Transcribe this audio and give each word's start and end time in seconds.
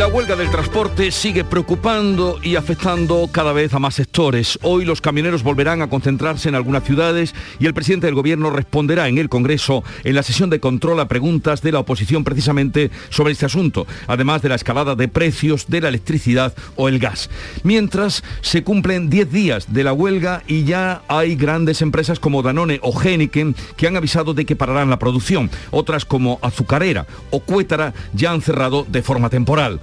La 0.00 0.06
huelga 0.08 0.34
del 0.34 0.50
transporte 0.50 1.10
sigue 1.10 1.44
preocupando 1.44 2.38
y 2.42 2.56
afectando 2.56 3.28
cada 3.30 3.52
vez 3.52 3.74
a 3.74 3.78
más 3.78 3.96
sectores. 3.96 4.58
Hoy 4.62 4.86
los 4.86 5.02
camioneros 5.02 5.42
volverán 5.42 5.82
a 5.82 5.90
concentrarse 5.90 6.48
en 6.48 6.54
algunas 6.54 6.84
ciudades 6.84 7.34
y 7.58 7.66
el 7.66 7.74
presidente 7.74 8.06
del 8.06 8.14
gobierno 8.14 8.48
responderá 8.48 9.08
en 9.08 9.18
el 9.18 9.28
Congreso 9.28 9.84
en 10.02 10.14
la 10.14 10.22
sesión 10.22 10.48
de 10.48 10.58
control 10.58 11.00
a 11.00 11.08
preguntas 11.08 11.60
de 11.60 11.72
la 11.72 11.80
oposición 11.80 12.24
precisamente 12.24 12.90
sobre 13.10 13.32
este 13.32 13.44
asunto, 13.44 13.86
además 14.06 14.40
de 14.40 14.48
la 14.48 14.54
escalada 14.54 14.94
de 14.94 15.06
precios 15.06 15.66
de 15.68 15.82
la 15.82 15.90
electricidad 15.90 16.54
o 16.76 16.88
el 16.88 16.98
gas. 16.98 17.28
Mientras 17.62 18.24
se 18.40 18.64
cumplen 18.64 19.10
10 19.10 19.30
días 19.30 19.70
de 19.70 19.84
la 19.84 19.92
huelga 19.92 20.42
y 20.46 20.64
ya 20.64 21.02
hay 21.08 21.36
grandes 21.36 21.82
empresas 21.82 22.18
como 22.18 22.40
Danone 22.40 22.80
o 22.82 22.98
Heineken 22.98 23.54
que 23.76 23.86
han 23.86 23.98
avisado 23.98 24.32
de 24.32 24.46
que 24.46 24.56
pararán 24.56 24.88
la 24.88 24.98
producción. 24.98 25.50
Otras 25.70 26.06
como 26.06 26.38
Azucarera 26.40 27.06
o 27.28 27.40
Cuétara 27.40 27.92
ya 28.14 28.32
han 28.32 28.40
cerrado 28.40 28.86
de 28.88 29.02
forma 29.02 29.28
temporal. 29.28 29.78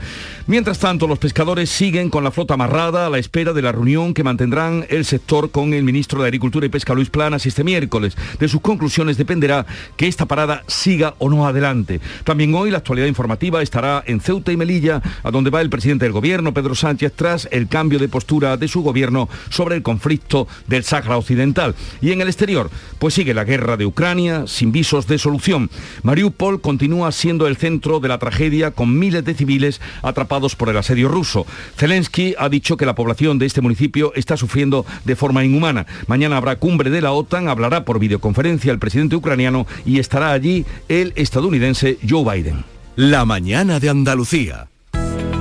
Mientras 0.48 0.80
tanto, 0.80 1.08
los 1.08 1.20
pescadores 1.20 1.70
siguen 1.70 2.10
con 2.10 2.24
la 2.24 2.32
flota 2.32 2.54
amarrada 2.54 3.06
a 3.06 3.10
la 3.10 3.18
espera 3.18 3.52
de 3.52 3.62
la 3.62 3.74
reunión 3.74 4.14
que 4.14 4.24
mantendrán 4.24 4.86
el 4.90 5.04
sector 5.04 5.52
con 5.52 5.74
el 5.74 5.84
ministro 5.84 6.22
de 6.22 6.28
Agricultura 6.28 6.66
y 6.66 6.70
Pesca 6.70 6.94
Luis 6.94 7.10
Planas 7.10 7.46
este 7.46 7.64
miércoles. 7.64 8.16
De 8.40 8.48
sus 8.48 8.62
conclusiones 8.62 9.18
dependerá 9.18 9.66
que 9.98 10.08
esta 10.08 10.26
parada 10.26 10.64
siga 10.68 11.16
o 11.18 11.30
no 11.30 11.46
adelante. 11.46 12.00
También 12.24 12.56
hoy 12.56 12.72
la 12.72 12.78
actualidad 12.78 13.08
informativa 13.08 13.62
estará 13.62 14.04
en 14.08 14.22
Ceuta 14.22 14.52
y 14.52 14.58
Melilla, 14.58 15.02
a 15.24 15.32
donde 15.32 15.50
va 15.50 15.62
el 15.62 15.70
presidente 15.70 16.06
del 16.06 16.14
gobierno, 16.14 16.54
Pedro 16.54 16.76
Sánchez, 16.76 17.14
tras 17.16 17.50
el 17.52 17.68
cambio 17.68 18.00
de 18.00 18.08
postura 18.08 18.58
de 18.58 18.68
su 18.68 18.82
gobierno 18.84 19.28
sobre 19.50 19.76
el 19.76 19.84
conflicto 19.84 20.48
del 20.68 20.84
Sáhara 20.84 21.18
Occidental. 21.18 21.76
Y 22.02 22.12
en 22.12 22.22
el 22.22 22.28
exterior, 22.28 22.70
pues 23.00 23.14
sigue 23.14 23.34
la 23.34 23.44
guerra 23.44 23.78
de 23.78 23.86
Ucrania 23.86 24.46
sin 24.48 24.72
visos 24.72 25.08
de 25.08 25.18
solución. 25.18 25.70
Mariupol 26.04 26.62
continúa 26.62 27.12
siendo 27.12 27.48
el 27.48 27.58
centro 27.58 28.00
de 28.00 28.08
la 28.08 28.18
tragedia 28.18 28.72
con 28.72 28.98
miles 28.98 29.26
de 29.26 29.34
civiles 29.34 29.82
atrapados 30.02 30.56
por 30.56 30.70
el 30.70 30.78
asedio 30.78 31.08
ruso. 31.08 31.46
Zelensky 31.78 32.36
ha 32.38 32.50
dicho 32.50 32.78
que 32.78 32.86
la 32.86 32.96
población 32.96 33.40
de 33.40 33.46
este 33.46 33.62
municipio 33.62 34.14
está 34.16 34.38
sufriendo 34.38 34.86
de 35.06 35.16
forma 35.16 35.44
inhumana. 35.44 35.86
Mañana 36.08 36.38
habrá 36.38 36.58
cumbre 36.58 36.90
de 36.90 37.02
la 37.02 37.12
OTAN, 37.12 37.50
hablará 37.50 37.86
por 37.86 38.00
videoconferencia 38.00 38.72
el 38.72 38.80
presidente 38.80 39.16
ucraniano 39.16 39.68
y 39.86 40.00
estará 40.00 40.32
allí 40.32 40.66
el 40.90 41.14
estadounidense 41.16 41.98
Joe 42.08 42.24
Biden. 42.24 42.64
La 42.96 43.26
mañana 43.26 43.80
de 43.80 43.90
Andalucía. 43.90 44.70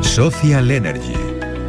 Social 0.03 0.71
Energy. 0.71 1.15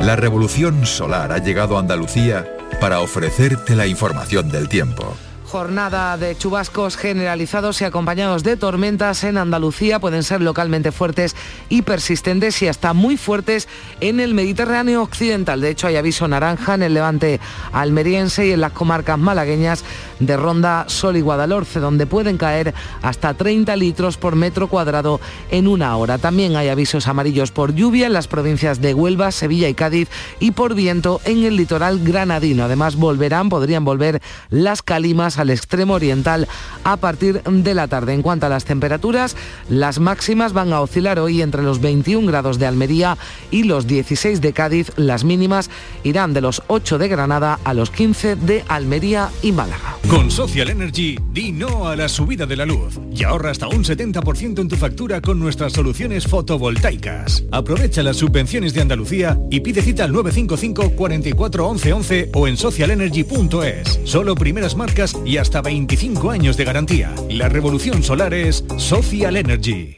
La 0.01 0.15
revolución 0.15 0.85
solar 0.85 1.31
ha 1.31 1.39
llegado 1.39 1.77
a 1.77 1.79
Andalucía 1.79 2.45
para 2.79 2.99
ofrecerte 2.99 3.75
la 3.75 3.87
información 3.87 4.49
del 4.49 4.69
tiempo. 4.69 5.15
Jornada 5.47 6.17
de 6.17 6.37
chubascos 6.37 6.97
generalizados 6.97 7.79
y 7.79 7.85
acompañados 7.85 8.43
de 8.43 8.57
tormentas 8.57 9.23
en 9.23 9.37
Andalucía. 9.37 9.97
Pueden 9.97 10.23
ser 10.23 10.41
localmente 10.41 10.91
fuertes 10.91 11.37
y 11.69 11.83
persistentes 11.83 12.61
y 12.61 12.67
hasta 12.67 12.91
muy 12.91 13.15
fuertes 13.15 13.69
en 14.01 14.19
el 14.19 14.33
Mediterráneo 14.33 15.01
occidental. 15.01 15.61
De 15.61 15.69
hecho, 15.69 15.87
hay 15.87 15.95
aviso 15.95 16.27
naranja 16.27 16.73
en 16.73 16.83
el 16.83 16.93
levante 16.93 17.39
almeriense 17.71 18.45
y 18.45 18.51
en 18.51 18.59
las 18.59 18.73
comarcas 18.73 19.17
malagueñas 19.17 19.85
de 20.19 20.35
Ronda, 20.35 20.83
Sol 20.89 21.15
y 21.15 21.21
Guadalhorce, 21.21 21.79
donde 21.79 22.07
pueden 22.07 22.37
caer 22.37 22.73
hasta 23.01 23.33
30 23.33 23.73
litros 23.77 24.17
por 24.17 24.35
metro 24.35 24.67
cuadrado 24.67 25.21
en 25.49 25.69
una 25.69 25.95
hora. 25.95 26.17
También 26.17 26.57
hay 26.57 26.67
avisos 26.67 27.07
amarillos 27.07 27.53
por 27.53 27.73
lluvia 27.73 28.07
en 28.07 28.13
las 28.13 28.27
provincias 28.27 28.81
de 28.81 28.93
Huelva, 28.93 29.31
Sevilla 29.31 29.69
y 29.69 29.73
Cádiz 29.75 30.09
y 30.41 30.51
por 30.51 30.75
viento 30.75 31.21
en 31.23 31.45
el 31.45 31.55
litoral 31.55 32.03
granadino. 32.03 32.65
Además, 32.65 32.97
volverán, 32.97 33.47
podrían 33.47 33.85
volver 33.85 34.21
las 34.49 34.81
calimas 34.81 35.36
al 35.39 35.49
extremo 35.49 35.93
oriental 35.93 36.47
a 36.83 36.97
partir 36.97 37.41
de 37.43 37.73
la 37.73 37.87
tarde. 37.87 38.13
En 38.13 38.21
cuanto 38.21 38.45
a 38.45 38.49
las 38.49 38.65
temperaturas, 38.65 39.35
las 39.69 39.99
máximas 39.99 40.53
van 40.53 40.73
a 40.73 40.81
oscilar 40.81 41.19
hoy 41.19 41.41
entre 41.41 41.63
los 41.63 41.81
21 41.81 42.27
grados 42.27 42.59
de 42.59 42.65
Almería 42.65 43.17
y 43.51 43.63
los 43.63 43.87
16 43.87 44.41
de 44.41 44.53
Cádiz. 44.53 44.91
Las 44.95 45.23
mínimas 45.23 45.69
irán 46.03 46.33
de 46.33 46.41
los 46.41 46.63
8 46.67 46.97
de 46.97 47.07
Granada 47.07 47.59
a 47.63 47.73
los 47.73 47.89
15 47.89 48.35
de 48.35 48.63
Almería 48.67 49.29
y 49.41 49.51
Málaga. 49.51 49.97
Con 50.09 50.31
Social 50.31 50.69
Energy, 50.69 51.17
di 51.33 51.51
no 51.51 51.87
a 51.87 51.95
la 51.95 52.07
subida 52.07 52.45
de 52.45 52.55
la 52.55 52.65
luz 52.65 52.99
y 53.11 53.23
ahorra 53.23 53.51
hasta 53.51 53.67
un 53.67 53.83
70% 53.83 54.59
en 54.59 54.67
tu 54.67 54.75
factura 54.75 55.21
con 55.21 55.39
nuestras 55.39 55.73
soluciones 55.73 56.27
fotovoltaicas. 56.27 57.43
Aprovecha 57.51 58.03
las 58.03 58.17
subvenciones 58.17 58.73
de 58.73 58.81
Andalucía 58.81 59.39
y 59.49 59.59
pide 59.59 59.81
cita 59.81 60.03
al 60.03 60.13
955 60.13 60.95
44 60.95 61.67
11 61.67 61.93
11 61.93 62.31
o 62.33 62.47
en 62.47 62.57
socialenergy.es. 62.57 63.99
Solo 64.03 64.35
primeras 64.35 64.75
marcas 64.75 65.15
y 65.27 65.37
hasta 65.37 65.61
25 65.61 66.31
años 66.31 66.57
de 66.57 66.63
garantía. 66.63 67.13
La 67.29 67.49
revolución 67.49 68.01
solar 68.01 68.33
es 68.33 68.63
Social 68.77 69.35
Energy. 69.35 69.97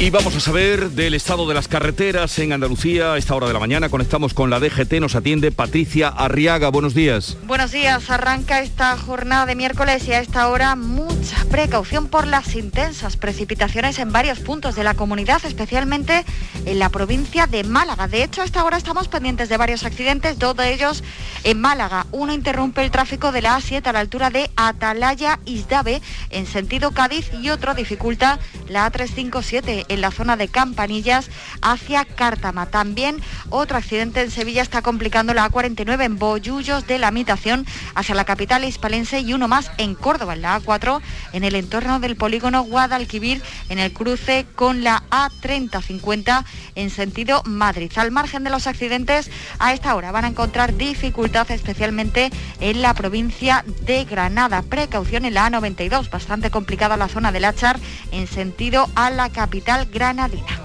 Y 0.00 0.08
vamos 0.08 0.34
a 0.34 0.40
saber 0.40 0.92
del 0.92 1.12
estado 1.12 1.46
de 1.46 1.52
las 1.52 1.68
carreteras 1.68 2.38
en 2.38 2.54
Andalucía 2.54 3.12
a 3.12 3.18
esta 3.18 3.34
hora 3.34 3.48
de 3.48 3.52
la 3.52 3.58
mañana. 3.58 3.90
Conectamos 3.90 4.32
con 4.32 4.48
la 4.48 4.58
DGT, 4.58 4.94
nos 4.94 5.14
atiende 5.14 5.52
Patricia 5.52 6.08
Arriaga. 6.08 6.70
Buenos 6.70 6.94
días. 6.94 7.36
Buenos 7.46 7.70
días, 7.70 8.08
arranca 8.08 8.62
esta 8.62 8.96
jornada 8.96 9.44
de 9.44 9.56
miércoles 9.56 10.08
y 10.08 10.12
a 10.12 10.20
esta 10.20 10.48
hora 10.48 10.74
mucha 10.74 11.44
precaución 11.50 12.08
por 12.08 12.26
las 12.26 12.56
intensas 12.56 13.18
precipitaciones 13.18 13.98
en 13.98 14.10
varios 14.10 14.38
puntos 14.38 14.74
de 14.74 14.84
la 14.84 14.94
comunidad, 14.94 15.44
especialmente 15.44 16.24
en 16.64 16.78
la 16.78 16.88
provincia 16.88 17.46
de 17.46 17.62
Málaga. 17.64 18.08
De 18.08 18.22
hecho, 18.22 18.40
a 18.40 18.46
esta 18.46 18.64
hora 18.64 18.78
estamos 18.78 19.08
pendientes 19.08 19.50
de 19.50 19.58
varios 19.58 19.84
accidentes, 19.84 20.38
dos 20.38 20.56
de 20.56 20.72
ellos 20.72 21.04
en 21.44 21.60
Málaga. 21.60 22.06
Uno 22.10 22.32
interrumpe 22.32 22.82
el 22.82 22.90
tráfico 22.90 23.32
de 23.32 23.42
la 23.42 23.58
A7 23.58 23.86
a 23.86 23.92
la 23.92 24.00
altura 24.00 24.30
de 24.30 24.50
Atalaya 24.56 25.40
Isdave 25.44 26.00
en 26.30 26.46
sentido 26.46 26.92
Cádiz 26.92 27.30
y 27.42 27.50
otro 27.50 27.74
dificulta 27.74 28.38
la 28.66 28.90
A357 28.90 29.89
en 29.90 30.00
la 30.00 30.10
zona 30.10 30.36
de 30.36 30.48
Campanillas 30.48 31.28
hacia 31.60 32.06
Cártama. 32.06 32.66
También 32.66 33.20
otro 33.50 33.76
accidente 33.76 34.22
en 34.22 34.30
Sevilla 34.30 34.62
está 34.62 34.80
complicando 34.80 35.34
la 35.34 35.50
A49 35.50 36.04
en 36.04 36.18
Bollullos 36.18 36.86
de 36.86 36.98
la 36.98 37.10
Mitación 37.10 37.66
hacia 37.94 38.14
la 38.14 38.24
capital 38.24 38.64
hispalense 38.64 39.20
y 39.20 39.34
uno 39.34 39.48
más 39.48 39.70
en 39.76 39.94
Córdoba, 39.94 40.34
en 40.34 40.42
la 40.42 40.60
A4, 40.60 41.00
en 41.32 41.44
el 41.44 41.54
entorno 41.54 42.00
del 42.00 42.16
polígono 42.16 42.62
Guadalquivir, 42.62 43.42
en 43.68 43.78
el 43.78 43.92
cruce 43.92 44.46
con 44.54 44.82
la 44.82 45.02
A3050 45.10 46.44
en 46.76 46.90
sentido 46.90 47.42
Madrid. 47.44 47.90
Al 47.96 48.10
margen 48.10 48.44
de 48.44 48.50
los 48.50 48.66
accidentes, 48.66 49.30
a 49.58 49.72
esta 49.72 49.94
hora 49.94 50.12
van 50.12 50.24
a 50.24 50.28
encontrar 50.28 50.76
dificultad 50.76 51.50
especialmente 51.50 52.30
en 52.60 52.82
la 52.82 52.94
provincia 52.94 53.64
de 53.82 54.04
Granada. 54.04 54.62
Precaución 54.62 55.24
en 55.24 55.34
la 55.34 55.50
A92, 55.50 56.10
bastante 56.10 56.50
complicada 56.50 56.96
la 56.96 57.08
zona 57.08 57.32
del 57.32 57.44
Achar 57.44 57.78
en 58.12 58.26
sentido 58.26 58.88
a 58.94 59.10
la 59.10 59.30
capital 59.30 59.79
granadina. 59.84 60.60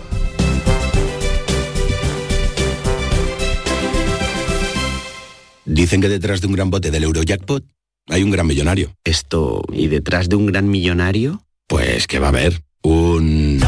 Dicen 5.65 5.99
que 5.99 6.09
detrás 6.09 6.41
de 6.41 6.47
un 6.47 6.53
gran 6.53 6.69
bote 6.69 6.91
del 6.91 7.03
Eurojackpot 7.03 7.63
hay 8.07 8.23
un 8.23 8.31
gran 8.31 8.45
millonario. 8.45 8.93
Esto, 9.03 9.63
¿y 9.71 9.87
detrás 9.87 10.29
de 10.29 10.35
un 10.35 10.45
gran 10.45 10.69
millonario? 10.69 11.41
Pues 11.67 12.05
que 12.07 12.19
va 12.19 12.27
a 12.27 12.29
haber 12.29 12.61
un... 12.83 13.61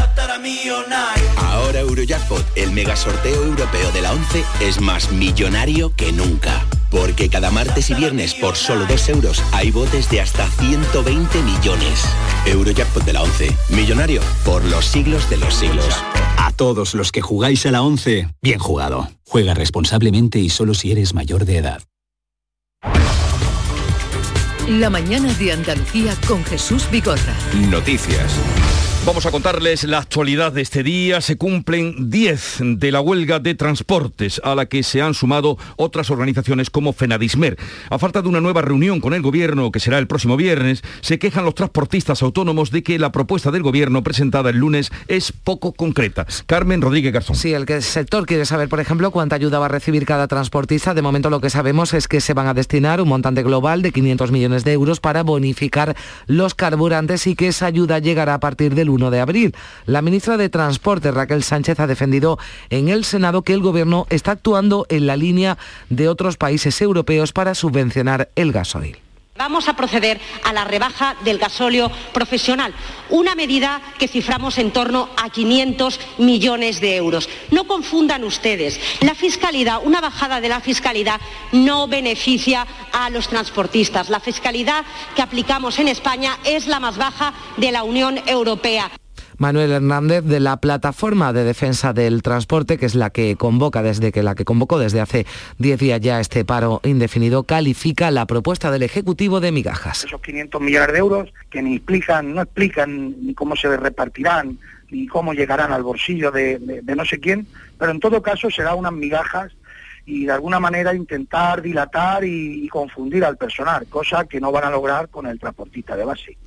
Ahora 1.36 1.80
Eurojackpot, 1.80 2.44
el 2.56 2.70
mega 2.70 2.94
sorteo 2.94 3.44
europeo 3.44 3.90
de 3.92 4.02
la 4.02 4.12
11, 4.12 4.44
es 4.60 4.80
más 4.80 5.10
millonario 5.10 5.94
que 5.96 6.12
nunca. 6.12 6.64
Porque 6.90 7.28
cada 7.28 7.50
martes 7.50 7.90
y 7.90 7.94
viernes 7.94 8.34
por 8.34 8.56
solo 8.56 8.86
2 8.86 9.08
euros 9.10 9.42
hay 9.52 9.70
botes 9.70 10.10
de 10.10 10.20
hasta 10.20 10.46
120 10.46 11.42
millones. 11.42 12.04
Eurojackpot 12.46 13.04
de 13.04 13.12
la 13.12 13.22
11. 13.22 13.56
Millonario 13.70 14.22
por 14.44 14.64
los 14.64 14.86
siglos 14.86 15.28
de 15.30 15.36
los 15.36 15.54
siglos. 15.54 15.88
A 16.38 16.52
todos 16.52 16.94
los 16.94 17.12
que 17.12 17.20
jugáis 17.20 17.66
a 17.66 17.70
la 17.70 17.82
11, 17.82 18.28
bien 18.40 18.58
jugado. 18.58 19.08
Juega 19.26 19.54
responsablemente 19.54 20.38
y 20.38 20.48
solo 20.48 20.74
si 20.74 20.92
eres 20.92 21.14
mayor 21.14 21.44
de 21.44 21.58
edad. 21.58 21.82
La 24.68 24.90
mañana 24.90 25.32
de 25.34 25.52
Andalucía 25.52 26.14
con 26.26 26.44
Jesús 26.44 26.90
Bigorra. 26.90 27.34
Noticias. 27.70 28.32
Vamos 29.08 29.24
a 29.24 29.30
contarles 29.30 29.84
la 29.84 30.00
actualidad 30.00 30.52
de 30.52 30.60
este 30.60 30.82
día. 30.82 31.22
Se 31.22 31.38
cumplen 31.38 32.10
10 32.10 32.58
de 32.76 32.92
la 32.92 33.00
huelga 33.00 33.38
de 33.38 33.54
transportes 33.54 34.38
a 34.44 34.54
la 34.54 34.66
que 34.66 34.82
se 34.82 35.00
han 35.00 35.14
sumado 35.14 35.56
otras 35.76 36.10
organizaciones 36.10 36.68
como 36.68 36.92
Fenadismer. 36.92 37.56
A 37.88 37.98
falta 37.98 38.20
de 38.20 38.28
una 38.28 38.42
nueva 38.42 38.60
reunión 38.60 39.00
con 39.00 39.14
el 39.14 39.22
gobierno 39.22 39.72
que 39.72 39.80
será 39.80 39.96
el 39.96 40.06
próximo 40.06 40.36
viernes, 40.36 40.82
se 41.00 41.18
quejan 41.18 41.46
los 41.46 41.54
transportistas 41.54 42.22
autónomos 42.22 42.70
de 42.70 42.82
que 42.82 42.98
la 42.98 43.10
propuesta 43.10 43.50
del 43.50 43.62
gobierno 43.62 44.02
presentada 44.02 44.50
el 44.50 44.58
lunes 44.58 44.92
es 45.08 45.32
poco 45.32 45.72
concreta. 45.72 46.26
Carmen 46.44 46.82
Rodríguez 46.82 47.14
Garzón. 47.14 47.34
Sí, 47.34 47.54
el 47.54 47.66
sector 47.82 48.26
quiere 48.26 48.44
saber, 48.44 48.68
por 48.68 48.78
ejemplo, 48.78 49.10
cuánta 49.10 49.36
ayuda 49.36 49.58
va 49.58 49.66
a 49.66 49.70
recibir 49.70 50.04
cada 50.04 50.28
transportista. 50.28 50.92
De 50.92 51.00
momento 51.00 51.30
lo 51.30 51.40
que 51.40 51.48
sabemos 51.48 51.94
es 51.94 52.08
que 52.08 52.20
se 52.20 52.34
van 52.34 52.46
a 52.46 52.52
destinar 52.52 53.00
un 53.00 53.08
montante 53.08 53.42
global 53.42 53.80
de 53.80 53.90
500 53.90 54.32
millones 54.32 54.64
de 54.64 54.74
euros 54.74 55.00
para 55.00 55.22
bonificar 55.22 55.96
los 56.26 56.54
carburantes 56.54 57.26
y 57.26 57.34
que 57.34 57.48
esa 57.48 57.64
ayuda 57.64 58.00
llegará 58.00 58.34
a 58.34 58.40
partir 58.40 58.74
del 58.74 58.90
1 58.90 58.97
de 58.98 59.20
abril. 59.20 59.54
La 59.86 60.02
ministra 60.02 60.36
de 60.36 60.48
Transporte, 60.48 61.10
Raquel 61.10 61.42
Sánchez, 61.42 61.80
ha 61.80 61.86
defendido 61.86 62.38
en 62.70 62.88
el 62.88 63.04
Senado 63.04 63.42
que 63.42 63.54
el 63.54 63.62
Gobierno 63.62 64.06
está 64.10 64.32
actuando 64.32 64.86
en 64.88 65.06
la 65.06 65.16
línea 65.16 65.56
de 65.88 66.08
otros 66.08 66.36
países 66.36 66.80
europeos 66.82 67.32
para 67.32 67.54
subvencionar 67.54 68.28
el 68.34 68.52
gasoil. 68.52 68.98
Vamos 69.38 69.68
a 69.68 69.74
proceder 69.74 70.20
a 70.42 70.52
la 70.52 70.64
rebaja 70.64 71.14
del 71.22 71.38
gasóleo 71.38 71.92
profesional, 72.12 72.74
una 73.08 73.36
medida 73.36 73.80
que 73.96 74.08
ciframos 74.08 74.58
en 74.58 74.72
torno 74.72 75.10
a 75.16 75.30
500 75.30 76.00
millones 76.18 76.80
de 76.80 76.96
euros. 76.96 77.28
No 77.52 77.68
confundan 77.68 78.24
ustedes, 78.24 78.80
la 79.00 79.14
fiscalidad, 79.14 79.80
una 79.84 80.00
bajada 80.00 80.40
de 80.40 80.48
la 80.48 80.60
fiscalidad 80.60 81.20
no 81.52 81.86
beneficia 81.86 82.66
a 82.92 83.10
los 83.10 83.28
transportistas. 83.28 84.08
La 84.08 84.18
fiscalidad 84.18 84.84
que 85.14 85.22
aplicamos 85.22 85.78
en 85.78 85.86
España 85.86 86.36
es 86.42 86.66
la 86.66 86.80
más 86.80 86.96
baja 86.96 87.32
de 87.58 87.70
la 87.70 87.84
Unión 87.84 88.20
Europea. 88.26 88.90
Manuel 89.38 89.70
Hernández 89.70 90.24
de 90.24 90.40
la 90.40 90.56
Plataforma 90.58 91.32
de 91.32 91.44
Defensa 91.44 91.92
del 91.92 92.22
Transporte, 92.22 92.76
que 92.76 92.86
es 92.86 92.96
la 92.96 93.10
que 93.10 93.36
convoca 93.36 93.82
desde 93.82 94.10
que 94.10 94.24
la 94.24 94.34
que 94.34 94.44
convocó 94.44 94.78
desde 94.78 95.00
hace 95.00 95.26
10 95.58 95.78
días 95.78 96.00
ya 96.00 96.20
este 96.20 96.44
paro 96.44 96.80
indefinido, 96.84 97.44
califica 97.44 98.10
la 98.10 98.26
propuesta 98.26 98.72
del 98.72 98.82
Ejecutivo 98.82 99.40
de 99.40 99.52
migajas. 99.52 100.04
Esos 100.04 100.20
500 100.20 100.60
millones 100.60 100.92
de 100.92 100.98
euros 100.98 101.32
que 101.50 101.62
ni 101.62 101.76
explican, 101.76 102.34
no 102.34 102.42
explican 102.42 103.14
ni 103.24 103.32
cómo 103.34 103.54
se 103.54 103.74
repartirán 103.76 104.58
ni 104.90 105.06
cómo 105.06 105.34
llegarán 105.34 105.72
al 105.72 105.82
bolsillo 105.82 106.30
de, 106.30 106.58
no 106.96 107.04
sé 107.04 107.20
quién, 107.20 107.46
pero 107.78 107.92
en 107.92 108.00
todo 108.00 108.22
caso 108.22 108.50
será 108.50 108.74
unas 108.74 108.92
migajas 108.92 109.52
y 110.06 110.24
de 110.24 110.32
alguna 110.32 110.58
manera 110.58 110.94
intentar 110.94 111.60
dilatar 111.60 112.24
y, 112.24 112.64
y, 112.64 112.68
confundir 112.68 113.24
al 113.24 113.36
personal, 113.36 113.86
cosa 113.88 114.24
que 114.24 114.40
no 114.40 114.50
van 114.50 114.64
a 114.64 114.70
lograr 114.70 115.10
con 115.10 115.26
el 115.26 115.38
transportista 115.38 115.94
de 115.94 116.04
base. 116.06 116.38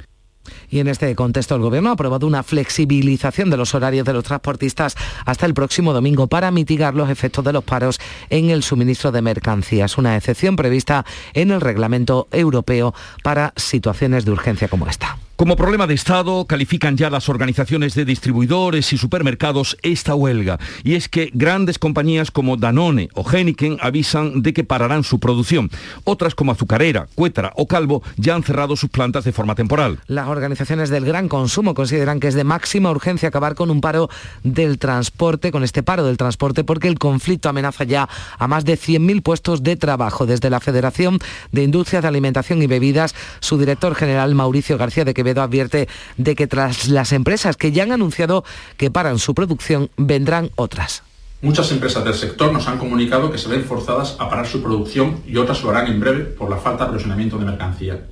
Y 0.69 0.79
en 0.79 0.87
este 0.87 1.13
contexto 1.15 1.55
el 1.55 1.61
Gobierno 1.61 1.89
ha 1.89 1.93
aprobado 1.93 2.27
una 2.27 2.43
flexibilización 2.43 3.49
de 3.49 3.57
los 3.57 3.75
horarios 3.75 4.05
de 4.05 4.13
los 4.13 4.23
transportistas 4.23 4.95
hasta 5.25 5.45
el 5.45 5.53
próximo 5.53 5.93
domingo 5.93 6.27
para 6.27 6.51
mitigar 6.51 6.95
los 6.95 7.09
efectos 7.09 7.43
de 7.45 7.53
los 7.53 7.63
paros 7.63 7.99
en 8.29 8.49
el 8.49 8.63
suministro 8.63 9.11
de 9.11 9.21
mercancías, 9.21 9.97
una 9.97 10.15
excepción 10.17 10.55
prevista 10.55 11.05
en 11.33 11.51
el 11.51 11.61
reglamento 11.61 12.27
europeo 12.31 12.93
para 13.23 13.53
situaciones 13.55 14.25
de 14.25 14.31
urgencia 14.31 14.67
como 14.67 14.87
esta. 14.87 15.17
Como 15.41 15.55
problema 15.55 15.87
de 15.87 15.95
Estado 15.95 16.45
califican 16.45 16.97
ya 16.97 17.09
las 17.09 17.27
organizaciones 17.27 17.95
de 17.95 18.05
distribuidores 18.05 18.93
y 18.93 18.99
supermercados 18.99 19.75
esta 19.81 20.13
huelga. 20.13 20.59
Y 20.83 20.93
es 20.93 21.09
que 21.09 21.31
grandes 21.33 21.79
compañías 21.79 22.29
como 22.29 22.57
Danone 22.57 23.09
o 23.15 23.27
Heineken 23.27 23.79
avisan 23.81 24.43
de 24.43 24.53
que 24.53 24.63
pararán 24.63 25.03
su 25.03 25.19
producción. 25.19 25.71
Otras 26.03 26.35
como 26.35 26.51
Azucarera, 26.51 27.07
Cuétara 27.15 27.53
o 27.55 27.65
Calvo 27.65 28.03
ya 28.17 28.35
han 28.35 28.43
cerrado 28.43 28.75
sus 28.75 28.91
plantas 28.91 29.23
de 29.23 29.31
forma 29.31 29.55
temporal. 29.55 29.97
Las 30.05 30.27
organizaciones 30.27 30.91
del 30.91 31.05
gran 31.05 31.27
consumo 31.27 31.73
consideran 31.73 32.19
que 32.19 32.27
es 32.27 32.35
de 32.35 32.43
máxima 32.43 32.91
urgencia 32.91 33.29
acabar 33.29 33.55
con 33.55 33.71
un 33.71 33.81
paro 33.81 34.11
del 34.43 34.77
transporte, 34.77 35.51
con 35.51 35.63
este 35.63 35.81
paro 35.81 36.05
del 36.05 36.17
transporte, 36.17 36.63
porque 36.63 36.87
el 36.87 36.99
conflicto 36.99 37.49
amenaza 37.49 37.83
ya 37.83 38.07
a 38.37 38.47
más 38.47 38.63
de 38.63 38.77
100.000 38.77 39.23
puestos 39.23 39.63
de 39.63 39.75
trabajo. 39.75 40.27
Desde 40.27 40.51
la 40.51 40.59
Federación 40.59 41.17
de 41.51 41.63
Industrias 41.63 42.03
de 42.03 42.09
Alimentación 42.09 42.61
y 42.61 42.67
Bebidas, 42.67 43.15
su 43.39 43.57
director 43.57 43.95
general 43.95 44.35
Mauricio 44.35 44.77
García 44.77 45.03
de 45.03 45.15
Quevedo 45.15 45.30
advierte 45.39 45.87
de 46.17 46.35
que 46.35 46.47
tras 46.47 46.89
las 46.89 47.13
empresas 47.13 47.55
que 47.55 47.71
ya 47.71 47.83
han 47.83 47.91
anunciado 47.91 48.43
que 48.77 48.91
paran 48.91 49.19
su 49.19 49.33
producción, 49.33 49.89
vendrán 49.97 50.51
otras. 50.55 51.03
Muchas 51.41 51.71
empresas 51.71 52.03
del 52.03 52.13
sector 52.13 52.53
nos 52.53 52.67
han 52.67 52.77
comunicado 52.77 53.31
que 53.31 53.39
se 53.39 53.49
ven 53.49 53.63
forzadas 53.63 54.15
a 54.19 54.29
parar 54.29 54.45
su 54.45 54.61
producción 54.61 55.21
y 55.25 55.37
otras 55.37 55.63
lo 55.63 55.71
harán 55.71 55.87
en 55.87 55.99
breve 55.99 56.25
por 56.25 56.49
la 56.49 56.57
falta 56.57 56.83
de 56.83 56.89
aprovisionamiento 56.89 57.39
de 57.39 57.45
mercancía. 57.45 58.05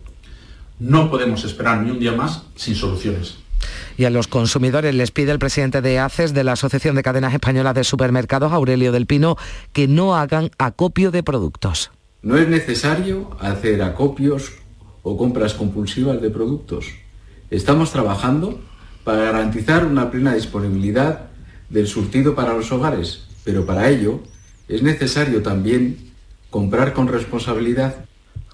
No 0.80 1.12
podemos 1.12 1.44
esperar 1.44 1.82
ni 1.82 1.92
un 1.92 2.00
día 2.00 2.14
más 2.14 2.44
sin 2.56 2.74
soluciones. 2.74 3.38
Y 3.98 4.06
a 4.06 4.10
los 4.10 4.28
consumidores 4.28 4.96
les 4.96 5.12
pide 5.12 5.32
el 5.32 5.38
presidente 5.38 5.82
de 5.82 6.00
ACES 6.00 6.34
de 6.34 6.44
la 6.44 6.54
Asociación 6.54 6.96
de 6.96 7.04
Cadenas 7.04 7.34
Españolas 7.34 7.76
de 7.76 7.84
Supermercados, 7.84 8.52
Aurelio 8.52 8.92
del 8.92 9.06
Pino, 9.06 9.38
que 9.74 9.88
no 9.88 10.16
hagan 10.16 10.50
acopio 10.58 11.12
de 11.12 11.22
productos. 11.22 11.92
No 12.22 12.38
es 12.38 12.48
necesario 12.48 13.30
hacer 13.40 13.82
acopios 13.84 14.54
o 15.04 15.18
compras 15.18 15.54
compulsivas 15.54 16.22
de 16.22 16.30
productos. 16.30 16.88
Estamos 17.52 17.92
trabajando 17.92 18.60
para 19.04 19.24
garantizar 19.24 19.86
una 19.86 20.12
plena 20.12 20.34
disponibilidad 20.34 21.30
del 21.70 21.88
surtido 21.88 22.36
para 22.36 22.54
los 22.54 22.72
hogares, 22.72 23.28
pero 23.44 23.66
para 23.66 23.90
ello 23.90 24.22
es 24.68 24.84
necesario 24.84 25.42
también 25.42 26.12
comprar 26.50 26.94
con 26.94 27.08
responsabilidad 27.08 28.06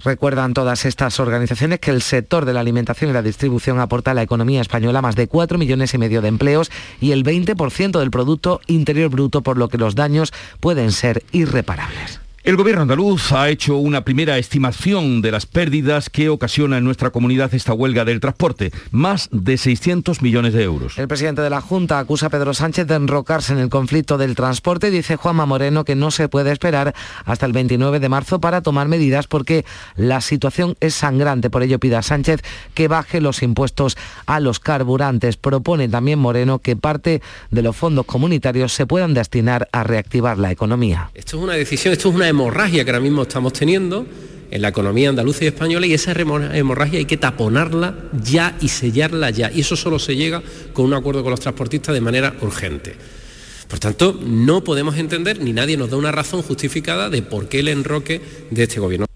Recuerdan 0.04 0.54
todas 0.54 0.86
estas 0.86 1.20
organizaciones 1.20 1.80
que 1.80 1.90
el 1.90 2.02
sector 2.02 2.46
de 2.46 2.54
la 2.54 2.60
alimentación 2.60 3.10
y 3.10 3.14
la 3.14 3.24
distribución 3.24 3.80
aporta 3.80 4.12
a 4.12 4.14
la 4.14 4.22
economía 4.22 4.62
española 4.62 5.02
más 5.02 5.16
de 5.16 5.28
4 5.28 5.58
millones 5.58 5.94
y 5.94 5.98
medio 5.98 6.22
de 6.22 6.28
empleos 6.28 6.70
y 7.00 7.12
el 7.12 7.24
20% 7.24 8.00
del 8.00 8.12
Producto 8.12 8.62
Interior 8.68 9.10
Bruto, 9.10 9.42
por 9.42 9.58
lo 9.58 9.68
que 9.68 9.80
los 9.80 9.96
daños 9.96 10.32
pueden 10.60 10.92
ser 10.92 11.24
irreparables. 11.32 12.25
El 12.46 12.58
gobierno 12.58 12.84
andaluz 12.84 13.32
ha 13.32 13.50
hecho 13.50 13.78
una 13.78 14.06
primera 14.06 14.38
estimación 14.38 15.24
de 15.24 15.32
las 15.32 15.48
pérdidas 15.48 16.12
que 16.12 16.30
ocasiona 16.30 16.78
en 16.78 16.84
nuestra 16.84 17.10
comunidad 17.10 17.52
esta 17.56 17.74
huelga 17.74 18.06
del 18.06 18.20
transporte, 18.20 18.72
más 18.92 19.30
de 19.32 19.58
600 19.58 20.22
millones 20.22 20.54
de 20.54 20.62
euros. 20.62 21.00
El 21.00 21.08
presidente 21.08 21.42
de 21.42 21.50
la 21.50 21.60
Junta 21.60 21.98
acusa 21.98 22.28
a 22.28 22.30
Pedro 22.30 22.54
Sánchez 22.54 22.86
de 22.86 22.94
enrocarse 22.94 23.52
en 23.54 23.58
el 23.58 23.70
conflicto 23.70 24.20
del 24.20 24.36
transporte. 24.36 24.92
Dice 24.92 25.16
Juanma 25.16 25.48
Moreno 25.48 25.86
que 25.86 25.96
no 25.96 26.12
se 26.12 26.30
puede 26.30 26.52
esperar 26.52 26.94
hasta 27.26 27.48
el 27.48 27.52
29 27.52 28.00
de 28.00 28.10
marzo 28.10 28.40
para 28.40 28.62
tomar 28.62 28.88
medidas 28.88 29.26
porque 29.26 29.66
la 29.96 30.22
situación 30.22 30.78
es 30.82 30.94
sangrante. 30.94 31.50
Por 31.50 31.64
ello 31.64 31.80
pide 31.80 31.96
a 31.96 32.04
Sánchez 32.04 32.42
que 32.76 32.88
baje 32.88 33.22
los 33.22 33.42
impuestos 33.42 33.98
a 34.28 34.40
los 34.40 34.60
carburantes. 34.60 35.36
Propone 35.38 35.90
también 35.90 36.20
Moreno 36.20 36.60
que 36.60 36.76
parte 36.76 37.24
de 37.50 37.62
los 37.64 37.76
fondos 37.76 38.06
comunitarios 38.06 38.72
se 38.72 38.86
puedan 38.86 39.16
destinar 39.16 39.68
a 39.72 39.84
reactivar 39.84 40.38
la 40.38 40.52
economía. 40.52 41.10
Esto 41.16 41.38
es 41.38 41.44
una 41.44 41.54
decisión, 41.54 41.92
esto 41.92 42.10
es 42.10 42.16
una 42.16 42.35
hemorragia 42.36 42.84
que 42.84 42.92
ahora 42.92 43.00
mismo 43.00 43.24
estamos 43.24 43.54
teniendo 43.54 44.06
en 44.52 44.62
la 44.62 44.68
economía 44.68 45.10
andaluza 45.10 45.44
y 45.44 45.48
española 45.48 45.88
y 45.88 45.94
esa 45.94 46.12
hemorragia 46.12 47.00
hay 47.00 47.06
que 47.06 47.18
taponarla 47.18 47.96
ya 48.24 48.56
y 48.62 48.68
sellarla 48.68 49.30
ya. 49.30 49.52
Y 49.52 49.62
eso 49.62 49.76
solo 49.76 50.00
se 50.00 50.16
llega 50.16 50.44
con 50.74 50.86
un 50.86 50.94
acuerdo 50.94 51.24
con 51.24 51.32
los 51.32 51.40
transportistas 51.40 51.96
de 51.96 52.02
manera 52.02 52.36
urgente. 52.42 52.96
Por 53.68 53.80
tanto, 53.80 54.20
no 54.24 54.64
podemos 54.64 54.98
entender, 54.98 55.42
ni 55.42 55.52
nadie 55.52 55.78
nos 55.78 55.90
da 55.90 55.98
una 55.98 56.12
razón 56.12 56.44
justificada 56.44 57.10
de 57.10 57.22
por 57.24 57.48
qué 57.48 57.60
el 57.60 57.70
enroque 57.70 58.22
de 58.52 58.64
este 58.64 58.80
gobierno. 58.80 59.15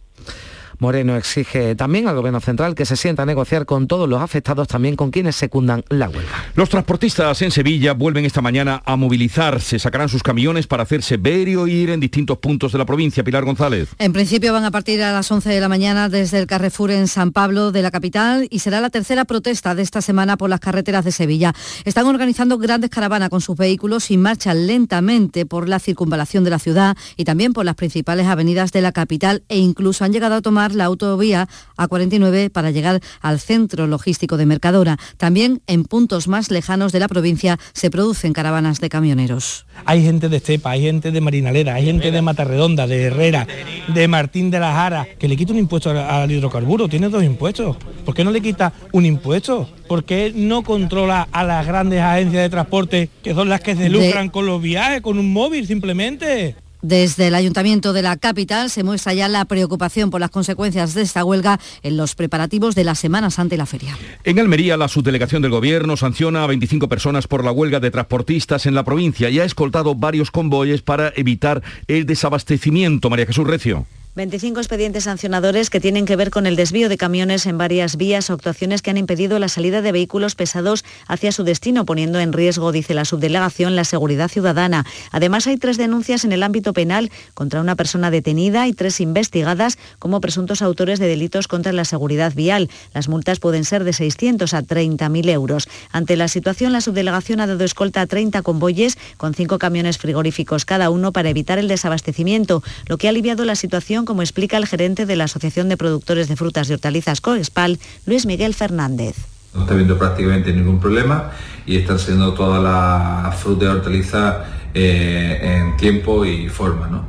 Moreno 0.79 1.17
exige 1.17 1.75
también 1.75 2.07
al 2.07 2.15
Gobierno 2.15 2.39
Central 2.39 2.73
que 2.73 2.85
se 2.85 2.95
sienta 2.95 3.23
a 3.23 3.25
negociar 3.25 3.65
con 3.65 3.87
todos 3.87 4.07
los 4.07 4.21
afectados, 4.21 4.67
también 4.67 4.95
con 4.95 5.11
quienes 5.11 5.35
secundan 5.35 5.83
la 5.89 6.09
huelga. 6.09 6.45
Los 6.55 6.69
transportistas 6.69 7.41
en 7.41 7.51
Sevilla 7.51 7.93
vuelven 7.93 8.25
esta 8.25 8.41
mañana 8.41 8.81
a 8.85 8.95
movilizarse. 8.95 9.77
Sacarán 9.77 10.09
sus 10.09 10.23
camiones 10.23 10.67
para 10.67 10.83
hacerse 10.83 11.17
ver 11.17 11.47
y 11.49 11.55
oír 11.55 11.89
en 11.89 11.99
distintos 11.99 12.37
puntos 12.37 12.71
de 12.71 12.77
la 12.77 12.85
provincia. 12.85 13.23
Pilar 13.23 13.43
González. 13.43 13.89
En 13.97 14.13
principio 14.13 14.53
van 14.53 14.63
a 14.63 14.71
partir 14.71 15.03
a 15.03 15.11
las 15.11 15.29
11 15.29 15.49
de 15.49 15.59
la 15.59 15.67
mañana 15.67 16.09
desde 16.09 16.39
el 16.39 16.47
Carrefour 16.47 16.91
en 16.91 17.07
San 17.07 17.31
Pablo 17.31 17.71
de 17.71 17.81
la 17.81 17.91
capital 17.91 18.47
y 18.49 18.59
será 18.59 18.79
la 18.79 18.89
tercera 18.89 19.25
protesta 19.25 19.75
de 19.75 19.81
esta 19.81 20.01
semana 20.01 20.37
por 20.37 20.49
las 20.49 20.59
carreteras 20.59 21.03
de 21.03 21.11
Sevilla. 21.11 21.53
Están 21.83 22.05
organizando 22.05 22.57
grandes 22.57 22.89
caravanas 22.89 23.29
con 23.29 23.41
sus 23.41 23.57
vehículos 23.57 24.11
y 24.11 24.17
marchan 24.17 24.67
lentamente 24.67 25.45
por 25.45 25.67
la 25.67 25.79
circunvalación 25.79 26.43
de 26.43 26.49
la 26.49 26.59
ciudad 26.59 26.95
y 27.17 27.25
también 27.25 27.53
por 27.53 27.65
las 27.65 27.75
principales 27.75 28.27
avenidas 28.27 28.71
de 28.71 28.81
la 28.81 28.91
capital 28.91 29.43
e 29.49 29.57
incluso 29.57 30.05
han 30.05 30.13
llegado 30.13 30.35
a 30.35 30.41
tomar 30.41 30.68
la 30.75 30.85
autovía 30.85 31.47
A49 31.77 32.49
para 32.49 32.71
llegar 32.71 33.01
al 33.21 33.39
centro 33.39 33.87
logístico 33.87 34.37
de 34.37 34.45
Mercadora. 34.45 34.97
También 35.17 35.61
en 35.67 35.83
puntos 35.83 36.27
más 36.27 36.51
lejanos 36.51 36.91
de 36.91 36.99
la 36.99 37.07
provincia 37.07 37.59
se 37.73 37.89
producen 37.89 38.33
caravanas 38.33 38.79
de 38.79 38.89
camioneros. 38.89 39.65
Hay 39.85 40.03
gente 40.03 40.29
de 40.29 40.37
Estepa, 40.37 40.71
hay 40.71 40.81
gente 40.81 41.11
de 41.11 41.21
Marinalera, 41.21 41.75
hay 41.75 41.85
gente 41.85 42.11
de 42.11 42.21
Matarredonda, 42.21 42.87
de 42.87 43.03
Herrera, 43.03 43.47
de 43.87 44.07
Martín 44.07 44.51
de 44.51 44.59
la 44.59 44.73
Jara, 44.73 45.07
que 45.17 45.27
le 45.27 45.37
quita 45.37 45.53
un 45.53 45.59
impuesto 45.59 45.89
al 45.89 46.31
hidrocarburo, 46.31 46.87
tiene 46.87 47.09
dos 47.09 47.23
impuestos. 47.23 47.77
¿Por 48.05 48.13
qué 48.13 48.23
no 48.23 48.31
le 48.31 48.41
quita 48.41 48.73
un 48.91 49.05
impuesto? 49.05 49.69
¿Por 49.87 50.03
qué 50.03 50.31
no 50.35 50.63
controla 50.63 51.27
a 51.31 51.43
las 51.43 51.65
grandes 51.65 52.01
agencias 52.01 52.43
de 52.43 52.49
transporte, 52.49 53.09
que 53.23 53.33
son 53.33 53.49
las 53.49 53.61
que 53.61 53.75
se 53.75 53.89
lucran 53.89 54.29
con 54.29 54.45
los 54.45 54.61
viajes, 54.61 55.01
con 55.01 55.17
un 55.17 55.31
móvil 55.31 55.65
simplemente? 55.65 56.55
Desde 56.81 57.27
el 57.27 57.35
Ayuntamiento 57.35 57.91
de 57.91 58.01
la 58.01 58.15
capital 58.15 58.69
se 58.69 58.83
muestra 58.83 59.13
ya 59.13 59.27
la 59.27 59.43
preocupación 59.45 60.09
por 60.09 60.21
las 60.21 60.29
consecuencias 60.29 60.93
de 60.93 61.01
esta 61.01 61.25
huelga 61.25 61.59
en 61.83 61.97
los 61.97 62.15
preparativos 62.15 62.73
de 62.73 62.85
la 62.85 62.95
Semana 62.95 63.29
Santa 63.29 63.55
y 63.55 63.57
la 63.57 63.65
feria. 63.65 63.97
En 64.23 64.39
Almería, 64.39 64.77
la 64.77 64.87
subdelegación 64.87 65.41
del 65.41 65.51
Gobierno 65.51 65.97
sanciona 65.97 66.43
a 66.43 66.47
25 66.47 66.87
personas 66.87 67.27
por 67.27 67.43
la 67.43 67.51
huelga 67.51 67.81
de 67.81 67.91
transportistas 67.91 68.65
en 68.65 68.75
la 68.75 68.83
provincia 68.83 69.29
y 69.29 69.39
ha 69.39 69.43
escoltado 69.43 69.93
varios 69.95 70.31
convoyes 70.31 70.81
para 70.81 71.11
evitar 71.15 71.61
el 71.87 72.05
desabastecimiento. 72.05 73.09
María 73.09 73.25
Jesús 73.25 73.45
Recio. 73.45 73.85
25 74.19 74.59
expedientes 74.59 75.05
sancionadores 75.05 75.69
que 75.69 75.79
tienen 75.79 76.05
que 76.05 76.17
ver 76.17 76.29
con 76.29 76.45
el 76.45 76.57
desvío 76.57 76.89
de 76.89 76.97
camiones 76.97 77.45
en 77.45 77.57
varias 77.57 77.95
vías 77.95 78.29
o 78.29 78.33
actuaciones 78.33 78.81
que 78.81 78.89
han 78.89 78.97
impedido 78.97 79.39
la 79.39 79.47
salida 79.47 79.81
de 79.81 79.93
vehículos 79.93 80.35
pesados 80.35 80.83
hacia 81.07 81.31
su 81.31 81.45
destino, 81.45 81.85
poniendo 81.85 82.19
en 82.19 82.33
riesgo, 82.33 82.73
dice 82.73 82.93
la 82.93 83.05
subdelegación, 83.05 83.77
la 83.77 83.85
seguridad 83.85 84.27
ciudadana. 84.27 84.85
Además, 85.13 85.47
hay 85.47 85.55
tres 85.55 85.77
denuncias 85.77 86.25
en 86.25 86.33
el 86.33 86.43
ámbito 86.43 86.73
penal 86.73 87.11
contra 87.33 87.61
una 87.61 87.77
persona 87.77 88.11
detenida 88.11 88.67
y 88.67 88.73
tres 88.73 88.99
investigadas 88.99 89.77
como 89.99 90.19
presuntos 90.19 90.61
autores 90.61 90.99
de 90.99 91.07
delitos 91.07 91.47
contra 91.47 91.71
la 91.71 91.85
seguridad 91.85 92.33
vial. 92.35 92.69
Las 92.93 93.07
multas 93.07 93.39
pueden 93.39 93.63
ser 93.63 93.85
de 93.85 93.93
600 93.93 94.53
a 94.53 94.63
30.000 94.63 95.29
euros. 95.29 95.69
Ante 95.93 96.17
la 96.17 96.27
situación, 96.27 96.73
la 96.73 96.81
subdelegación 96.81 97.39
ha 97.39 97.47
dado 97.47 97.63
escolta 97.63 98.01
a 98.01 98.05
30 98.05 98.41
convoyes 98.41 98.97
con 99.15 99.33
cinco 99.33 99.59
camiones 99.59 99.97
frigoríficos 99.97 100.65
cada 100.65 100.89
uno 100.89 101.13
para 101.13 101.29
evitar 101.29 101.57
el 101.57 101.69
desabastecimiento, 101.69 102.61
lo 102.87 102.97
que 102.97 103.07
ha 103.07 103.11
aliviado 103.11 103.45
la 103.45 103.55
situación 103.55 104.08
como 104.09 104.23
explica 104.23 104.57
el 104.57 104.65
gerente 104.65 105.05
de 105.05 105.15
la 105.15 105.25
Asociación 105.25 105.69
de 105.69 105.77
Productores 105.77 106.27
de 106.27 106.35
Frutas 106.35 106.67
y 106.67 106.73
Hortalizas 106.73 107.21
Coespal, 107.21 107.77
Luis 108.07 108.25
Miguel 108.25 108.55
Fernández. 108.55 109.15
No 109.53 109.61
está 109.61 109.75
habiendo 109.75 109.99
prácticamente 109.99 110.51
ningún 110.51 110.79
problema 110.79 111.29
y 111.67 111.77
están 111.77 111.99
siendo 111.99 112.33
todas 112.33 112.63
las 112.63 113.35
frutas 113.35 113.65
y 113.65 113.71
hortalizas 113.71 114.35
eh, 114.73 115.59
en 115.59 115.77
tiempo 115.77 116.25
y 116.25 116.49
forma. 116.49 116.87
¿no? 116.87 117.05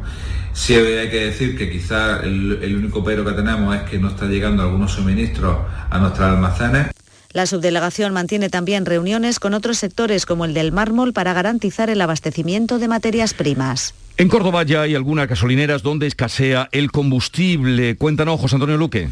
Sí 0.52 0.74
hay 0.74 1.08
que 1.08 1.24
decir 1.24 1.56
que 1.56 1.70
quizá 1.70 2.20
el, 2.20 2.58
el 2.60 2.76
único 2.76 3.02
pero 3.02 3.24
que 3.24 3.32
tenemos 3.32 3.74
es 3.74 3.82
que 3.84 3.98
no 3.98 4.08
están 4.08 4.30
llegando 4.30 4.62
algunos 4.62 4.92
suministros 4.92 5.56
a 5.88 5.98
nuestros 5.98 6.28
almacenes. 6.28 6.88
La 7.32 7.46
subdelegación 7.46 8.12
mantiene 8.12 8.50
también 8.50 8.84
reuniones 8.84 9.40
con 9.40 9.54
otros 9.54 9.78
sectores 9.78 10.26
como 10.26 10.44
el 10.44 10.52
del 10.52 10.70
mármol 10.70 11.14
para 11.14 11.32
garantizar 11.32 11.88
el 11.88 12.02
abastecimiento 12.02 12.78
de 12.78 12.88
materias 12.88 13.32
primas. 13.32 13.94
En 14.20 14.28
Córdoba 14.28 14.64
ya 14.64 14.82
hay 14.82 14.94
algunas 14.94 15.26
gasolineras 15.26 15.82
donde 15.82 16.06
escasea 16.06 16.68
el 16.72 16.92
combustible. 16.92 17.96
Cuéntanos, 17.96 18.38
José 18.38 18.56
Antonio 18.56 18.76
Luque. 18.76 19.08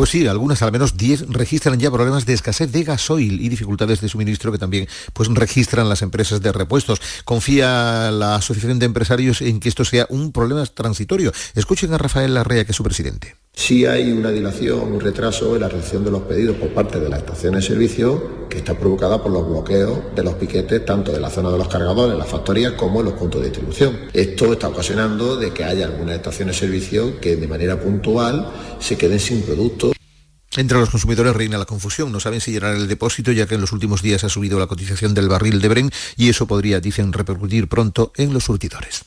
Pues 0.00 0.08
sí, 0.08 0.26
algunas, 0.26 0.62
al 0.62 0.72
menos 0.72 0.96
10, 0.96 1.28
registran 1.28 1.78
ya 1.78 1.90
problemas 1.90 2.24
de 2.24 2.32
escasez 2.32 2.72
de 2.72 2.84
gasoil 2.84 3.38
y 3.38 3.50
dificultades 3.50 4.00
de 4.00 4.08
suministro 4.08 4.50
que 4.50 4.56
también 4.56 4.88
pues, 5.12 5.28
registran 5.28 5.90
las 5.90 6.00
empresas 6.00 6.40
de 6.40 6.52
repuestos. 6.52 7.02
Confía 7.26 8.10
la 8.10 8.36
Asociación 8.36 8.78
de 8.78 8.86
Empresarios 8.86 9.42
en 9.42 9.60
que 9.60 9.68
esto 9.68 9.84
sea 9.84 10.06
un 10.08 10.32
problema 10.32 10.64
transitorio. 10.64 11.32
Escuchen 11.54 11.92
a 11.92 11.98
Rafael 11.98 12.32
Larrea, 12.32 12.64
que 12.64 12.70
es 12.70 12.76
su 12.76 12.82
presidente. 12.82 13.36
Sí 13.52 13.84
hay 13.84 14.10
una 14.10 14.30
dilación, 14.30 14.90
un 14.90 15.00
retraso 15.00 15.54
en 15.54 15.60
la 15.60 15.68
recepción 15.68 16.02
de 16.02 16.10
los 16.10 16.22
pedidos 16.22 16.56
por 16.56 16.70
parte 16.70 16.98
de 16.98 17.10
las 17.10 17.18
estaciones 17.18 17.62
de 17.62 17.68
servicio 17.74 18.48
que 18.48 18.58
está 18.58 18.78
provocada 18.78 19.22
por 19.22 19.30
los 19.30 19.46
bloqueos 19.46 19.98
de 20.16 20.22
los 20.22 20.34
piquetes 20.34 20.84
tanto 20.86 21.12
de 21.12 21.20
la 21.20 21.28
zona 21.28 21.50
de 21.50 21.58
los 21.58 21.68
cargadores, 21.68 22.16
las 22.16 22.28
factorías, 22.28 22.72
como 22.72 23.00
en 23.00 23.06
los 23.06 23.14
puntos 23.14 23.42
de 23.42 23.48
distribución. 23.48 23.98
Esto 24.14 24.52
está 24.52 24.68
ocasionando 24.68 25.36
de 25.36 25.52
que 25.52 25.64
haya 25.64 25.84
algunas 25.84 26.16
estaciones 26.16 26.56
de 26.56 26.66
servicio 26.66 27.20
que 27.20 27.36
de 27.36 27.46
manera 27.46 27.78
puntual 27.78 28.50
se 28.78 28.96
queden 28.96 29.20
sin 29.20 29.42
productos. 29.42 29.89
Entre 30.56 30.78
los 30.78 30.90
consumidores 30.90 31.36
reina 31.36 31.58
la 31.58 31.64
confusión. 31.64 32.10
No 32.10 32.18
saben 32.18 32.40
si 32.40 32.50
llenar 32.50 32.74
el 32.74 32.88
depósito, 32.88 33.30
ya 33.30 33.46
que 33.46 33.54
en 33.54 33.60
los 33.60 33.72
últimos 33.72 34.02
días 34.02 34.24
ha 34.24 34.28
subido 34.28 34.58
la 34.58 34.66
cotización 34.66 35.14
del 35.14 35.28
barril 35.28 35.60
de 35.60 35.68
Bren 35.68 35.90
y 36.16 36.28
eso 36.28 36.46
podría, 36.46 36.80
dicen, 36.80 37.12
repercutir 37.12 37.68
pronto 37.68 38.12
en 38.16 38.32
los 38.32 38.44
surtidores. 38.44 39.04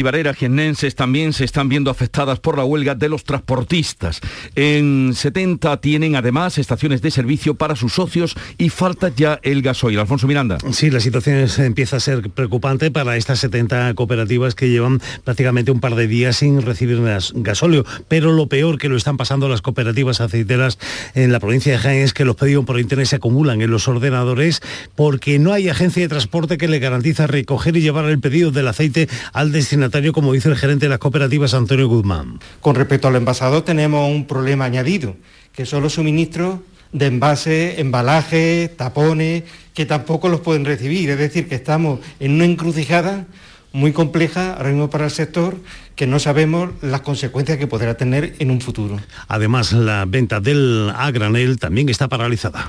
Ibarera 0.00 0.32
jiennenses 0.32 0.94
también 0.94 1.34
se 1.34 1.44
están 1.44 1.68
viendo 1.68 1.90
afectadas 1.90 2.40
por 2.40 2.56
la 2.56 2.64
huelga 2.64 2.94
de 2.94 3.10
los 3.10 3.22
transportistas. 3.22 4.20
En 4.54 5.12
70 5.14 5.78
tienen 5.82 6.16
además 6.16 6.56
estaciones 6.56 7.02
de 7.02 7.10
servicio 7.10 7.56
para 7.56 7.76
sus 7.76 7.92
socios 7.92 8.34
y 8.56 8.70
falta 8.70 9.12
ya 9.14 9.38
el 9.42 9.60
gasoil. 9.60 9.98
Alfonso 9.98 10.26
Miranda. 10.26 10.56
Sí, 10.72 10.90
la 10.90 11.00
situación 11.00 11.46
empieza 11.58 11.96
a 11.96 12.00
ser 12.00 12.30
preocupante 12.30 12.90
para 12.90 13.18
estas 13.18 13.40
70 13.40 13.92
cooperativas 13.92 14.54
que 14.54 14.70
llevan 14.70 15.02
prácticamente 15.22 15.70
un 15.70 15.80
par 15.80 15.94
de 15.94 16.08
días 16.08 16.36
sin 16.36 16.62
recibir 16.62 17.02
gasóleo. 17.34 17.84
Pero 18.08 18.32
lo 18.32 18.46
peor 18.46 18.78
que 18.78 18.88
lo 18.88 18.96
están 18.96 19.18
pasando 19.18 19.50
las 19.50 19.60
cooperativas 19.60 20.22
aceiteras 20.22 20.78
en 21.14 21.30
la 21.30 21.40
provincia 21.40 21.72
de 21.72 21.78
Jaén 21.78 22.04
es 22.04 22.14
que 22.14 22.24
los 22.24 22.36
pedidos 22.36 22.64
por 22.64 22.80
internet 22.80 23.08
se 23.08 23.16
acumulan 23.16 23.60
en 23.60 23.70
los 23.70 23.86
ordenadores 23.86 24.62
porque 24.96 25.38
no 25.38 25.52
hay 25.52 25.68
agencia 25.68 26.02
de 26.02 26.08
transporte 26.08 26.56
que 26.56 26.68
le 26.68 26.78
garantiza 26.78 27.26
recoger 27.26 27.76
y 27.76 27.82
llevar 27.82 28.06
el 28.06 28.18
pedido 28.18 28.50
del 28.50 28.68
aceite 28.68 29.06
al 29.34 29.52
destinatario 29.52 29.89
como 30.12 30.32
dice 30.32 30.48
el 30.48 30.56
gerente 30.56 30.86
de 30.86 30.90
las 30.90 30.98
cooperativas, 30.98 31.54
Antonio 31.54 31.88
Guzmán. 31.88 32.38
Con 32.60 32.74
respecto 32.74 33.08
al 33.08 33.16
envasado 33.16 33.62
tenemos 33.62 34.08
un 34.08 34.26
problema 34.26 34.64
añadido, 34.64 35.16
que 35.52 35.66
son 35.66 35.82
los 35.82 35.94
suministros 35.94 36.60
de 36.92 37.06
envases, 37.06 37.78
embalajes, 37.78 38.76
tapones, 38.76 39.44
que 39.74 39.86
tampoco 39.86 40.28
los 40.28 40.40
pueden 40.40 40.64
recibir. 40.64 41.10
Es 41.10 41.18
decir, 41.18 41.48
que 41.48 41.54
estamos 41.54 42.00
en 42.18 42.32
una 42.32 42.44
encrucijada 42.44 43.26
muy 43.72 43.92
compleja 43.92 44.54
ahora 44.54 44.70
mismo 44.70 44.90
para 44.90 45.06
el 45.06 45.10
sector 45.10 45.56
que 45.94 46.06
no 46.06 46.18
sabemos 46.18 46.70
las 46.82 47.02
consecuencias 47.02 47.58
que 47.58 47.66
podrá 47.66 47.94
tener 47.96 48.34
en 48.38 48.50
un 48.50 48.60
futuro. 48.60 48.98
Además, 49.28 49.72
la 49.72 50.04
venta 50.06 50.40
del 50.40 50.90
a 50.96 51.10
granel 51.10 51.58
también 51.58 51.88
está 51.88 52.08
paralizada. 52.08 52.68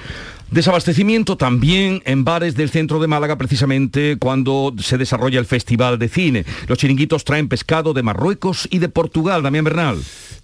Desabastecimiento 0.51 1.38
también 1.38 2.03
en 2.05 2.25
bares 2.25 2.55
del 2.55 2.70
centro 2.70 3.00
de 3.00 3.08
Málaga 3.08 3.38
precisamente 3.38 4.17
cuando 4.20 4.74
se 4.79 4.98
desarrolla 4.98 5.39
el 5.39 5.46
Festival 5.46 5.98
de 5.98 6.10
Cine. 6.10 6.46
Los 6.67 6.77
chiringuitos 6.77 7.24
traen 7.24 7.48
pescado 7.48 7.93
de 7.93 8.03
Marruecos 8.03 8.67
y 8.70 8.79
de 8.79 8.89
Portugal. 8.89 9.43
Damián 9.43 9.63
Bernal 9.63 9.98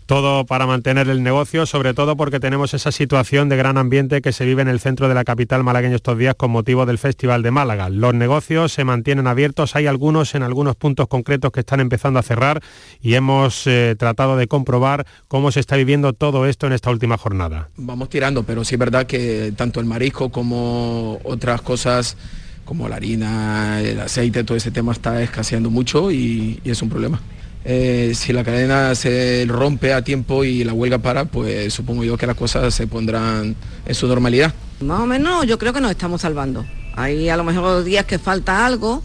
todo 0.07 0.45
para 0.45 0.65
mantener 0.65 1.09
el 1.09 1.21
negocio, 1.21 1.65
sobre 1.65 1.93
todo 1.93 2.15
porque 2.15 2.39
tenemos 2.39 2.73
esa 2.73 2.91
situación 2.91 3.49
de 3.49 3.57
gran 3.57 3.77
ambiente 3.77 4.21
que 4.21 4.31
se 4.31 4.45
vive 4.45 4.61
en 4.61 4.69
el 4.69 4.79
centro 4.79 5.07
de 5.07 5.13
la 5.13 5.23
capital 5.23 5.63
malagueño 5.63 5.95
estos 5.95 6.17
días 6.17 6.33
con 6.35 6.49
motivo 6.49 6.85
del 6.85 6.97
Festival 6.97 7.43
de 7.43 7.51
Málaga. 7.51 7.89
Los 7.89 8.15
negocios 8.15 8.71
se 8.71 8.85
mantienen 8.85 9.27
abiertos, 9.27 9.75
hay 9.75 9.85
algunos 9.85 10.33
en 10.33 10.43
algunos 10.43 10.75
puntos 10.75 11.07
concretos 11.07 11.51
que 11.51 11.59
están 11.59 11.81
empezando 11.81 12.19
a 12.19 12.23
cerrar 12.23 12.61
y 13.01 13.13
hemos 13.13 13.67
eh, 13.67 13.95
tratado 13.99 14.37
de 14.37 14.47
comprobar 14.47 15.05
cómo 15.27 15.51
se 15.51 15.59
está 15.59 15.75
viviendo 15.75 16.13
todo 16.13 16.47
esto 16.47 16.65
en 16.65 16.73
esta 16.73 16.89
última 16.89 17.17
jornada. 17.17 17.69
Vamos 17.75 18.09
tirando, 18.09 18.43
pero 18.43 18.63
sí 18.63 18.75
es 18.75 18.79
verdad 18.79 19.05
que 19.05 19.53
tanto 19.57 19.81
el 19.81 19.85
marisco 19.85 20.29
como 20.29 21.19
otras 21.23 21.61
cosas 21.61 22.17
como 22.63 22.87
la 22.89 22.95
harina, 22.95 23.81
el 23.81 23.99
aceite, 23.99 24.43
todo 24.43 24.57
ese 24.57 24.71
tema 24.71 24.93
está 24.93 25.21
escaseando 25.21 25.69
mucho 25.69 26.11
y 26.11 26.59
es 26.63 26.81
un 26.81 26.89
problema. 26.89 27.21
Eh, 27.69 28.13
si 28.15 28.31
la 28.31 28.45
cadena 28.45 28.95
se 28.95 29.45
rompe 29.45 29.91
a 29.91 30.01
tiempo 30.01 30.45
y 30.45 30.63
la 30.63 30.71
huelga 30.71 30.99
para, 30.99 31.25
pues 31.25 31.73
supongo 31.73 32.05
yo 32.05 32.17
que 32.17 32.25
las 32.25 32.37
cosas 32.37 32.73
se 32.73 32.87
pondrán 32.87 33.57
en 33.85 33.93
su 33.93 34.07
normalidad. 34.07 34.53
Más 34.79 35.01
o 35.01 35.05
menos 35.05 35.45
yo 35.45 35.59
creo 35.59 35.73
que 35.73 35.81
nos 35.81 35.91
estamos 35.91 36.21
salvando. 36.21 36.65
Hay 36.95 37.27
a 37.27 37.35
lo 37.35 37.43
mejor 37.43 37.83
días 37.83 38.05
que 38.05 38.19
falta 38.19 38.65
algo, 38.65 39.03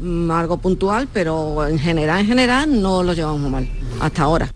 mm, 0.00 0.30
algo 0.30 0.56
puntual, 0.56 1.06
pero 1.12 1.66
en 1.66 1.78
general, 1.78 2.20
en 2.20 2.26
general 2.28 2.80
no 2.80 3.02
lo 3.02 3.12
llevamos 3.12 3.50
mal, 3.50 3.68
hasta 4.00 4.22
ahora. 4.22 4.50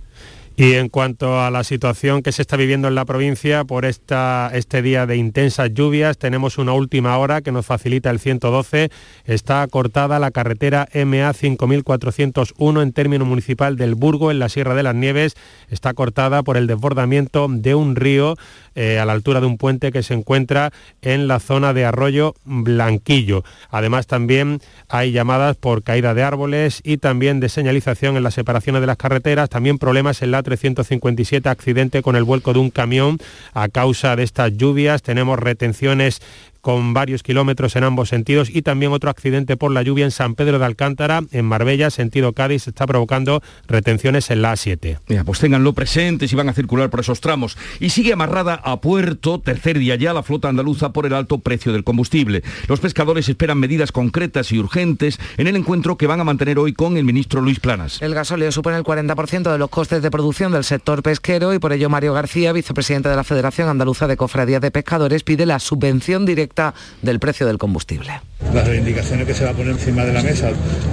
Y 0.54 0.74
en 0.74 0.90
cuanto 0.90 1.40
a 1.40 1.50
la 1.50 1.64
situación 1.64 2.22
que 2.22 2.30
se 2.30 2.42
está 2.42 2.56
viviendo 2.56 2.86
en 2.86 2.94
la 2.94 3.06
provincia 3.06 3.64
por 3.64 3.86
esta, 3.86 4.50
este 4.52 4.82
día 4.82 5.06
de 5.06 5.16
intensas 5.16 5.72
lluvias, 5.72 6.18
tenemos 6.18 6.58
una 6.58 6.74
última 6.74 7.16
hora 7.16 7.40
que 7.40 7.52
nos 7.52 7.64
facilita 7.64 8.10
el 8.10 8.18
112. 8.18 8.90
Está 9.24 9.66
cortada 9.68 10.18
la 10.18 10.30
carretera 10.30 10.88
MA 10.94 11.32
5401 11.32 12.82
en 12.82 12.92
término 12.92 13.24
municipal 13.24 13.76
del 13.76 13.94
Burgo, 13.94 14.30
en 14.30 14.40
la 14.40 14.50
Sierra 14.50 14.74
de 14.74 14.82
las 14.82 14.94
Nieves. 14.94 15.36
Está 15.70 15.94
cortada 15.94 16.42
por 16.42 16.58
el 16.58 16.66
desbordamiento 16.66 17.46
de 17.48 17.74
un 17.74 17.96
río 17.96 18.36
eh, 18.74 18.98
a 18.98 19.04
la 19.04 19.12
altura 19.12 19.40
de 19.40 19.46
un 19.46 19.58
puente 19.58 19.92
que 19.92 20.02
se 20.02 20.14
encuentra 20.14 20.72
en 21.00 21.28
la 21.28 21.40
zona 21.40 21.72
de 21.72 21.84
Arroyo 21.84 22.34
Blanquillo. 22.44 23.44
Además 23.70 24.06
también 24.06 24.60
hay 24.88 25.12
llamadas 25.12 25.56
por 25.56 25.82
caída 25.82 26.14
de 26.14 26.22
árboles 26.22 26.80
y 26.84 26.98
también 26.98 27.40
de 27.40 27.48
señalización 27.48 28.16
en 28.16 28.22
las 28.22 28.34
separaciones 28.34 28.80
de 28.80 28.86
las 28.86 28.96
carreteras. 28.96 29.50
También 29.50 29.78
problemas 29.78 30.22
en 30.22 30.30
la 30.30 30.42
357 30.42 31.48
accidente 31.48 32.02
con 32.02 32.16
el 32.16 32.24
vuelco 32.24 32.52
de 32.52 32.60
un 32.60 32.70
camión 32.70 33.18
a 33.52 33.68
causa 33.68 34.16
de 34.16 34.22
estas 34.22 34.56
lluvias. 34.56 35.02
Tenemos 35.02 35.38
retenciones 35.38 36.20
con 36.62 36.94
varios 36.94 37.22
kilómetros 37.22 37.76
en 37.76 37.84
ambos 37.84 38.08
sentidos 38.08 38.48
y 38.48 38.62
también 38.62 38.92
otro 38.92 39.10
accidente 39.10 39.56
por 39.56 39.72
la 39.72 39.82
lluvia 39.82 40.04
en 40.04 40.12
San 40.12 40.34
Pedro 40.34 40.58
de 40.58 40.64
Alcántara, 40.64 41.22
en 41.32 41.44
Marbella, 41.44 41.90
sentido 41.90 42.32
Cádiz, 42.32 42.68
está 42.68 42.86
provocando 42.86 43.42
retenciones 43.66 44.30
en 44.30 44.42
la 44.42 44.52
A7. 44.52 45.00
Mira, 45.08 45.24
pues 45.24 45.40
ténganlo 45.40 45.72
presente 45.72 46.28
si 46.28 46.36
van 46.36 46.48
a 46.48 46.54
circular 46.54 46.88
por 46.88 47.00
esos 47.00 47.20
tramos. 47.20 47.58
Y 47.80 47.90
sigue 47.90 48.12
amarrada 48.12 48.54
a 48.54 48.80
puerto, 48.80 49.40
tercer 49.40 49.78
día 49.78 49.96
ya, 49.96 50.12
la 50.12 50.22
flota 50.22 50.48
andaluza 50.48 50.92
por 50.92 51.04
el 51.04 51.14
alto 51.14 51.38
precio 51.38 51.72
del 51.72 51.84
combustible. 51.84 52.44
Los 52.68 52.78
pescadores 52.78 53.28
esperan 53.28 53.58
medidas 53.58 53.90
concretas 53.90 54.52
y 54.52 54.58
urgentes 54.58 55.18
en 55.36 55.48
el 55.48 55.56
encuentro 55.56 55.96
que 55.96 56.06
van 56.06 56.20
a 56.20 56.24
mantener 56.24 56.60
hoy 56.60 56.72
con 56.72 56.96
el 56.96 57.04
ministro 57.04 57.40
Luis 57.40 57.58
Planas. 57.58 58.00
El 58.00 58.14
gasóleo 58.14 58.52
supone 58.52 58.76
el 58.76 58.84
40% 58.84 59.50
de 59.50 59.58
los 59.58 59.68
costes 59.68 60.00
de 60.00 60.10
producción 60.12 60.52
del 60.52 60.62
sector 60.62 61.02
pesquero 61.02 61.52
y 61.52 61.58
por 61.58 61.72
ello 61.72 61.90
Mario 61.90 62.14
García, 62.14 62.52
vicepresidente 62.52 63.08
de 63.08 63.16
la 63.16 63.24
Federación 63.24 63.68
Andaluza 63.68 64.06
de 64.06 64.16
Cofradías 64.16 64.60
de 64.60 64.70
Pescadores, 64.70 65.24
pide 65.24 65.44
la 65.44 65.58
subvención 65.58 66.24
directa 66.24 66.51
del 67.00 67.18
precio 67.18 67.46
del 67.46 67.58
combustible. 67.58 68.20
Las 68.54 68.66
reivindicaciones 68.66 69.26
que 69.26 69.34
se 69.34 69.44
va 69.44 69.50
a 69.50 69.54
poner 69.54 69.72
encima 69.72 70.04
de 70.04 70.12
la 70.12 70.22
mesa 70.22 70.50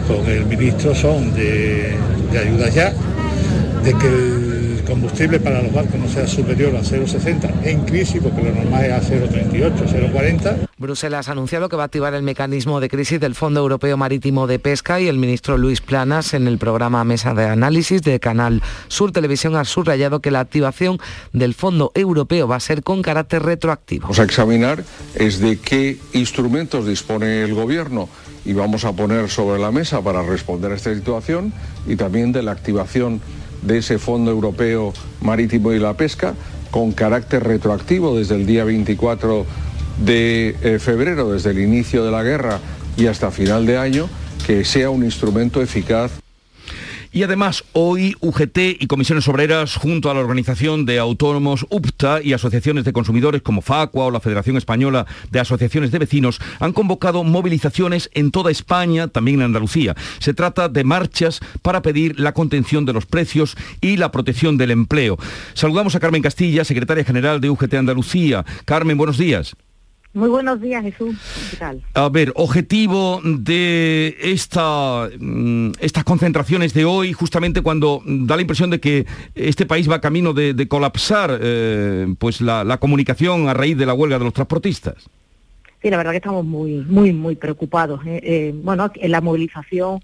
con 0.08 0.25
el 0.30 0.46
ministro 0.46 0.96
son 0.96 1.34
de, 1.34 1.96
de 2.32 2.39
ayuda 2.39 2.70
ya, 2.70 2.94
de 3.84 3.94
que 3.94 4.08
el 4.08 4.49
combustible 4.89 5.39
para 5.39 5.62
los 5.62 5.72
barcos 5.72 6.00
no 6.00 6.10
sea 6.10 6.27
superior 6.27 6.75
a 6.75 6.81
0,60 6.81 7.63
en 7.63 7.86
crisis, 7.86 8.22
porque 8.22 8.41
lo 8.41 8.51
normal 8.51 8.86
es 8.86 8.91
a 8.91 9.01
0,38, 9.01 10.12
0,40. 10.12 10.67
Bruselas 10.77 11.29
ha 11.29 11.34
anunciado 11.34 11.69
que 11.69 11.75
va 11.75 11.84
a 11.84 11.86
activar 11.86 12.13
el 12.13 12.24
mecanismo 12.24 12.79
de 12.79 12.89
crisis 12.89 13.19
del 13.19 13.36
Fondo 13.36 13.60
Europeo 13.60 13.98
Marítimo 13.98 14.48
de 14.48 14.60
Pesca 14.60 15.00
y 15.00 15.08
el 15.08 15.17
ministro 15.17 15.58
Luis 15.58 15.81
Planas 15.81 16.34
en 16.34 16.48
el 16.48 16.58
programa 16.58 17.03
Mesa 17.03 17.34
de 17.34 17.46
Análisis 17.46 18.01
de 18.01 18.19
Canal 18.19 18.63
Sur 18.88 19.12
Televisión 19.12 19.55
ha 19.55 19.65
subrayado 19.65 20.22
que 20.22 20.31
la 20.31 20.39
activación 20.39 21.00
del 21.34 21.53
Fondo 21.53 21.91
Europeo 21.93 22.48
va 22.48 22.55
a 22.55 22.60
ser 22.60 22.81
con 22.81 23.01
carácter 23.01 23.43
retroactivo. 23.43 24.03
Vamos 24.03 24.19
a 24.19 24.24
examinar 24.24 24.84
es 25.15 25.39
de 25.39 25.60
qué 25.60 26.00
instrumentos 26.13 26.88
dispone 26.88 27.43
el 27.43 27.53
Gobierno 27.53 28.10
y 28.46 28.53
vamos 28.53 28.86
a 28.86 28.93
poner 28.93 29.29
sobre 29.29 29.60
la 29.60 29.72
mesa 29.72 30.01
para 30.01 30.24
responder 30.24 30.72
a 30.72 30.75
esta 30.75 30.93
situación 30.96 31.53
y 31.88 31.96
también 31.96 32.31
de 32.31 32.41
la 32.41 32.51
activación 32.51 33.22
de 33.62 33.80
ese 33.80 34.00
Fondo 34.00 34.32
Europeo 34.32 34.94
Marítimo 35.22 35.74
y 35.74 35.80
la 35.80 35.96
Pesca 35.96 36.34
con 36.72 36.92
carácter 36.92 37.44
retroactivo 37.44 38.18
desde 38.18 38.36
el 38.36 38.46
día 38.46 38.63
24 38.63 39.46
de 40.06 40.56
eh, 40.62 40.80
febrero, 40.80 41.32
desde 41.32 41.51
el 41.51 41.60
inicio 41.60 42.06
de 42.06 42.12
la 42.12 42.24
guerra 42.24 42.60
y 42.96 43.08
hasta 43.08 43.32
final 43.32 43.66
de 43.66 43.78
año, 43.78 44.10
que 44.46 44.63
sea 44.63 44.89
un 44.89 45.04
instrumento 45.04 45.62
eficaz 45.62 46.12
y 47.12 47.24
además, 47.24 47.63
hoy 47.74 48.16
UGT 48.20 48.58
y 48.80 48.88
comisiones 48.88 49.28
obreras, 49.28 49.75
junto 49.75 50.12
a 50.12 50.13
la 50.13 50.20
organización 50.20 50.86
de 50.86 51.00
autónomos 51.00 51.66
UPTA 51.70 52.22
y 52.22 52.34
asociaciones 52.34 52.86
de 52.86 52.94
consumidores 52.94 53.42
como 53.42 53.62
FACUA 53.62 54.06
o 54.06 54.12
la 54.12 54.20
Federación 54.20 54.58
Española 54.58 55.08
de 55.32 55.39
Asociaciones 55.39 55.92
de 55.92 56.00
Vecinos, 56.00 56.39
han 56.60 56.74
convocado 56.74 57.24
movilizaciones 57.24 58.10
en 58.13 58.32
toda 58.32 58.51
España, 58.51 59.08
también 59.08 59.39
en 59.39 59.46
Andalucía. 59.46 59.96
Se 60.20 60.34
trata 60.34 60.70
de 60.70 60.84
marchas 60.84 61.39
para 61.62 61.82
pedir 61.82 62.20
la 62.20 62.34
contención 62.34 62.86
de 62.86 62.94
los 62.94 63.06
precios 63.06 63.56
y 63.82 63.98
la 63.98 64.12
protección 64.12 64.58
del 64.58 64.72
empleo. 64.72 65.18
Saludamos 65.54 65.96
a 65.96 66.00
Carmen 66.00 66.22
Castilla, 66.22 66.63
secretaria 66.63 67.04
general 67.04 67.42
de 67.42 67.50
UGT 67.50 67.74
Andalucía. 67.74 68.46
Carmen, 68.66 68.98
buenos 68.98 69.18
días. 69.18 69.56
Muy 70.13 70.28
buenos 70.28 70.60
días, 70.60 70.84
Jesús. 70.84 71.16
¿Qué 71.51 71.58
tal? 71.58 71.84
A 71.94 72.10
ver, 72.10 72.32
objetivo 72.36 73.22
de 73.24 74.18
esta, 74.20 75.08
mm, 75.20 75.74
estas 75.80 76.04
concentraciones 76.04 76.74
de 76.74 76.84
hoy, 76.84 77.13
justamente 77.13 77.62
cuando 77.62 78.01
da 78.06 78.36
la 78.36 78.42
impresión 78.42 78.72
de 78.72 78.80
que 78.80 79.06
este 79.36 79.68
país 79.68 79.89
va 79.89 80.01
camino 80.01 80.34
de, 80.34 80.68
colapsar 80.68 81.38
eh, 81.39 82.08
pues 82.18 82.42
la, 82.42 82.78
comunicación 82.80 83.50
a 83.50 83.54
raíz 83.54 83.78
de 83.78 83.86
la 83.86 83.94
huelga 83.94 84.18
de 84.18 84.25
los 84.25 84.34
transportistas. 84.34 84.96
Sí, 85.82 85.89
la 85.92 85.98
verdad 85.98 86.12
que 86.12 86.18
estamos 86.18 86.44
muy, 86.44 86.78
muy, 86.88 87.13
muy 87.13 87.36
preocupados. 87.36 88.01
¿eh? 88.06 88.20
Eh, 88.24 88.51
bueno, 88.56 88.92
en 88.96 89.12
la 89.12 89.22
movilización 89.22 90.01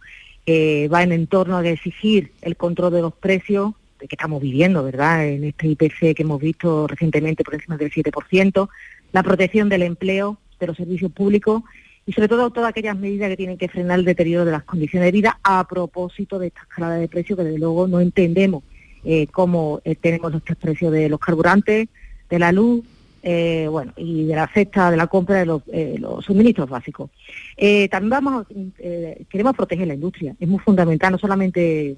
va 0.47 1.01
en 1.01 1.11
entorno 1.13 1.57
a 1.57 1.67
exigir 1.67 2.31
el 2.43 2.55
control 2.55 2.93
de 2.93 3.01
los 3.01 3.13
precios 3.13 3.73
que 3.97 4.07
estamos 4.15 4.39
viviendo, 4.39 4.83
¿verdad? 4.83 5.27
En 5.27 5.43
este 5.45 5.67
IPC 5.67 6.15
que 6.15 6.23
hemos 6.23 6.39
visto 6.39 6.85
recientemente 6.85 7.43
por 7.43 7.55
encima 7.55 7.77
del 7.77 7.91
7%, 7.91 8.69
la 9.15 9.23
protección 9.23 9.69
del 9.69 9.83
empleo, 9.83 10.37
de 10.59 10.67
los 10.67 10.75
servicios 10.75 11.09
públicos 11.09 11.63
y 12.05 12.11
sobre 12.11 12.27
todo 12.27 12.49
todas 12.49 12.71
aquellas 12.71 12.97
medidas 12.97 13.29
que 13.29 13.37
tienen 13.37 13.57
que 13.57 13.69
frenar 13.69 13.99
el 13.99 14.03
deterioro 14.03 14.43
de 14.43 14.51
las 14.51 14.65
condiciones 14.65 15.07
de 15.07 15.11
vida 15.13 15.39
a 15.41 15.65
propósito 15.65 16.37
de 16.37 16.47
esta 16.47 16.63
escalada 16.63 16.95
de 16.97 17.07
precios 17.07 17.37
que 17.37 17.45
desde 17.45 17.57
luego 17.57 17.87
no 17.87 18.01
entendemos 18.01 18.65
eh, 19.05 19.27
cómo 19.27 19.79
eh, 19.85 19.95
tenemos 19.95 20.33
los 20.33 20.41
precios 20.41 20.91
de 20.91 21.07
los 21.07 21.21
carburantes, 21.21 21.87
de 22.29 22.39
la 22.39 22.51
luz, 22.51 22.83
eh, 23.23 23.69
bueno, 23.71 23.93
y 23.95 24.25
de 24.25 24.35
la 24.35 24.47
cesta 24.47 24.91
de 24.91 24.97
la 24.97 25.07
compra 25.07 25.37
de 25.37 25.45
los, 25.45 25.61
suministros 26.25 26.69
básicos. 26.69 27.09
también 27.89 28.09
vamos, 28.09 28.47
queremos 29.29 29.55
proteger 29.55 29.87
la 29.87 29.93
industria, 29.93 30.35
es 30.37 30.47
muy 30.49 30.59
fundamental, 30.59 31.13
no 31.13 31.17
solamente 31.17 31.95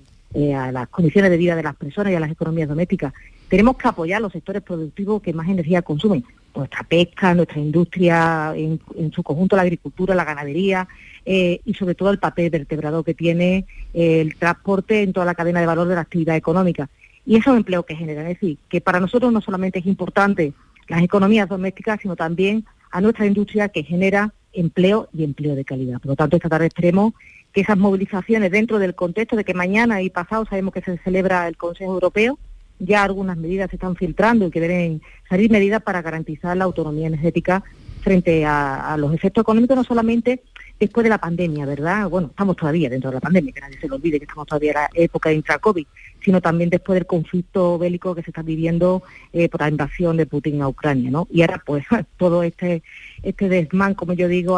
a 0.56 0.72
las 0.72 0.88
condiciones 0.90 1.32
de 1.32 1.38
vida 1.38 1.56
de 1.56 1.64
las 1.64 1.76
personas 1.76 2.14
y 2.14 2.16
a 2.16 2.20
las 2.20 2.30
economías 2.30 2.70
domésticas. 2.70 3.12
Tenemos 3.50 3.78
que 3.78 3.88
apoyar 3.88 4.22
los 4.22 4.34
sectores 4.34 4.62
productivos 4.62 5.22
que 5.22 5.34
más 5.34 5.48
energía 5.48 5.82
consumen, 5.82 6.24
nuestra 6.56 6.84
pesca, 6.84 7.34
nuestra 7.34 7.60
industria, 7.60 8.54
en, 8.56 8.80
su 9.14 9.24
conjunto 9.24 9.56
la 9.56 9.62
agricultura, 9.62 10.16
la 10.16 10.26
ganadería 10.26 10.88
eh, 11.26 11.62
y 11.64 11.74
sobre 11.74 11.96
todo 11.96 12.10
el 12.10 12.20
papel 12.20 12.50
vertebrador 12.50 13.06
que 13.06 13.14
tiene 13.14 13.66
eh, 13.94 14.22
el 14.22 14.36
transporte 14.36 15.04
en 15.04 15.14
toda 15.14 15.26
la 15.26 15.36
cadena 15.36 15.60
de 15.60 15.66
valor 15.66 15.88
de 15.88 15.96
la 15.96 16.02
actividad 16.02 16.36
económica. 16.36 16.90
Y 17.26 17.36
esos 17.36 17.56
empleos 17.56 17.86
que 17.86 17.96
generan, 17.96 18.28
es 18.28 18.40
decir, 18.40 18.58
que 18.70 18.82
para 18.82 19.00
nosotros 19.00 19.32
no 19.32 19.42
solamente 19.42 19.80
es 19.80 19.86
importante 19.86 20.54
las 20.88 21.04
economías 21.04 21.48
domésticas, 21.50 22.00
sino 22.02 22.16
también 22.16 22.66
a 22.92 23.02
nuestra 23.02 23.26
industria 23.26 23.70
que 23.70 23.84
genera 23.84 24.34
empleo 24.54 25.10
y 25.14 25.24
empleo 25.24 25.56
de 25.56 25.66
calidad. 25.66 26.00
Por 26.00 26.08
lo 26.08 26.16
tanto, 26.16 26.38
esta 26.38 26.50
tarde 26.50 26.68
extremo 26.68 27.14
que 27.54 27.62
esas 27.62 27.78
movilizaciones 27.78 28.52
dentro 28.52 28.80
del 28.80 28.96
contexto 28.96 29.36
de 29.36 29.44
que 29.44 29.54
mañana 29.54 30.02
y 30.02 30.10
pasado 30.10 30.46
sabemos 30.46 30.74
que 30.74 30.82
se 30.82 30.98
celebra 31.00 31.48
el 31.48 31.58
Consejo 31.58 31.94
Europeo, 31.94 32.40
ya 32.80 33.04
algunas 33.04 33.38
medidas 33.38 33.70
se 33.70 33.76
están 33.76 33.96
filtrando 33.96 34.48
y 34.48 34.52
que 34.52 34.60
deben 34.60 35.02
salir 35.30 35.52
medidas 35.52 35.82
para 35.82 36.02
garantizar 36.02 36.56
la 36.56 36.66
autonomía 36.66 37.08
energética 37.08 37.64
frente 38.02 38.46
a, 38.46 38.96
los 38.98 39.14
efectos 39.14 39.42
económicos, 39.42 39.76
no 39.76 39.84
solamente 39.84 40.42
después 40.80 41.04
de 41.04 41.10
la 41.10 41.18
pandemia, 41.18 41.66
¿verdad? 41.66 42.08
Bueno, 42.08 42.28
estamos 42.28 42.56
todavía 42.56 42.90
dentro 42.90 43.10
de 43.10 43.16
la 43.16 43.20
pandemia, 43.20 43.52
que 43.52 43.60
nadie 43.60 43.80
se 43.80 43.88
lo 43.88 43.96
olvide 43.96 44.20
que 44.20 44.26
estamos 44.26 44.48
todavía 44.48 44.72
en 44.72 44.76
la 44.76 44.90
época 44.94 45.30
de 45.30 45.36
intra-COVID, 45.36 45.86
sino 46.24 46.40
también 46.40 46.70
después 46.70 46.96
del 46.96 47.06
conflicto 47.06 47.78
bélico 47.78 48.16
que 48.16 48.24
se 48.24 48.30
está 48.30 48.44
viviendo 48.44 49.04
eh, 49.34 49.50
por 49.50 49.60
la 49.60 49.70
invasión 49.70 50.16
de 50.16 50.26
Putin 50.26 50.62
a 50.62 50.70
Ucrania, 50.70 51.12
¿no? 51.12 51.28
Y 51.32 51.42
ahora, 51.42 51.62
pues, 51.66 51.84
todo 52.18 52.44
este 52.44 52.82
este 53.24 53.50
desmán, 53.50 53.94
como 53.94 54.14
yo 54.14 54.28
digo, 54.28 54.58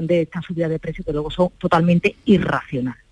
de 0.00 0.22
esta 0.22 0.42
subida 0.42 0.68
de 0.68 0.78
precios 0.78 1.06
que 1.06 1.12
luego 1.12 1.30
son 1.30 1.50
totalmente 1.58 2.16
irracionales. 2.24 3.07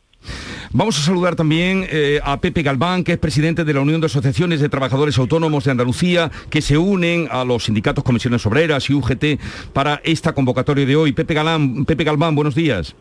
Vamos 0.72 0.98
a 0.98 1.02
saludar 1.02 1.36
también 1.36 1.86
eh, 1.90 2.20
a 2.22 2.40
Pepe 2.40 2.62
Galván, 2.62 3.04
que 3.04 3.12
es 3.12 3.18
presidente 3.18 3.64
de 3.64 3.72
la 3.72 3.80
Unión 3.80 4.00
de 4.00 4.06
Asociaciones 4.06 4.60
de 4.60 4.68
Trabajadores 4.68 5.16
Autónomos 5.18 5.64
de 5.64 5.70
Andalucía, 5.70 6.30
que 6.50 6.60
se 6.60 6.76
unen 6.76 7.28
a 7.30 7.44
los 7.44 7.64
sindicatos 7.64 8.04
Comisiones 8.04 8.44
Obreras 8.46 8.90
y 8.90 8.94
UGT 8.94 9.40
para 9.72 10.00
esta 10.04 10.34
convocatoria 10.34 10.84
de 10.84 10.96
hoy. 10.96 11.12
Pepe, 11.12 11.34
Galán, 11.34 11.84
Pepe 11.84 12.04
Galván, 12.04 12.34
buenos 12.34 12.54
días. 12.54 12.94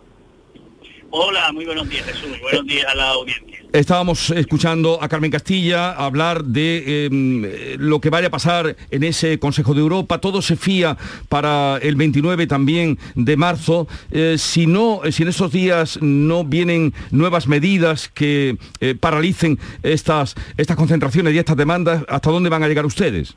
Hola, 1.09 1.51
muy 1.53 1.65
buenos 1.65 1.87
días 1.89 2.05
Jesús, 2.05 2.39
buenos 2.41 2.65
días 2.65 2.85
a 2.91 2.95
la 2.95 3.09
audiencia. 3.09 3.64
Estábamos 3.75 4.29
escuchando 4.29 4.99
a 5.01 5.09
Carmen 5.09 5.29
Castilla 5.29 5.91
hablar 5.91 6.45
de 6.45 7.07
em, 7.07 7.41
lo 7.77 7.99
que 7.99 8.09
vaya 8.09 8.27
a 8.27 8.31
pasar 8.31 8.77
en 8.89 9.03
ese 9.03 9.37
Consejo 9.37 9.73
de 9.73 9.81
Europa. 9.81 10.21
Todo 10.21 10.41
se 10.41 10.55
fía 10.55 10.95
para 11.27 11.77
el 11.81 11.97
29 11.97 12.47
también 12.47 12.97
de 13.15 13.35
marzo. 13.35 13.89
Eh, 14.11 14.37
si 14.37 14.65
no, 14.65 15.01
si 15.11 15.23
en 15.23 15.29
estos 15.29 15.51
días 15.51 15.99
no 16.01 16.45
vienen 16.45 16.93
nuevas 17.11 17.49
medidas 17.49 18.07
que 18.07 18.57
eh, 18.79 18.95
paralicen 18.95 19.59
estas, 19.83 20.35
estas 20.55 20.77
concentraciones 20.77 21.33
y 21.33 21.39
estas 21.39 21.57
demandas, 21.57 22.05
¿hasta 22.07 22.31
dónde 22.31 22.49
van 22.49 22.63
a 22.63 22.69
llegar 22.69 22.85
ustedes? 22.85 23.35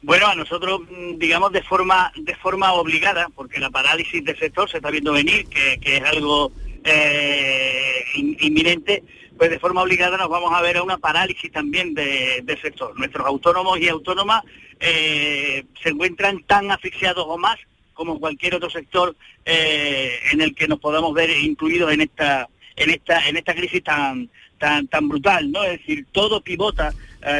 Bueno, 0.00 0.26
a 0.26 0.34
nosotros, 0.34 0.80
mm, 0.90 1.18
digamos, 1.18 1.52
de 1.52 1.62
forma, 1.62 2.10
de 2.16 2.34
forma 2.36 2.72
obligada, 2.72 3.28
porque 3.34 3.60
la 3.60 3.68
parálisis 3.68 4.24
del 4.24 4.38
sector 4.38 4.68
se 4.70 4.78
está 4.78 4.90
viendo 4.90 5.12
venir, 5.12 5.46
que, 5.46 5.78
es 5.82 6.02
algo 6.04 6.52
eh, 6.84 8.04
inminente, 8.14 9.02
pues 9.36 9.50
de 9.50 9.58
forma 9.58 9.82
obligada 9.82 10.16
nos 10.16 10.28
vamos 10.28 10.52
a 10.52 10.60
ver 10.60 10.76
a 10.76 10.82
una 10.82 10.98
parálisis 10.98 11.50
también 11.50 11.94
del 11.94 12.60
sector. 12.60 12.96
Nuestros 12.98 13.26
autónomos 13.26 13.80
y 13.80 13.88
autónomas 13.88 14.42
eh, 14.80 15.64
se 15.82 15.90
encuentran 15.90 16.42
tan 16.44 16.70
asfixiados 16.70 17.24
o 17.28 17.38
más 17.38 17.56
como 17.94 18.18
cualquier 18.18 18.54
otro 18.54 18.70
sector 18.70 19.14
eh, 19.44 20.18
en 20.32 20.40
el 20.40 20.54
que 20.54 20.66
nos 20.66 20.80
podamos 20.80 21.12
ver 21.14 21.30
incluidos 21.30 21.92
en 21.92 22.02
esta, 22.02 22.48
en 22.76 22.90
esta, 22.90 23.28
en 23.28 23.36
esta 23.36 23.54
crisis 23.54 23.82
tan, 23.82 24.30
tan, 24.58 24.86
tan 24.88 25.08
brutal, 25.08 25.50
¿no? 25.50 25.62
Es 25.64 25.80
decir, 25.80 26.06
todo 26.10 26.40
pivota, 26.40 26.92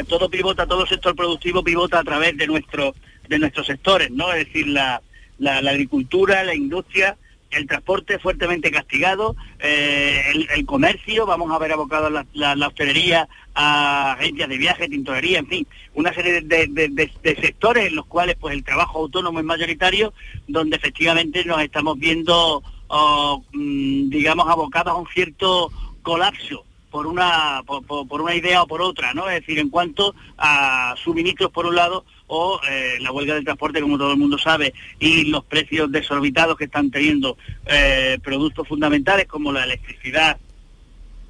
todo 0.07 0.29
pivota, 0.29 0.65
todo 0.65 0.85
sector 0.85 1.15
productivo 1.15 1.63
pivota 1.63 1.99
a 1.99 2.03
través 2.03 2.37
de 2.37 2.47
nuestro, 2.47 2.95
de 3.27 3.39
nuestros 3.39 3.67
sectores, 3.67 4.11
¿no? 4.11 4.31
Es 4.31 4.45
decir, 4.45 4.67
la, 4.67 5.01
la, 5.39 5.71
agricultura, 5.71 6.43
la 6.43 6.55
industria, 6.55 7.17
el 7.55 7.67
transporte 7.67 8.19
fuertemente 8.19 8.71
castigado, 8.71 9.35
eh, 9.59 10.21
el, 10.55 10.65
comercio, 10.65 11.25
vamos 11.25 11.51
a 11.51 11.59
ver 11.59 11.71
abocado 11.71 12.09
la, 12.09 12.25
la, 12.33 12.67
hostelería 12.67 13.27
a 13.53 14.13
agencias 14.13 14.49
de 14.49 14.57
viaje, 14.57 14.89
tintorería, 14.89 15.39
en 15.39 15.47
fin, 15.47 15.67
una 15.93 16.13
serie 16.13 16.41
de, 16.41 17.11
sectores 17.41 17.87
en 17.87 17.95
los 17.95 18.05
cuales 18.05 18.35
pues 18.39 18.53
el 18.53 18.63
trabajo 18.63 18.99
autónomo 18.99 19.39
es 19.39 19.45
mayoritario, 19.45 20.13
donde 20.47 20.77
efectivamente 20.77 21.45
nos 21.45 21.61
estamos 21.61 21.97
viendo, 21.97 22.63
oh, 22.87 23.43
mm, 23.53 24.09
digamos, 24.09 24.47
abocados 24.47 24.93
a 24.93 24.97
un 24.97 25.07
cierto 25.07 25.71
colapso 26.01 26.65
por 26.93 27.07
una 27.07 27.63
por, 27.65 28.21
una 28.21 28.35
idea 28.35 28.61
o 28.61 28.67
por 28.67 28.83
otra, 28.83 29.15
¿no? 29.15 29.27
Es 29.27 29.41
decir, 29.41 29.57
en 29.57 29.69
cuanto 29.69 30.13
a 30.37 30.93
suministros 31.03 31.49
por 31.51 31.65
un 31.65 31.75
lado 31.75 32.05
o 32.27 32.59
eh, 32.69 32.97
la 33.01 33.11
huelga 33.11 33.35
del 33.35 33.43
transporte, 33.43 33.81
como 33.81 33.97
todo 33.97 34.11
el 34.11 34.17
mundo 34.17 34.37
sabe, 34.37 34.73
y 34.99 35.25
los 35.25 35.43
precios 35.45 35.91
desorbitados 35.91 36.57
que 36.57 36.65
están 36.65 36.89
teniendo 36.91 37.37
eh, 37.65 38.17
productos 38.23 38.67
fundamentales 38.67 39.27
como 39.27 39.51
la 39.51 39.63
electricidad, 39.63 40.37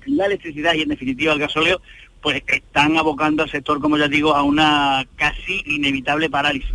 la 0.06 0.26
electricidad 0.26 0.74
y 0.74 0.82
en 0.82 0.90
definitiva 0.90 1.34
el 1.34 1.40
gasóleo, 1.40 1.82
pues 2.24 2.42
están 2.48 2.98
abocando 2.98 3.44
al 3.44 3.52
sector, 3.52 3.82
como 3.82 3.98
ya 3.98 4.08
digo, 4.08 4.34
a 4.34 4.42
una 4.44 5.06
casi 5.18 5.62
inevitable 5.66 6.30
parálisis. 6.30 6.72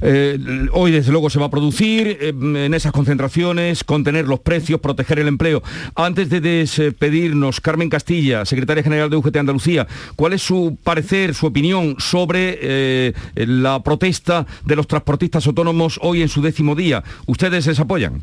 Eh, 0.00 0.38
hoy 0.72 0.92
desde 0.92 1.10
luego 1.10 1.30
se 1.30 1.38
va 1.38 1.46
a 1.46 1.50
producir 1.50 2.18
eh, 2.20 2.28
en 2.28 2.74
esas 2.74 2.92
concentraciones, 2.92 3.82
contener 3.84 4.26
los 4.26 4.40
precios, 4.40 4.80
proteger 4.80 5.18
el 5.18 5.28
empleo. 5.28 5.62
Antes 5.96 6.30
de 6.30 6.40
despedirnos, 6.40 7.60
Carmen 7.60 7.90
Castilla, 7.90 8.44
secretaria 8.44 8.82
general 8.82 9.10
de 9.10 9.16
UGT 9.16 9.36
Andalucía, 9.36 9.86
¿cuál 10.14 10.34
es 10.34 10.42
su 10.42 10.78
parecer, 10.82 11.34
su 11.34 11.46
opinión 11.46 11.96
sobre 11.98 12.58
eh, 12.60 13.12
la 13.34 13.82
protesta 13.82 14.46
de 14.64 14.76
los 14.76 14.86
transportistas 14.86 15.46
autónomos 15.46 15.98
hoy 16.02 16.22
en 16.22 16.28
su 16.28 16.40
décimo 16.40 16.74
día? 16.74 17.02
¿Ustedes 17.26 17.66
les 17.66 17.80
apoyan? 17.80 18.22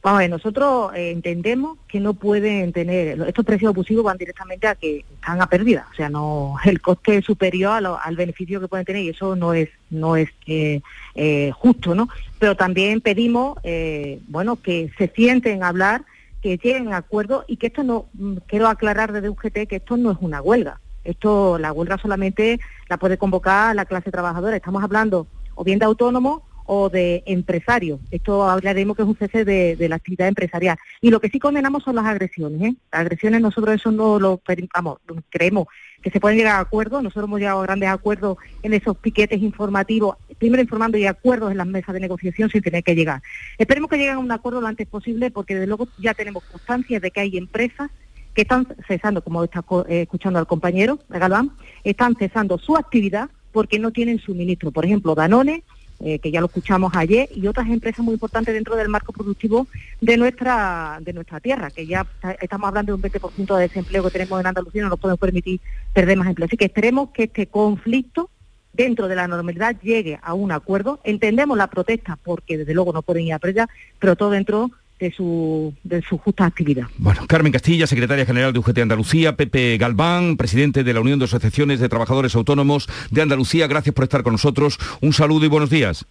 Vamos 0.00 0.18
a 0.18 0.20
ver, 0.22 0.30
nosotros 0.30 0.92
eh, 0.94 1.10
entendemos 1.10 1.76
que 1.88 1.98
no 1.98 2.14
pueden 2.14 2.72
tener, 2.72 3.20
estos 3.26 3.44
precios 3.44 3.70
abusivos 3.70 4.04
van 4.04 4.16
directamente 4.16 4.66
a 4.68 4.76
que 4.76 5.04
están 5.14 5.42
a 5.42 5.48
pérdida, 5.48 5.88
o 5.90 5.94
sea, 5.94 6.08
no 6.08 6.54
el 6.64 6.80
coste 6.80 7.16
es 7.18 7.24
superior 7.24 7.72
a 7.72 7.80
lo- 7.80 7.98
al 8.00 8.14
beneficio 8.14 8.60
que 8.60 8.68
pueden 8.68 8.86
tener 8.86 9.02
y 9.02 9.08
eso 9.08 9.34
no 9.34 9.52
es 9.54 9.68
no 9.90 10.16
es 10.16 10.28
eh, 10.46 10.80
eh, 11.16 11.50
justo, 11.52 11.94
¿no? 11.96 12.08
Pero 12.38 12.54
también 12.56 13.00
pedimos, 13.00 13.58
eh, 13.64 14.20
bueno, 14.28 14.56
que 14.56 14.90
se 14.96 15.08
sienten 15.08 15.62
a 15.64 15.68
hablar, 15.68 16.04
que 16.42 16.56
lleguen 16.58 16.92
a 16.92 16.98
acuerdo 16.98 17.44
y 17.48 17.56
que 17.56 17.66
esto 17.66 17.82
no, 17.82 18.06
mm, 18.14 18.36
quiero 18.46 18.68
aclarar 18.68 19.12
desde 19.12 19.28
UGT 19.28 19.66
que 19.66 19.76
esto 19.76 19.96
no 19.96 20.12
es 20.12 20.18
una 20.20 20.40
huelga, 20.40 20.78
esto 21.02 21.58
la 21.58 21.72
huelga 21.72 21.98
solamente 21.98 22.60
la 22.88 22.98
puede 22.98 23.18
convocar 23.18 23.74
la 23.74 23.84
clase 23.84 24.12
trabajadora, 24.12 24.54
estamos 24.56 24.82
hablando 24.84 25.26
o 25.56 25.64
bien 25.64 25.80
de 25.80 25.86
autónomos 25.86 26.42
o 26.70 26.90
de 26.90 27.22
empresarios. 27.24 27.98
Esto 28.10 28.44
hablaremos 28.44 28.94
que 28.94 29.02
es 29.02 29.08
un 29.08 29.16
cese 29.16 29.46
de, 29.46 29.88
la 29.88 29.96
actividad 29.96 30.28
empresarial. 30.28 30.76
Y 31.00 31.08
lo 31.08 31.18
que 31.18 31.30
sí 31.30 31.38
condenamos 31.38 31.82
son 31.82 31.96
las 31.96 32.04
agresiones. 32.04 32.60
¿eh? 32.60 32.76
Las 32.92 33.00
agresiones 33.00 33.40
nosotros 33.40 33.74
eso 33.74 33.90
no 33.90 34.20
lo 34.20 34.42
vamos, 34.74 34.98
creemos 35.30 35.66
que 36.02 36.10
se 36.10 36.20
pueden 36.20 36.36
llegar 36.36 36.56
a 36.56 36.60
acuerdos. 36.60 37.02
Nosotros 37.02 37.24
hemos 37.24 37.40
llegado 37.40 37.60
a 37.60 37.62
grandes 37.62 37.88
acuerdos 37.88 38.36
en 38.62 38.74
esos 38.74 38.98
piquetes 38.98 39.40
informativos, 39.40 40.16
primero 40.36 40.62
informando 40.62 40.98
y 40.98 41.06
acuerdos 41.06 41.50
en 41.50 41.56
las 41.56 41.66
mesas 41.66 41.94
de 41.94 42.00
negociación 42.00 42.50
sin 42.50 42.60
tener 42.60 42.84
que 42.84 42.94
llegar. 42.94 43.22
Esperemos 43.56 43.88
que 43.88 43.96
lleguen 43.96 44.16
a 44.16 44.18
un 44.18 44.30
acuerdo 44.30 44.60
lo 44.60 44.66
antes 44.66 44.86
posible 44.86 45.30
porque 45.30 45.54
desde 45.54 45.68
luego 45.68 45.88
ya 45.98 46.12
tenemos 46.12 46.44
constancia 46.44 47.00
de 47.00 47.10
que 47.10 47.20
hay 47.20 47.38
empresas 47.38 47.90
que 48.34 48.42
están 48.42 48.68
cesando, 48.86 49.24
como 49.24 49.42
está 49.42 49.64
eh, 49.88 50.02
escuchando 50.02 50.38
al 50.38 50.46
compañero 50.46 50.98
Galván, 51.08 51.52
están 51.82 52.14
cesando 52.14 52.58
su 52.58 52.76
actividad 52.76 53.30
porque 53.52 53.78
no 53.78 53.90
tienen 53.90 54.18
suministro. 54.18 54.70
Por 54.70 54.84
ejemplo, 54.84 55.14
Danone, 55.14 55.64
eh, 56.00 56.18
que 56.18 56.30
ya 56.30 56.40
lo 56.40 56.46
escuchamos 56.46 56.92
ayer, 56.94 57.28
y 57.34 57.46
otras 57.46 57.68
empresas 57.68 58.04
muy 58.04 58.14
importantes 58.14 58.54
dentro 58.54 58.76
del 58.76 58.88
marco 58.88 59.12
productivo 59.12 59.66
de 60.00 60.16
nuestra 60.16 60.98
de 61.00 61.12
nuestra 61.12 61.40
tierra, 61.40 61.70
que 61.70 61.86
ya 61.86 62.06
estamos 62.40 62.68
hablando 62.68 62.92
de 62.92 62.96
un 62.96 63.02
20% 63.02 63.56
de 63.56 63.62
desempleo 63.62 64.04
que 64.04 64.10
tenemos 64.10 64.40
en 64.40 64.46
Andalucía, 64.46 64.82
no 64.82 64.90
nos 64.90 65.00
podemos 65.00 65.20
permitir 65.20 65.60
perder 65.92 66.16
más 66.16 66.28
empleo. 66.28 66.46
Así 66.46 66.56
que 66.56 66.66
esperemos 66.66 67.10
que 67.10 67.24
este 67.24 67.46
conflicto 67.46 68.30
dentro 68.72 69.08
de 69.08 69.16
la 69.16 69.26
normalidad 69.26 69.76
llegue 69.82 70.20
a 70.22 70.34
un 70.34 70.52
acuerdo. 70.52 71.00
Entendemos 71.02 71.58
la 71.58 71.66
protesta 71.66 72.16
porque 72.22 72.58
desde 72.58 72.74
luego 72.74 72.92
no 72.92 73.02
pueden 73.02 73.24
ir 73.24 73.34
a 73.34 73.38
presa, 73.40 73.68
pero 73.98 74.14
todo 74.14 74.30
dentro 74.30 74.70
de 74.98 75.12
su, 75.12 75.74
de 75.84 76.02
su 76.02 76.18
justa 76.18 76.44
actividad. 76.44 76.86
Bueno, 76.96 77.26
Carmen 77.26 77.52
Castilla, 77.52 77.86
secretaria 77.86 78.26
general 78.26 78.52
de 78.52 78.58
UGT 78.58 78.78
Andalucía, 78.78 79.36
Pepe 79.36 79.76
Galván, 79.78 80.36
presidente 80.36 80.84
de 80.84 80.94
la 80.94 81.00
Unión 81.00 81.18
de 81.18 81.26
Asociaciones 81.26 81.80
de 81.80 81.88
Trabajadores 81.88 82.34
Autónomos 82.34 82.88
de 83.10 83.22
Andalucía, 83.22 83.66
gracias 83.66 83.94
por 83.94 84.04
estar 84.04 84.22
con 84.22 84.32
nosotros. 84.32 84.78
Un 85.00 85.12
saludo 85.12 85.44
y 85.46 85.48
buenos 85.48 85.70
días. 85.70 86.04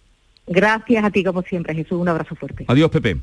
Gracias 0.46 1.04
a 1.04 1.10
ti 1.10 1.22
como 1.22 1.42
siempre, 1.42 1.74
Jesús. 1.74 1.98
Un 2.00 2.08
abrazo 2.08 2.34
fuerte. 2.34 2.64
Adiós, 2.68 2.90
Pepe. 2.90 3.18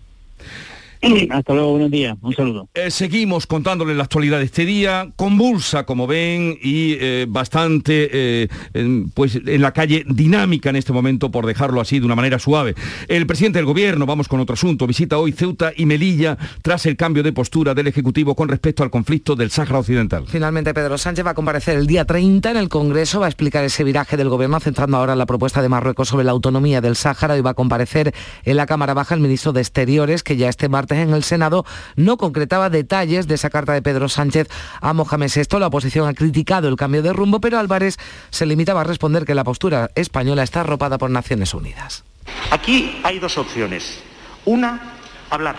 Hasta 1.30 1.54
luego, 1.54 1.72
buenos 1.72 1.92
días, 1.92 2.18
un 2.22 2.34
saludo. 2.34 2.70
Eh, 2.74 2.90
seguimos 2.92 3.48
contándole 3.48 3.94
la 3.96 4.04
actualidad 4.04 4.40
de 4.40 4.46
este 4.46 4.66
día, 4.66 5.12
convulsa 5.16 5.86
como 5.86 6.08
ven 6.08 6.58
y 6.62 6.94
eh, 7.00 7.26
bastante 7.28 8.10
eh, 8.12 8.48
en- 8.74 9.10
pues 9.12 9.36
en 9.46 9.62
la 9.62 9.72
calle 9.72 10.04
dinámica 10.08 10.70
en 10.70 10.76
este 10.78 10.94
momento, 10.94 11.32
por 11.32 11.46
dejarlo 11.46 11.82
así 11.82 12.00
de 12.00 12.06
una 12.06 12.16
manera 12.16 12.40
suave. 12.40 12.76
El 13.08 13.28
presidente 13.28 13.60
del 13.60 13.66
gobierno, 13.66 14.06
vamos 14.06 14.28
con 14.28 14.40
otro 14.40 14.54
asunto, 14.54 14.88
visita 14.88 15.18
hoy 15.18 15.32
Ceuta 15.32 15.72
y 15.76 15.86
Melilla 15.86 16.38
tras 16.62 16.86
el 16.86 16.96
cambio 16.98 17.24
de 17.24 17.34
postura 17.34 17.74
del 17.74 17.88
Ejecutivo 17.88 18.36
con 18.36 18.48
respecto 18.50 18.84
al 18.84 18.90
conflicto 18.90 19.36
del 19.36 19.52
Sáhara 19.52 19.80
Occidental. 19.80 20.26
Finalmente 20.28 20.74
Pedro 20.74 20.98
Sánchez 20.98 21.26
va 21.26 21.32
a 21.32 21.36
comparecer 21.36 21.78
el 21.78 21.88
día 21.88 22.06
30 22.06 22.52
en 22.52 22.58
el 22.58 22.70
Congreso, 22.70 23.20
va 23.20 23.28
a 23.28 23.30
explicar 23.30 23.64
ese 23.64 23.84
viraje 23.84 24.18
del 24.18 24.30
gobierno, 24.30 24.60
centrando 24.60 24.98
ahora 24.98 25.16
la 25.16 25.26
propuesta 25.26 25.62
de 25.62 25.70
Marruecos 25.70 26.10
sobre 26.10 26.24
la 26.26 26.32
autonomía 26.32 26.82
del 26.82 26.96
Sáhara 26.96 27.38
y 27.38 27.42
va 27.42 27.52
a 27.52 27.54
comparecer 27.56 28.14
en 28.44 28.58
la 28.58 28.66
Cámara 28.66 28.94
Baja 28.94 29.16
el 29.16 29.22
ministro 29.22 29.54
de 29.54 29.62
Exteriores, 29.62 30.24
que 30.24 30.38
ya 30.38 30.50
este 30.50 30.70
martes 30.70 30.95
en 31.02 31.14
el 31.14 31.24
Senado 31.24 31.66
no 31.96 32.18
concretaba 32.18 32.70
detalles 32.70 33.28
de 33.28 33.36
esa 33.36 33.50
carta 33.50 33.74
de 33.74 33.82
Pedro 33.82 34.10
Sánchez 34.10 34.48
a 34.82 34.94
Mohamed 34.94 35.32
VI. 35.34 35.60
La 35.60 35.68
oposición 35.68 36.08
ha 36.08 36.14
criticado 36.14 36.68
el 36.68 36.76
cambio 36.76 37.02
de 37.02 37.14
rumbo, 37.14 37.40
pero 37.40 37.60
Álvarez 37.60 37.98
se 38.30 38.46
limitaba 38.46 38.82
a 38.82 38.84
responder 38.84 39.26
que 39.26 39.36
la 39.36 39.44
postura 39.44 39.90
española 39.96 40.44
está 40.44 40.62
arropada 40.62 40.98
por 40.98 41.10
Naciones 41.10 41.54
Unidas. 41.54 42.04
Aquí 42.52 43.00
hay 43.04 43.20
dos 43.20 43.38
opciones. 43.38 44.02
Una, 44.46 44.96
hablar, 45.30 45.56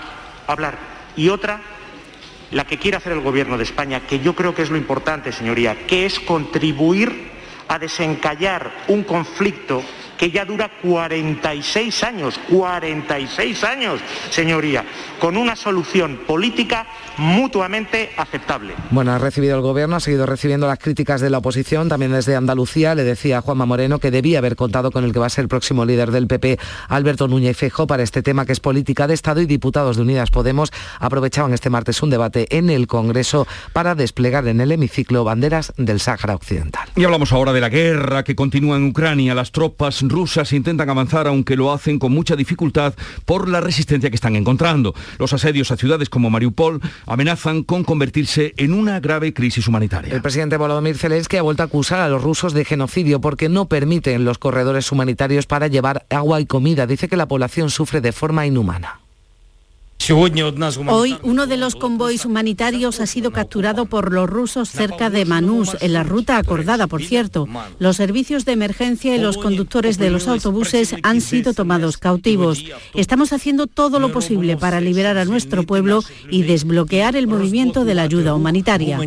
hablar. 0.47 0.79
Y 1.17 1.29
otra, 1.29 1.61
la 2.51 2.67
que 2.67 2.79
quiere 2.79 2.97
hacer 2.97 3.13
el 3.13 3.21
Gobierno 3.21 3.57
de 3.57 3.65
España, 3.65 4.01
que 4.07 4.21
yo 4.21 4.35
creo 4.35 4.55
que 4.55 4.63
es 4.63 4.71
lo 4.71 4.77
importante, 4.77 5.33
señoría, 5.33 5.87
que 5.87 6.07
es 6.07 6.21
contribuir 6.21 7.31
a 7.69 7.79
desencallar 7.79 8.73
un 8.89 9.03
conflicto 9.03 9.83
que 10.19 10.31
ya 10.31 10.45
dura 10.45 10.71
46 10.83 12.03
años, 12.05 12.41
46 12.51 13.65
años, 13.65 14.01
señoría, 14.31 14.85
con 15.21 15.37
una 15.37 15.57
solución 15.57 16.21
política 16.27 16.87
mutuamente 17.19 18.11
aceptable. 18.17 18.75
Bueno, 18.91 19.13
ha 19.13 19.19
recibido 19.19 19.57
el 19.57 19.63
gobierno, 19.63 19.97
ha 19.97 20.01
seguido 20.01 20.27
recibiendo 20.27 20.67
las 20.67 20.79
críticas 20.79 21.21
de 21.21 21.31
la 21.31 21.39
oposición, 21.39 21.89
también 21.89 22.13
desde 22.13 22.37
Andalucía. 22.37 22.95
Le 22.95 23.05
decía 23.05 23.39
a 23.39 23.41
Juanma 23.41 23.67
Moreno 23.67 23.99
que 23.99 24.11
debía 24.11 24.39
haber 24.39 24.57
contado 24.57 24.91
con 24.91 25.05
el 25.05 25.13
que 25.13 25.19
va 25.19 25.27
a 25.27 25.31
ser 25.31 25.43
el 25.43 25.49
próximo 25.49 25.85
líder 25.85 26.11
del 26.11 26.27
PP, 26.27 26.59
Alberto 26.89 27.29
Núñez 27.29 27.57
Fejo, 27.57 27.87
para 27.87 28.03
este 28.03 28.23
tema 28.23 28.47
que 28.47 28.53
es 28.53 28.61
política 28.61 29.07
de 29.07 29.15
Estado 29.15 29.41
y 29.41 29.47
diputados 29.47 29.97
de 29.97 30.03
Unidas 30.03 30.31
Podemos 30.31 30.71
aprovechaban 31.01 31.53
este 31.55 31.71
martes 31.71 32.03
un 32.03 32.11
debate 32.11 32.47
en 32.57 32.71
el 32.71 32.87
Congreso 32.87 33.47
para 33.73 33.95
desplegar 33.95 34.47
en 34.49 34.61
el 34.61 34.73
hemiciclo 34.73 35.25
banderas 35.25 35.73
del 35.77 36.01
Sáhara 36.01 36.35
Occidental. 36.35 36.89
Y 36.95 37.05
hablamos 37.05 37.33
ahora 37.33 37.53
de 37.53 37.61
la 37.61 37.69
guerra 37.69 38.25
que 38.25 38.37
continúa 38.37 38.77
en 38.77 38.89
Ucrania. 38.89 39.35
Las 39.35 39.53
tropas 39.53 40.03
rusas 40.11 40.53
intentan 40.53 40.91
avanzar, 40.91 41.27
aunque 41.27 41.57
lo 41.57 41.73
hacen 41.73 41.99
con 41.99 42.13
mucha 42.13 42.37
dificultad 42.37 42.95
por 43.25 43.49
la 43.49 43.61
resistencia 43.61 44.11
que 44.11 44.17
están 44.17 44.37
encontrando. 44.37 44.95
Los 45.19 45.33
asedios 45.33 45.71
a 45.71 45.77
ciudades 45.77 46.09
como 46.09 46.31
Mariupol 46.31 46.81
amenazan 47.07 47.63
con 47.63 47.85
convertirse 47.85 48.55
en 48.57 48.73
una 48.73 49.01
grave 49.01 49.33
crisis 49.33 49.69
humanitaria. 49.69 50.15
El 50.15 50.23
presidente 50.23 50.57
Volodymyr 50.57 50.97
Zelensky 50.97 51.37
ha 51.37 51.43
vuelto 51.43 51.63
a 51.63 51.67
acusar 51.67 52.01
a 52.01 52.09
los 52.09 52.23
rusos 52.23 52.53
de 52.53 52.65
genocidio 52.65 53.21
porque 53.21 53.49
no 53.49 53.69
permiten 53.69 54.25
los 54.25 54.39
corredores 54.39 54.91
humanitarios 54.93 55.47
para 55.47 55.69
llevar 55.69 56.07
agua 56.11 56.41
y 56.41 56.47
comida. 56.47 56.87
Dice 56.87 57.09
que 57.09 57.17
la 57.17 57.29
población 57.29 57.71
sufre 57.71 58.01
de 58.01 58.13
forma 58.13 58.47
inhumana. 58.47 59.06
Hoy 60.89 61.17
uno 61.23 61.47
de 61.47 61.57
los 61.57 61.75
convoys 61.75 62.25
humanitarios 62.25 63.01
ha 63.01 63.07
sido 63.07 63.33
capturado 63.33 63.87
por 63.87 64.13
los 64.13 64.31
rusos 64.31 64.69
cerca 64.71 65.11
de 65.11 65.25
Manús, 65.25 65.77
en 65.81 65.93
la 65.93 66.05
ruta 66.05 66.39
acordada, 66.39 66.87
por 66.87 67.03
cierto. 67.03 67.49
Los 67.81 67.97
servicios 67.97 68.45
de 68.45 68.53
emergencia 68.53 69.17
y 69.17 69.19
los 69.19 69.37
conductores 69.37 69.99
de 69.99 70.11
los 70.11 70.29
autobuses 70.29 70.95
han 71.03 71.21
sido 71.21 71.55
tomados 71.55 71.99
cautivos. 71.99 72.65
Estamos 72.95 73.33
haciendo 73.33 73.67
todo 73.67 73.99
lo 73.99 74.13
posible 74.13 74.57
para 74.57 74.81
liberar 74.81 75.19
a 75.19 75.25
nuestro 75.25 75.65
pueblo 75.65 76.03
y 76.31 76.43
desbloquear 76.43 77.17
el 77.17 77.27
movimiento 77.27 77.85
de 77.85 77.95
la 77.95 78.03
ayuda 78.03 78.35
humanitaria. 78.35 78.99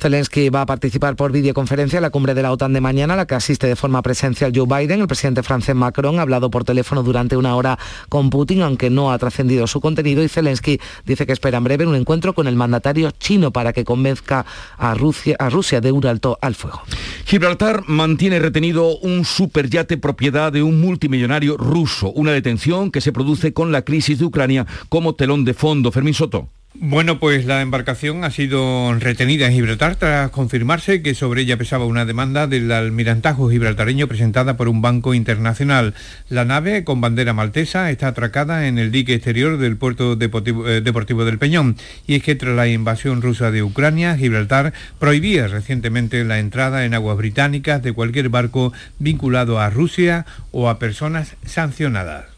Zelensky 0.00 0.48
va 0.48 0.62
a 0.62 0.66
participar 0.66 1.16
por 1.16 1.32
videoconferencia 1.32 1.98
en 1.98 2.02
la 2.02 2.10
cumbre 2.10 2.34
de 2.34 2.42
la 2.42 2.52
OTAN 2.52 2.72
de 2.72 2.80
mañana, 2.80 3.14
a 3.14 3.16
la 3.16 3.26
que 3.26 3.34
asiste 3.34 3.66
de 3.66 3.76
forma 3.76 4.02
presencial 4.02 4.52
Joe 4.54 4.66
Biden. 4.66 5.00
El 5.00 5.06
presidente 5.06 5.42
francés 5.42 5.74
Macron 5.74 6.18
ha 6.18 6.22
hablado 6.22 6.50
por 6.50 6.64
teléfono 6.64 7.02
durante 7.02 7.36
una 7.36 7.56
hora 7.56 7.78
con 8.08 8.30
Putin, 8.30 8.62
aunque 8.62 8.90
no 8.90 9.12
ha 9.12 9.18
trascendido 9.18 9.66
su 9.66 9.80
contenido, 9.80 10.22
y 10.22 10.28
Zelensky 10.28 10.80
dice 11.04 11.26
que 11.26 11.32
espera 11.32 11.58
en 11.58 11.64
breve 11.64 11.86
un 11.86 11.94
encuentro 11.94 12.34
con 12.34 12.46
el 12.46 12.56
mandatario 12.56 13.10
chino 13.10 13.52
para 13.52 13.72
que 13.72 13.84
convenzca 13.84 14.44
a 14.76 14.94
Rusia, 14.94 15.36
a 15.38 15.50
Rusia 15.50 15.80
de 15.80 15.92
un 15.92 16.06
alto 16.06 16.38
al 16.40 16.54
fuego. 16.54 16.82
Gibraltar 17.24 17.82
mantiene 17.86 18.38
retenido 18.38 18.96
un 18.98 19.24
superyate 19.24 19.98
propiedad 19.98 20.52
de 20.52 20.62
un 20.62 20.80
multimillonario 20.80 21.56
ruso, 21.56 22.10
una 22.12 22.32
detención 22.32 22.90
que 22.90 23.00
se 23.00 23.12
produce 23.12 23.52
con 23.52 23.72
la 23.72 23.82
crisis 23.82 24.18
de 24.18 24.24
Ucrania 24.24 24.66
como 24.88 25.14
telón 25.14 25.44
de 25.44 25.54
fondo. 25.54 25.92
Fermín 25.92 26.14
Soto. 26.14 26.48
Bueno, 26.74 27.18
pues 27.18 27.44
la 27.44 27.60
embarcación 27.60 28.24
ha 28.24 28.30
sido 28.30 28.94
retenida 29.00 29.46
en 29.46 29.52
Gibraltar 29.52 29.96
tras 29.96 30.30
confirmarse 30.30 31.02
que 31.02 31.14
sobre 31.14 31.42
ella 31.42 31.56
pesaba 31.56 31.86
una 31.86 32.04
demanda 32.04 32.46
del 32.46 32.70
almirantajo 32.70 33.50
gibraltareño 33.50 34.06
presentada 34.06 34.56
por 34.56 34.68
un 34.68 34.80
banco 34.80 35.12
internacional. 35.12 35.94
La 36.28 36.44
nave, 36.44 36.84
con 36.84 37.00
bandera 37.00 37.32
maltesa, 37.32 37.90
está 37.90 38.08
atracada 38.08 38.68
en 38.68 38.78
el 38.78 38.92
dique 38.92 39.14
exterior 39.14 39.58
del 39.58 39.76
puerto 39.76 40.14
deportivo, 40.14 40.68
eh, 40.68 40.80
deportivo 40.80 41.24
del 41.24 41.38
Peñón. 41.38 41.76
Y 42.06 42.14
es 42.14 42.22
que 42.22 42.36
tras 42.36 42.54
la 42.54 42.68
invasión 42.68 43.22
rusa 43.22 43.50
de 43.50 43.64
Ucrania, 43.64 44.16
Gibraltar 44.16 44.72
prohibía 45.00 45.48
recientemente 45.48 46.22
la 46.24 46.38
entrada 46.38 46.84
en 46.84 46.94
aguas 46.94 47.16
británicas 47.16 47.82
de 47.82 47.92
cualquier 47.92 48.28
barco 48.28 48.72
vinculado 48.98 49.58
a 49.58 49.70
Rusia 49.70 50.26
o 50.52 50.68
a 50.68 50.78
personas 50.78 51.34
sancionadas. 51.44 52.37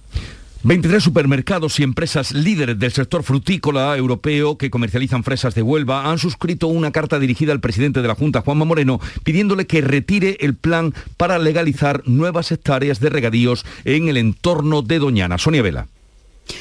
23 0.63 1.03
supermercados 1.03 1.81
y 1.81 1.83
empresas 1.83 2.33
líderes 2.33 2.79
del 2.79 2.93
sector 2.93 3.23
frutícola 3.23 3.97
europeo 3.97 4.59
que 4.59 4.69
comercializan 4.69 5.25
fresas 5.25 5.55
de 5.55 5.63
Huelva 5.63 6.11
han 6.11 6.19
suscrito 6.19 6.67
una 6.67 6.93
carta 6.93 7.19
dirigida 7.19 7.53
al 7.53 7.61
presidente 7.61 8.03
de 8.03 8.09
la 8.09 8.15
Junta, 8.15 8.43
Juanma 8.43 8.67
Moreno, 8.67 9.01
pidiéndole 9.25 9.67
que 9.67 9.81
retire 9.81 10.37
el 10.41 10.55
plan 10.55 10.93
para 11.17 11.39
legalizar 11.39 12.03
nuevas 12.05 12.53
hectáreas 12.53 13.01
de 13.01 13.09
regadíos 13.09 13.65
en 13.87 14.09
el 14.09 14.19
entorno 14.19 14.83
de 14.83 14.99
Doñana. 14.99 15.39
Sonia 15.39 15.63
Vela. 15.63 15.87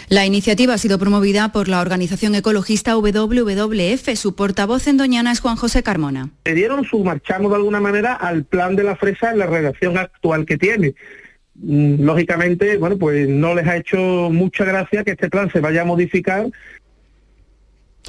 La 0.08 0.26
iniciativa 0.26 0.76
ha 0.76 0.78
sido 0.78 0.98
promovida 0.98 1.52
por 1.52 1.68
la 1.68 1.82
organización 1.82 2.36
ecologista 2.36 2.96
WWF. 2.96 4.16
Su 4.16 4.34
portavoz 4.34 4.88
en 4.88 4.96
Doñana 4.96 5.34
es 5.34 5.42
Juan 5.42 5.58
José 5.58 5.84
Carmona. 5.84 6.30
Le 6.46 6.54
dieron 6.54 6.86
su 6.86 7.04
marchamo 7.04 7.50
de 7.50 7.56
alguna 7.56 7.82
manera 7.82 8.14
al 8.14 8.46
plan 8.46 8.78
de 8.78 8.84
la 8.84 8.96
fresa 8.96 9.32
en 9.32 9.40
la 9.40 9.48
redacción 9.48 9.98
actual 9.98 10.46
que 10.46 10.58
tiene 10.58 10.94
lógicamente, 11.64 12.78
bueno, 12.78 12.98
pues 12.98 13.28
no 13.28 13.54
les 13.54 13.68
ha 13.68 13.78
hecho 13.78 13.98
mucha 14.32 14.64
gracia 14.66 15.04
que 15.04 15.12
este 15.12 15.30
plan 15.30 15.52
se 15.52 15.60
vaya 15.60 15.82
a 15.82 15.86
modificar 15.86 16.48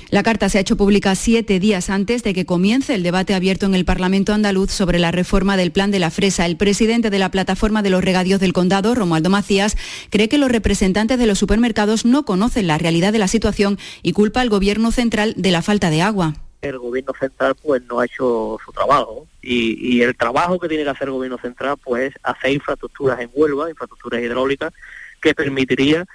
la 0.08 0.22
carta 0.22 0.48
se 0.48 0.58
ha 0.58 0.60
hecho 0.60 0.76
pública 0.76 1.14
siete 1.14 1.60
días 1.60 1.90
antes 1.90 2.22
de 2.22 2.32
que 2.32 2.46
comience 2.46 2.94
el 2.94 3.02
debate 3.02 3.34
abierto 3.34 3.66
en 3.66 3.74
el 3.74 3.84
Parlamento 3.84 4.32
andaluz 4.32 4.70
sobre 4.70 4.98
la 4.98 5.12
reforma 5.12 5.56
del 5.56 5.72
plan 5.72 5.90
de 5.90 5.98
la 5.98 6.10
fresa. 6.10 6.46
El 6.46 6.56
presidente 6.56 7.10
de 7.10 7.18
la 7.18 7.30
plataforma 7.30 7.82
de 7.82 7.90
los 7.90 8.02
regadíos 8.02 8.40
del 8.40 8.52
condado, 8.52 8.94
Romualdo 8.94 9.30
Macías, 9.30 9.76
cree 10.10 10.28
que 10.28 10.38
los 10.38 10.50
representantes 10.50 11.18
de 11.18 11.26
los 11.26 11.38
supermercados 11.38 12.04
no 12.04 12.24
conocen 12.24 12.66
la 12.66 12.78
realidad 12.78 13.12
de 13.12 13.18
la 13.18 13.28
situación 13.28 13.78
y 14.02 14.12
culpa 14.12 14.40
al 14.40 14.48
gobierno 14.48 14.90
central 14.90 15.34
de 15.36 15.50
la 15.50 15.62
falta 15.62 15.90
de 15.90 16.02
agua 16.02 16.49
el 16.60 16.78
gobierno 16.78 17.12
central 17.18 17.54
pues 17.62 17.82
no 17.82 18.00
ha 18.00 18.04
hecho 18.04 18.58
su 18.64 18.72
trabajo 18.72 19.26
y, 19.42 20.02
el 20.02 20.16
trabajo 20.16 20.58
que 20.58 20.68
tiene 20.68 20.84
que 20.84 20.90
hacer 20.90 21.08
el 21.08 21.14
gobierno 21.14 21.38
central 21.38 21.76
pues 21.82 22.12
hacer 22.22 22.52
infraestructuras 22.52 23.20
en 23.20 23.30
Huelva, 23.32 23.70
infraestructuras 23.70 24.20
hidráulicas 24.22 24.72
que 25.20 25.34
permitiría 25.34 26.06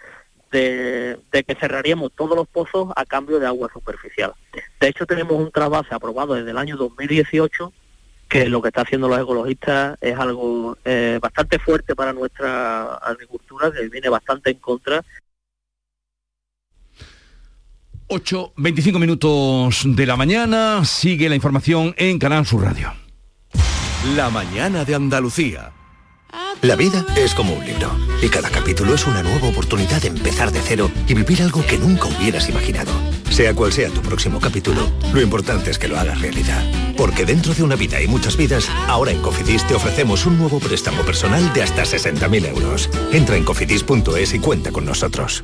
de, 0.52 1.18
que 1.32 1.56
cerraríamos 1.56 2.12
todos 2.14 2.36
los 2.36 2.48
pozos 2.48 2.92
a 2.96 3.06
cambio 3.06 3.40
de 3.40 3.48
agua 3.48 3.70
superficial. 3.74 4.34
De 4.80 4.88
hecho 4.88 5.06
tenemos 5.06 5.38
un 5.38 5.52
trabajo 5.52 5.94
aprobado 5.94 6.36
desde 6.36 6.52
el 6.52 6.58
año 6.58 6.78
2018 6.78 7.74
que 8.30 8.50
lo 8.50 8.62
que 8.62 8.70
está 8.70 8.82
haciendo 8.82 9.08
los 9.08 9.20
ecologistas 9.20 9.98
es 10.02 10.18
algo 10.18 10.78
eh, 10.84 11.20
bastante 11.22 11.60
fuerte 11.60 11.96
para 11.96 12.12
nuestra 12.12 12.96
agricultura, 12.96 13.72
que 13.72 13.88
viene 13.88 14.10
bastante 14.10 14.50
en 14.50 14.58
contra 14.58 15.04
8, 18.08 18.54
25 18.58 19.00
minutos 19.00 19.82
de 19.84 20.06
la 20.06 20.16
mañana, 20.16 20.86
sigue 20.86 21.28
la 21.28 21.36
información 21.36 21.96
en 21.98 22.20
Canal 22.20 22.46
Sur 22.46 22.64
Radio. 22.64 22.94
La 24.16 24.30
mañana 24.30 24.86
de 24.86 24.94
Andalucía. 24.94 25.72
La 26.62 26.76
vida 26.76 27.04
es 27.18 27.34
como 27.34 27.54
un 27.54 27.66
libro 27.66 27.90
y 28.22 28.30
cada 28.30 28.50
capítulo 28.50 28.94
es 28.94 29.08
una 29.08 29.24
nueva 29.24 29.48
oportunidad 29.48 30.02
de 30.02 30.10
empezar 30.10 30.52
de 30.52 30.62
cero 30.62 30.92
y 31.08 31.16
vivir 31.16 31.42
algo 31.42 31.66
que 31.66 31.80
nunca 31.80 32.06
hubieras 32.06 32.48
imaginado. 32.48 32.92
Sea 33.32 33.56
cual 33.56 33.74
sea 33.74 33.90
tu 33.90 34.02
próximo 34.02 34.40
capítulo, 34.40 34.92
lo 35.12 35.22
importante 35.22 35.72
es 35.72 35.80
que 35.80 35.88
lo 35.88 36.00
hagas 36.00 36.22
realidad. 36.22 36.64
Porque 36.96 37.26
dentro 37.26 37.56
de 37.56 37.64
una 37.64 37.76
vida 37.76 38.02
y 38.02 38.08
muchas 38.08 38.38
vidas, 38.38 38.70
ahora 38.88 39.12
en 39.12 39.22
Cofidis 39.22 39.66
te 39.68 39.74
ofrecemos 39.74 40.28
un 40.28 40.38
nuevo 40.38 40.60
préstamo 40.60 41.02
personal 41.02 41.52
de 41.54 41.64
hasta 41.64 41.84
60.000 41.84 42.50
euros. 42.50 42.90
Entra 43.12 43.36
en 43.36 43.44
cofidis.es 43.44 44.34
y 44.36 44.40
cuenta 44.40 44.72
con 44.72 44.86
nosotros. 44.86 45.44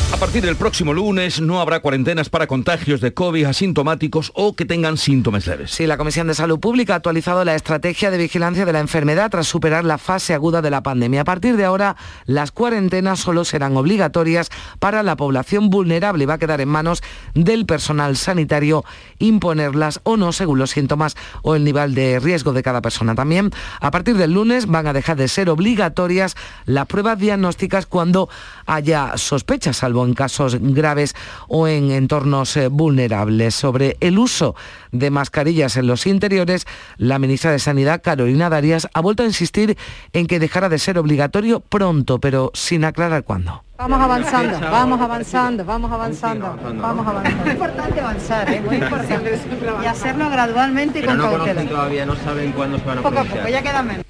A 0.13 0.17
partir 0.17 0.43
del 0.43 0.55
próximo 0.55 0.93
lunes 0.93 1.41
no 1.41 1.61
habrá 1.61 1.79
cuarentenas 1.79 2.29
para 2.29 2.45
contagios 2.45 3.01
de 3.01 3.13
COVID 3.13 3.45
asintomáticos 3.45 4.31
o 4.35 4.55
que 4.55 4.65
tengan 4.65 4.97
síntomas 4.97 5.47
leves. 5.47 5.71
Sí, 5.71 5.87
la 5.87 5.97
Comisión 5.97 6.27
de 6.27 6.35
Salud 6.35 6.59
Pública 6.59 6.93
ha 6.93 6.97
actualizado 6.97 7.43
la 7.43 7.55
estrategia 7.55 8.11
de 8.11 8.17
vigilancia 8.17 8.65
de 8.65 8.73
la 8.73 8.81
enfermedad 8.81 9.31
tras 9.31 9.47
superar 9.47 9.83
la 9.83 9.97
fase 9.97 10.33
aguda 10.33 10.61
de 10.61 10.69
la 10.69 10.83
pandemia. 10.83 11.21
A 11.21 11.23
partir 11.23 11.55
de 11.55 11.65
ahora, 11.65 11.95
las 12.25 12.51
cuarentenas 12.51 13.19
solo 13.19 13.45
serán 13.45 13.75
obligatorias 13.77 14.49
para 14.79 15.01
la 15.01 15.15
población 15.15 15.69
vulnerable 15.69 16.25
y 16.25 16.27
va 16.27 16.35
a 16.35 16.39
quedar 16.39 16.61
en 16.61 16.69
manos 16.69 17.01
del 17.33 17.65
personal 17.65 18.15
sanitario 18.15 18.83
imponerlas 19.17 20.01
o 20.03 20.17
no 20.17 20.33
según 20.33 20.59
los 20.59 20.71
síntomas 20.71 21.15
o 21.41 21.55
el 21.55 21.63
nivel 21.63 21.95
de 21.95 22.19
riesgo 22.19 22.53
de 22.53 22.63
cada 22.63 22.81
persona. 22.81 23.15
También, 23.15 23.49
a 23.79 23.89
partir 23.91 24.17
del 24.17 24.33
lunes 24.33 24.67
van 24.67 24.87
a 24.87 24.93
dejar 24.93 25.17
de 25.17 25.29
ser 25.29 25.49
obligatorias 25.49 26.35
las 26.65 26.85
pruebas 26.85 27.17
diagnósticas 27.17 27.85
cuando 27.85 28.29
haya 28.65 29.13
sospechas, 29.15 29.77
salvo 29.77 30.00
en 30.05 30.13
casos 30.13 30.57
graves 30.59 31.15
o 31.47 31.67
en 31.67 31.91
entornos 31.91 32.55
eh, 32.57 32.67
vulnerables. 32.67 33.55
Sobre 33.55 33.97
el 33.99 34.19
uso 34.19 34.55
de 34.91 35.09
mascarillas 35.09 35.77
en 35.77 35.87
los 35.87 36.07
interiores, 36.07 36.65
la 36.97 37.19
ministra 37.19 37.51
de 37.51 37.59
Sanidad, 37.59 38.01
Carolina 38.01 38.49
Darias, 38.49 38.87
ha 38.93 39.01
vuelto 39.01 39.23
a 39.23 39.25
insistir 39.25 39.77
en 40.13 40.27
que 40.27 40.39
dejará 40.39 40.69
de 40.69 40.79
ser 40.79 40.97
obligatorio 40.97 41.59
pronto, 41.59 42.19
pero 42.19 42.51
sin 42.53 42.85
aclarar 42.85 43.23
cuándo. 43.23 43.63
Vamos 43.77 43.99
avanzando, 43.99 44.59
vamos 44.59 45.01
avanzando, 45.01 45.65
vamos 45.65 45.91
avanzando, 45.91 46.55
vamos 46.75 47.07
avanzando. 47.07 47.45
Es 47.45 47.53
importante 47.53 47.99
avanzar, 47.99 48.49
es 48.49 48.57
¿eh? 48.57 48.61
muy 48.61 48.75
importante. 48.75 49.39
Y 49.83 49.85
hacerlo 49.85 50.29
gradualmente 50.29 50.99
y 50.99 51.03
con 51.03 51.17
cautela. 51.17 51.63
todavía, 51.65 52.05
no 52.05 52.15
saben 52.15 52.51
cuándo 52.51 52.77
se 52.77 52.85
van 52.85 52.99
a 52.99 53.01
Poco 53.01 53.19
a 53.19 53.23
poco, 53.23 53.47
ya 53.47 53.61
queda 53.63 53.81
menos. 53.81 54.05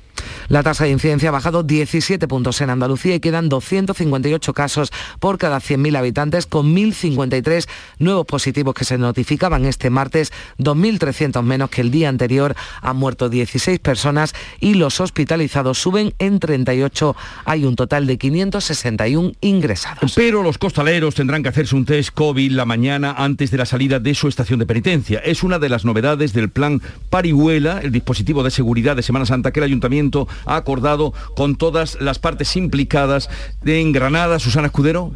La 0.51 0.63
tasa 0.63 0.83
de 0.83 0.89
incidencia 0.89 1.29
ha 1.29 1.31
bajado 1.31 1.63
17 1.63 2.27
puntos 2.27 2.59
en 2.59 2.69
Andalucía 2.69 3.15
y 3.15 3.21
quedan 3.21 3.47
258 3.47 4.53
casos 4.53 4.91
por 5.21 5.37
cada 5.37 5.59
100.000 5.59 5.97
habitantes, 5.97 6.45
con 6.45 6.75
1.053 6.75 7.69
nuevos 7.99 8.25
positivos 8.25 8.73
que 8.73 8.83
se 8.83 8.97
notificaban 8.97 9.63
este 9.63 9.89
martes, 9.89 10.33
2.300 10.59 11.41
menos 11.43 11.69
que 11.69 11.79
el 11.79 11.89
día 11.89 12.09
anterior. 12.09 12.53
Han 12.81 12.97
muerto 12.97 13.29
16 13.29 13.79
personas 13.79 14.35
y 14.59 14.73
los 14.73 14.99
hospitalizados 14.99 15.77
suben 15.77 16.13
en 16.19 16.39
38. 16.39 17.15
Hay 17.45 17.63
un 17.63 17.77
total 17.77 18.05
de 18.05 18.17
561 18.17 19.31
ingresados. 19.39 20.11
Pero 20.15 20.43
los 20.43 20.57
costaleros 20.57 21.15
tendrán 21.15 21.43
que 21.43 21.49
hacerse 21.49 21.77
un 21.77 21.85
test 21.85 22.13
COVID 22.13 22.51
la 22.51 22.65
mañana 22.65 23.15
antes 23.17 23.51
de 23.51 23.57
la 23.57 23.65
salida 23.65 24.01
de 24.01 24.13
su 24.15 24.27
estación 24.27 24.59
de 24.59 24.65
penitencia. 24.65 25.19
Es 25.19 25.43
una 25.43 25.59
de 25.59 25.69
las 25.69 25.85
novedades 25.85 26.33
del 26.33 26.49
plan 26.49 26.81
Parihuela, 27.09 27.79
el 27.81 27.93
dispositivo 27.93 28.43
de 28.43 28.51
seguridad 28.51 28.97
de 28.97 29.01
Semana 29.01 29.25
Santa 29.25 29.51
que 29.51 29.61
el 29.61 29.63
ayuntamiento 29.63 30.27
ha 30.45 30.56
acordado 30.56 31.13
con 31.36 31.56
todas 31.56 31.97
las 32.01 32.19
partes 32.19 32.56
implicadas 32.56 33.30
en 33.65 33.91
Granada. 33.91 34.39
Susana 34.39 34.67
Escudero. 34.67 35.12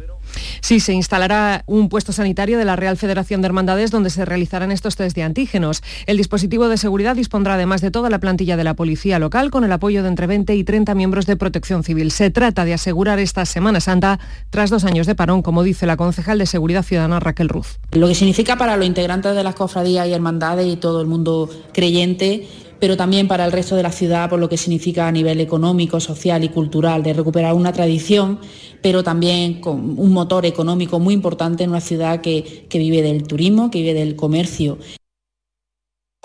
Sí, 0.60 0.80
se 0.80 0.92
instalará 0.92 1.62
un 1.66 1.88
puesto 1.88 2.12
sanitario 2.12 2.58
de 2.58 2.64
la 2.64 2.76
Real 2.76 2.96
Federación 2.96 3.42
de 3.42 3.46
Hermandades 3.46 3.90
donde 3.90 4.10
se 4.10 4.24
realizarán 4.24 4.72
estos 4.72 4.96
test 4.96 5.16
de 5.16 5.22
antígenos. 5.22 5.82
El 6.06 6.16
dispositivo 6.16 6.68
de 6.68 6.76
seguridad 6.76 7.16
dispondrá 7.16 7.54
además 7.54 7.80
de 7.80 7.90
toda 7.90 8.10
la 8.10 8.18
plantilla 8.18 8.56
de 8.56 8.64
la 8.64 8.74
policía 8.74 9.18
local 9.18 9.50
con 9.50 9.64
el 9.64 9.72
apoyo 9.72 10.02
de 10.02 10.08
entre 10.08 10.26
20 10.26 10.54
y 10.54 10.64
30 10.64 10.94
miembros 10.94 11.26
de 11.26 11.36
protección 11.36 11.84
civil. 11.84 12.10
Se 12.10 12.30
trata 12.30 12.64
de 12.64 12.74
asegurar 12.74 13.18
esta 13.18 13.44
Semana 13.46 13.80
Santa 13.80 14.18
tras 14.50 14.70
dos 14.70 14.84
años 14.84 15.06
de 15.06 15.14
parón, 15.14 15.42
como 15.42 15.62
dice 15.62 15.86
la 15.86 15.96
concejal 15.96 16.38
de 16.38 16.46
Seguridad 16.46 16.82
Ciudadana 16.82 17.20
Raquel 17.20 17.48
Ruz. 17.48 17.78
Lo 17.92 18.08
que 18.08 18.14
significa 18.14 18.56
para 18.56 18.76
los 18.76 18.86
integrantes 18.86 19.34
de 19.34 19.42
las 19.42 19.54
cofradías 19.54 20.06
y 20.08 20.12
hermandades 20.12 20.66
y 20.66 20.76
todo 20.76 21.00
el 21.00 21.06
mundo 21.06 21.48
creyente 21.72 22.48
pero 22.78 22.96
también 22.96 23.28
para 23.28 23.44
el 23.44 23.52
resto 23.52 23.76
de 23.76 23.82
la 23.82 23.92
ciudad 23.92 24.28
por 24.28 24.38
lo 24.38 24.48
que 24.48 24.56
significa 24.56 25.06
a 25.06 25.12
nivel 25.12 25.40
económico, 25.40 26.00
social 26.00 26.44
y 26.44 26.48
cultural, 26.48 27.02
de 27.02 27.12
recuperar 27.12 27.54
una 27.54 27.72
tradición, 27.72 28.38
pero 28.82 29.02
también 29.02 29.60
con 29.60 29.98
un 29.98 30.12
motor 30.12 30.46
económico 30.46 30.98
muy 30.98 31.14
importante 31.14 31.64
en 31.64 31.70
una 31.70 31.80
ciudad 31.80 32.20
que, 32.20 32.66
que 32.68 32.78
vive 32.78 33.02
del 33.02 33.24
turismo, 33.24 33.70
que 33.70 33.80
vive 33.80 33.94
del 33.94 34.16
comercio. 34.16 34.78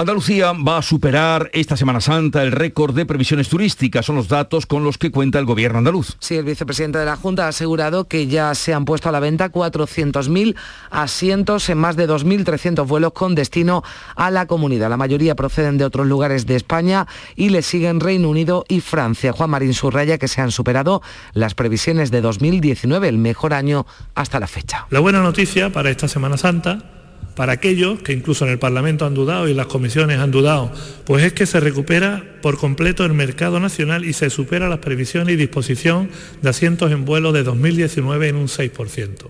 Andalucía 0.02 0.54
va 0.54 0.80
a 0.80 0.82
superar 0.82 1.52
esta 1.54 1.78
Semana 1.78 2.02
Santa 2.02 2.42
el 2.42 2.52
récord 2.52 2.96
de 2.96 3.06
previsiones 3.06 3.50
turísticas. 3.50 4.04
Son 4.04 4.16
los 4.16 4.28
datos 4.28 4.66
con 4.66 4.84
los 4.84 4.98
que 4.98 5.12
cuenta 5.12 5.38
el 5.38 5.46
gobierno 5.46 5.78
andaluz. 5.78 6.18
Sí, 6.20 6.36
el 6.36 6.44
vicepresidente 6.44 6.98
de 6.98 7.06
la 7.06 7.18
Junta 7.18 7.46
ha 7.46 7.50
asegurado 7.50 8.08
que 8.08 8.26
ya 8.26 8.56
se 8.56 8.74
han 8.74 8.86
puesto 8.86 9.10
a 9.10 9.12
la 9.12 9.20
venta 9.20 9.52
400.000 9.52 10.56
asientos 10.90 11.70
en 11.70 11.78
más 11.78 11.98
de 11.98 12.10
2.300 12.10 12.88
vuelos 12.88 13.14
con 13.14 13.36
destino 13.36 13.84
a 14.16 14.32
la 14.32 14.48
comunidad. 14.48 14.90
La 14.90 14.98
mayoría 14.98 15.36
proceden 15.36 15.78
de 15.78 15.86
otros 15.86 16.08
lugares 16.08 16.48
de 16.48 16.56
España 16.56 17.06
y 17.36 17.50
le 17.50 17.62
siguen 17.62 18.00
Reino 18.00 18.28
Unido 18.28 18.66
y 18.68 18.82
Francia. 18.82 19.34
Juan 19.34 19.52
Marín 19.52 19.76
subraya 19.76 20.18
que 20.18 20.28
se 20.28 20.42
han 20.42 20.50
superado 20.50 21.04
las 21.34 21.54
previsiones 21.54 22.10
de 22.10 22.22
2019, 22.22 23.08
el 23.08 23.20
mejor 23.20 23.54
año 23.54 23.86
hasta 24.16 24.40
la 24.40 24.48
fecha. 24.48 24.88
La 24.90 25.00
buena 25.00 25.22
noticia 25.22 25.72
para 25.72 25.92
esta 25.92 26.08
Semana 26.08 26.38
Santa 26.38 27.01
Para 27.36 27.54
aquellos 27.54 28.02
que 28.02 28.14
incluso 28.14 28.46
en 28.46 28.52
el 28.52 28.60
Parlamento 28.60 29.06
han 29.06 29.14
dudado 29.14 29.48
y 29.48 29.54
las 29.54 29.68
comisiones 29.68 30.20
han 30.20 30.32
dudado, 30.32 30.72
pues 31.06 31.24
es 31.24 31.34
que 31.34 31.46
se 31.46 31.60
recupera 31.60 32.24
por 32.42 32.58
completo 32.58 33.06
el 33.06 33.14
mercado 33.14 33.60
nacional 33.60 34.04
y 34.04 34.14
se 34.14 34.30
supera 34.30 34.68
las 34.68 34.80
previsiones 34.80 35.34
y 35.34 35.38
disposición 35.38 36.10
de 36.42 36.50
asientos 36.50 36.92
en 36.92 37.06
vuelo 37.06 37.32
de 37.32 37.44
2019 37.44 38.30
en 38.30 38.36
un 38.36 38.48
6%. 38.48 39.28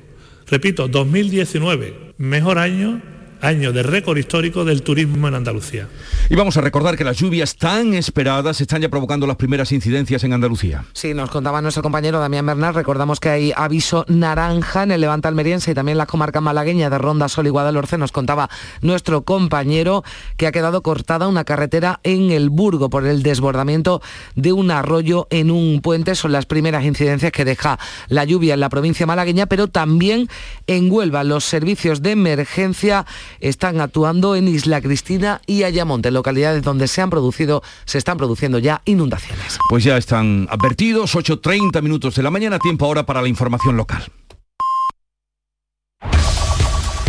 Repito, 0.47 0.87
2019, 0.87 2.13
mejor 2.17 2.57
año 2.57 3.01
año 3.41 3.73
de 3.73 3.84
récord 3.84 4.17
histórico 4.17 4.63
del 4.65 4.84
turismo 4.84 5.27
en 5.27 5.36
Andalucía. 5.36 5.88
Y 6.30 6.36
vamos 6.36 6.58
a 6.58 6.62
recordar 6.62 6.97
que 6.97 7.04
las 7.04 7.17
lluvias 7.17 7.56
tan 7.56 7.93
esperadas 7.93 8.62
están 8.62 8.82
ya 8.82 8.89
provocando 8.89 9.27
las 9.27 9.36
primeras 9.36 9.71
incidencias 9.71 10.23
en 10.23 10.34
Andalucía. 10.34 10.86
Sí, 10.93 11.13
nos 11.13 11.30
contaba 11.30 11.62
nuestro 11.62 11.84
compañero 11.84 12.19
Damián 12.19 12.45
Bernal. 12.45 12.73
Recordamos 12.73 13.19
que 13.19 13.30
hay 13.30 13.54
aviso 13.56 14.06
naranja 14.08 14.84
en 14.84 14.91
el 14.91 15.01
Levante 15.01 15.27
Almeriense 15.27 15.71
y 15.71 15.73
también 15.73 15.95
en 15.95 15.97
las 15.97 16.08
comarcas 16.08 16.41
malagueñas 16.41 16.91
de 16.91 16.97
Ronda, 16.97 17.27
Sol 17.27 17.47
y 17.47 17.49
Guadalhorce. 17.49 17.97
Nos 17.97 18.12
contaba 18.12 18.49
nuestro 18.82 19.23
compañero 19.23 20.04
que 20.38 20.47
ha 20.47 20.51
quedado 20.51 20.82
cortada 20.82 21.27
una 21.27 21.43
carretera 21.43 21.99
en 22.04 22.32
el 22.32 22.49
Burgo 22.49 22.89
por 22.89 23.06
el 23.06 23.23
desbordamiento 23.23 24.01
de 24.36 24.54
un 24.54 24.71
arroyo 24.71 25.27
en 25.30 25.51
un 25.51 25.82
puente. 25.82 26.15
Son 26.15 26.32
las 26.32 26.45
primeras 26.45 26.86
incidencias 26.86 27.32
que 27.32 27.45
deja 27.45 27.80
la 28.08 28.23
lluvia 28.25 28.54
en 28.54 28.60
la 28.60 28.69
provincia 28.69 29.06
malagueña, 29.06 29.47
pero 29.47 29.67
también 29.67 30.30
en 30.67 30.91
Huelva. 30.91 31.23
Los 31.23 31.43
servicios 31.43 32.01
de 32.01 32.12
emergencia 32.12 33.06
están 33.39 33.81
actuando 33.81 34.35
en 34.35 34.47
Isla 34.47 34.81
Cristina 34.81 35.41
y 35.45 35.63
Ayamonte, 35.63 36.11
localidades 36.11 36.63
donde 36.63 36.87
se 36.87 37.01
han 37.01 37.09
producido, 37.09 37.63
se 37.85 37.97
están 37.97 38.17
produciendo 38.17 38.59
ya 38.59 38.81
inundaciones. 38.85 39.57
Pues 39.69 39.83
ya 39.83 39.97
están 39.97 40.47
advertidos, 40.49 41.15
8.30 41.15 41.81
minutos 41.81 42.15
de 42.15 42.23
la 42.23 42.31
mañana, 42.31 42.59
tiempo 42.59 42.85
ahora 42.85 43.05
para 43.05 43.21
la 43.21 43.27
información 43.27 43.77
local. 43.77 44.11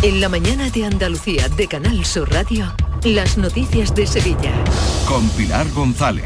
En 0.03 0.21
la 0.21 0.29
mañana 0.29 0.69
de 0.69 0.85
Andalucía 0.85 1.49
de 1.49 1.69
Canal 1.69 2.05
Sur 2.05 2.29
Radio, 2.33 2.75
las 3.05 3.39
noticias 3.39 3.95
de 3.95 4.09
Sevilla. 4.09 4.53
Con 5.07 5.29
Pilar 5.31 5.69
González. 5.71 6.25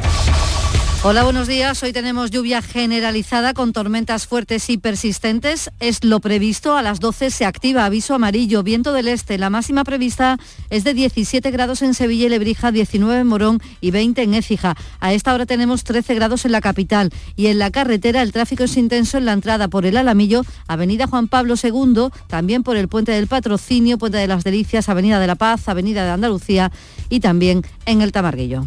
Hola, 1.02 1.22
buenos 1.22 1.46
días. 1.46 1.80
Hoy 1.84 1.92
tenemos 1.92 2.32
lluvia 2.32 2.62
generalizada 2.62 3.54
con 3.54 3.72
tormentas 3.72 4.26
fuertes 4.26 4.68
y 4.70 4.76
persistentes. 4.78 5.70
Es 5.78 6.02
lo 6.02 6.18
previsto. 6.18 6.76
A 6.76 6.82
las 6.82 6.98
12 6.98 7.30
se 7.30 7.44
activa 7.44 7.84
aviso 7.84 8.14
amarillo, 8.14 8.64
viento 8.64 8.92
del 8.92 9.06
este. 9.06 9.38
La 9.38 9.48
máxima 9.48 9.84
prevista 9.84 10.36
es 10.68 10.82
de 10.82 10.94
17 10.94 11.48
grados 11.52 11.82
en 11.82 11.94
Sevilla 11.94 12.26
y 12.26 12.28
Lebrija, 12.30 12.72
19 12.72 13.20
en 13.20 13.26
Morón 13.26 13.60
y 13.80 13.92
20 13.92 14.22
en 14.22 14.34
Écija. 14.34 14.74
A 14.98 15.12
esta 15.12 15.32
hora 15.32 15.46
tenemos 15.46 15.84
13 15.84 16.14
grados 16.14 16.44
en 16.44 16.50
la 16.50 16.60
capital 16.60 17.10
y 17.36 17.46
en 17.48 17.60
la 17.60 17.70
carretera 17.70 18.22
el 18.22 18.32
tráfico 18.32 18.64
es 18.64 18.76
intenso 18.76 19.18
en 19.18 19.26
la 19.26 19.32
entrada 19.32 19.68
por 19.68 19.86
el 19.86 19.98
Alamillo, 19.98 20.42
Avenida 20.66 21.06
Juan 21.06 21.28
Pablo 21.28 21.54
II, 21.62 22.08
también 22.26 22.64
por 22.64 22.76
el 22.76 22.88
Puente 22.88 23.12
del 23.12 23.28
Patrocinio, 23.28 23.98
Puente 23.98 24.18
de 24.18 24.26
las 24.26 24.42
Delicias, 24.42 24.88
Avenida 24.88 25.20
de 25.20 25.26
la 25.28 25.36
Paz, 25.36 25.68
Avenida 25.68 26.04
de 26.04 26.10
Andalucía 26.10 26.72
y 27.10 27.20
también 27.20 27.62
en 27.84 28.00
el 28.00 28.10
Tamarguillo. 28.10 28.66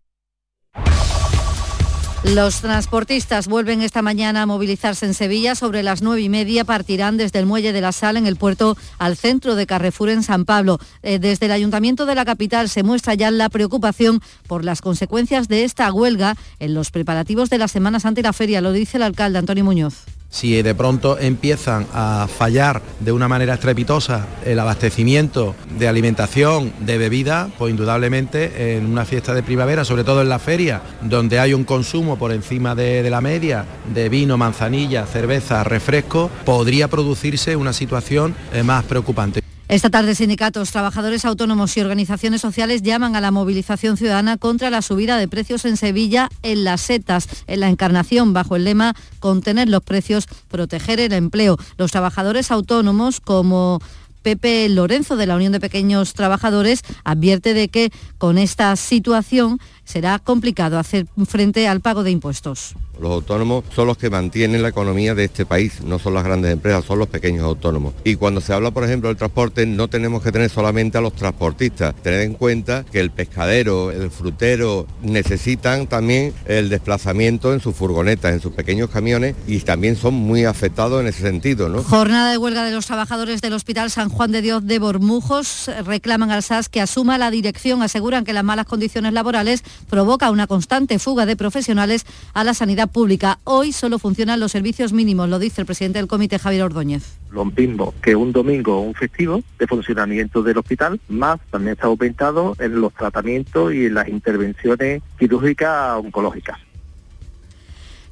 los 2.23 2.61
transportistas 2.61 3.47
vuelven 3.47 3.81
esta 3.81 4.01
mañana 4.01 4.43
a 4.43 4.45
movilizarse 4.45 5.05
en 5.05 5.13
Sevilla. 5.13 5.55
Sobre 5.55 5.83
las 5.83 6.01
nueve 6.01 6.21
y 6.21 6.29
media 6.29 6.63
partirán 6.63 7.17
desde 7.17 7.39
el 7.39 7.45
Muelle 7.45 7.73
de 7.73 7.81
la 7.81 7.91
Sal 7.91 8.15
en 8.15 8.27
el 8.27 8.35
puerto 8.35 8.77
al 8.99 9.17
centro 9.17 9.55
de 9.55 9.65
Carrefour 9.65 10.09
en 10.09 10.23
San 10.23 10.45
Pablo. 10.45 10.79
Eh, 11.01 11.19
desde 11.19 11.47
el 11.47 11.51
Ayuntamiento 11.51 12.05
de 12.05 12.15
la 12.15 12.25
capital 12.25 12.69
se 12.69 12.83
muestra 12.83 13.15
ya 13.15 13.31
la 13.31 13.49
preocupación 13.49 14.21
por 14.47 14.63
las 14.63 14.81
consecuencias 14.81 15.47
de 15.47 15.63
esta 15.63 15.91
huelga 15.91 16.35
en 16.59 16.73
los 16.73 16.91
preparativos 16.91 17.49
de 17.49 17.57
la 17.57 17.67
Semana 17.67 17.99
Santa 17.99 18.21
y 18.21 18.23
la 18.23 18.33
feria. 18.33 18.61
Lo 18.61 18.71
dice 18.71 18.97
el 18.97 19.03
alcalde 19.03 19.39
Antonio 19.39 19.63
Muñoz 19.63 20.05
si 20.31 20.59
de 20.63 20.73
pronto 20.73 21.19
empiezan 21.19 21.85
a 21.93 22.27
fallar 22.27 22.81
de 22.99 23.11
una 23.11 23.27
manera 23.27 23.53
estrepitosa 23.53 24.25
el 24.45 24.57
abastecimiento 24.59 25.53
de 25.77 25.87
alimentación, 25.87 26.73
de 26.79 26.97
bebida, 26.97 27.49
pues 27.57 27.69
indudablemente 27.69 28.77
en 28.77 28.87
una 28.87 29.05
fiesta 29.05 29.33
de 29.33 29.43
primavera, 29.43 29.85
sobre 29.85 30.03
todo 30.03 30.21
en 30.21 30.29
la 30.29 30.39
feria, 30.39 30.81
donde 31.01 31.39
hay 31.39 31.53
un 31.53 31.65
consumo 31.65 32.17
por 32.17 32.31
encima 32.31 32.73
de, 32.73 33.07
la 33.11 33.21
media 33.21 33.65
de 33.93 34.07
vino, 34.07 34.37
manzanilla, 34.37 35.05
cerveza, 35.05 35.63
refresco, 35.65 36.31
podría 36.45 36.87
producirse 36.87 37.55
una 37.57 37.73
situación 37.73 38.33
eh, 38.53 38.63
más 38.63 38.85
preocupante. 38.85 39.40
Esta 39.71 39.89
tarde 39.89 40.15
sindicatos, 40.15 40.71
trabajadores 40.71 41.23
autónomos 41.23 41.77
y 41.77 41.79
organizaciones 41.79 42.41
sociales 42.41 42.81
llaman 42.81 43.15
a 43.15 43.21
la 43.21 43.31
movilización 43.31 43.95
ciudadana 43.95 44.35
contra 44.35 44.69
la 44.69 44.81
subida 44.81 45.17
de 45.17 45.29
precios 45.29 45.63
en 45.63 45.77
Sevilla 45.77 46.27
en 46.43 46.65
las 46.65 46.81
setas, 46.81 47.29
en 47.47 47.61
la 47.61 47.69
encarnación 47.69 48.33
bajo 48.33 48.57
el 48.57 48.65
lema 48.65 48.93
contener 49.21 49.69
los 49.69 49.81
precios, 49.81 50.27
proteger 50.49 50.99
el 50.99 51.13
empleo. 51.13 51.57
Los 51.77 51.91
trabajadores 51.91 52.51
autónomos 52.51 53.21
como 53.21 53.79
Pepe 54.23 54.67
Lorenzo 54.67 55.15
de 55.15 55.25
la 55.25 55.37
Unión 55.37 55.53
de 55.53 55.61
Pequeños 55.61 56.15
Trabajadores 56.15 56.81
advierte 57.05 57.53
de 57.53 57.69
que 57.69 57.91
con 58.17 58.37
esta 58.37 58.75
situación 58.75 59.59
será 59.91 60.19
complicado 60.19 60.79
hacer 60.79 61.05
frente 61.27 61.67
al 61.67 61.81
pago 61.81 62.03
de 62.03 62.11
impuestos. 62.11 62.75
Los 63.01 63.11
autónomos 63.11 63.63
son 63.75 63.87
los 63.87 63.97
que 63.97 64.11
mantienen 64.11 64.61
la 64.61 64.69
economía 64.69 65.15
de 65.15 65.23
este 65.23 65.43
país, 65.43 65.81
no 65.83 65.97
son 65.97 66.13
las 66.13 66.23
grandes 66.23 66.53
empresas, 66.53 66.85
son 66.85 66.99
los 66.99 67.07
pequeños 67.07 67.43
autónomos. 67.43 67.95
Y 68.03 68.15
cuando 68.15 68.41
se 68.41 68.53
habla, 68.53 68.69
por 68.69 68.83
ejemplo, 68.83 69.09
del 69.09 69.17
transporte, 69.17 69.65
no 69.65 69.87
tenemos 69.87 70.21
que 70.21 70.31
tener 70.31 70.51
solamente 70.51 70.99
a 70.99 71.01
los 71.01 71.13
transportistas, 71.13 71.95
tener 71.95 72.21
en 72.21 72.35
cuenta 72.35 72.85
que 72.91 72.99
el 72.99 73.09
pescadero, 73.09 73.89
el 73.89 74.11
frutero 74.11 74.85
necesitan 75.01 75.87
también 75.87 76.33
el 76.45 76.69
desplazamiento 76.69 77.53
en 77.53 77.59
sus 77.59 77.75
furgonetas, 77.75 78.33
en 78.33 78.39
sus 78.39 78.53
pequeños 78.53 78.91
camiones 78.91 79.35
y 79.47 79.59
también 79.61 79.95
son 79.95 80.13
muy 80.13 80.45
afectados 80.45 81.01
en 81.01 81.07
ese 81.07 81.21
sentido. 81.21 81.69
¿no? 81.69 81.83
Jornada 81.83 82.29
de 82.29 82.37
huelga 82.37 82.63
de 82.63 82.71
los 82.71 82.85
trabajadores 82.85 83.41
del 83.41 83.53
Hospital 83.53 83.89
San 83.89 84.09
Juan 84.09 84.31
de 84.31 84.43
Dios 84.43 84.67
de 84.67 84.77
Bormujos 84.77 85.71
reclaman 85.85 86.29
al 86.29 86.43
SAS 86.43 86.69
que 86.69 86.81
asuma 86.81 87.17
la 87.17 87.31
dirección, 87.31 87.81
aseguran 87.81 88.25
que 88.25 88.33
las 88.33 88.43
malas 88.43 88.67
condiciones 88.67 89.13
laborales 89.13 89.63
provoca 89.89 90.31
una 90.31 90.47
constante 90.47 90.99
fuga 90.99 91.25
de 91.25 91.35
profesionales 91.35 92.05
a 92.33 92.43
la 92.43 92.53
sanidad 92.53 92.89
pública. 92.89 93.39
Hoy 93.43 93.71
solo 93.71 93.99
funcionan 93.99 94.39
los 94.39 94.51
servicios 94.51 94.93
mínimos, 94.93 95.29
lo 95.29 95.39
dice 95.39 95.61
el 95.61 95.67
presidente 95.67 95.99
del 95.99 96.07
comité 96.07 96.39
Javier 96.39 96.63
Ordóñez. 96.63 97.19
Lo 97.31 97.45
mismo 97.45 97.93
que 98.01 98.15
un 98.15 98.31
domingo 98.31 98.77
o 98.77 98.81
un 98.81 98.93
festivo 98.93 99.41
de 99.57 99.67
funcionamiento 99.67 100.43
del 100.43 100.57
hospital, 100.57 100.99
más 101.07 101.39
también 101.49 101.73
está 101.73 101.87
aumentado 101.87 102.55
en 102.59 102.81
los 102.81 102.93
tratamientos 102.93 103.73
y 103.73 103.85
en 103.85 103.93
las 103.93 104.07
intervenciones 104.07 105.01
quirúrgicas 105.17 105.97
oncológicas. 105.97 106.57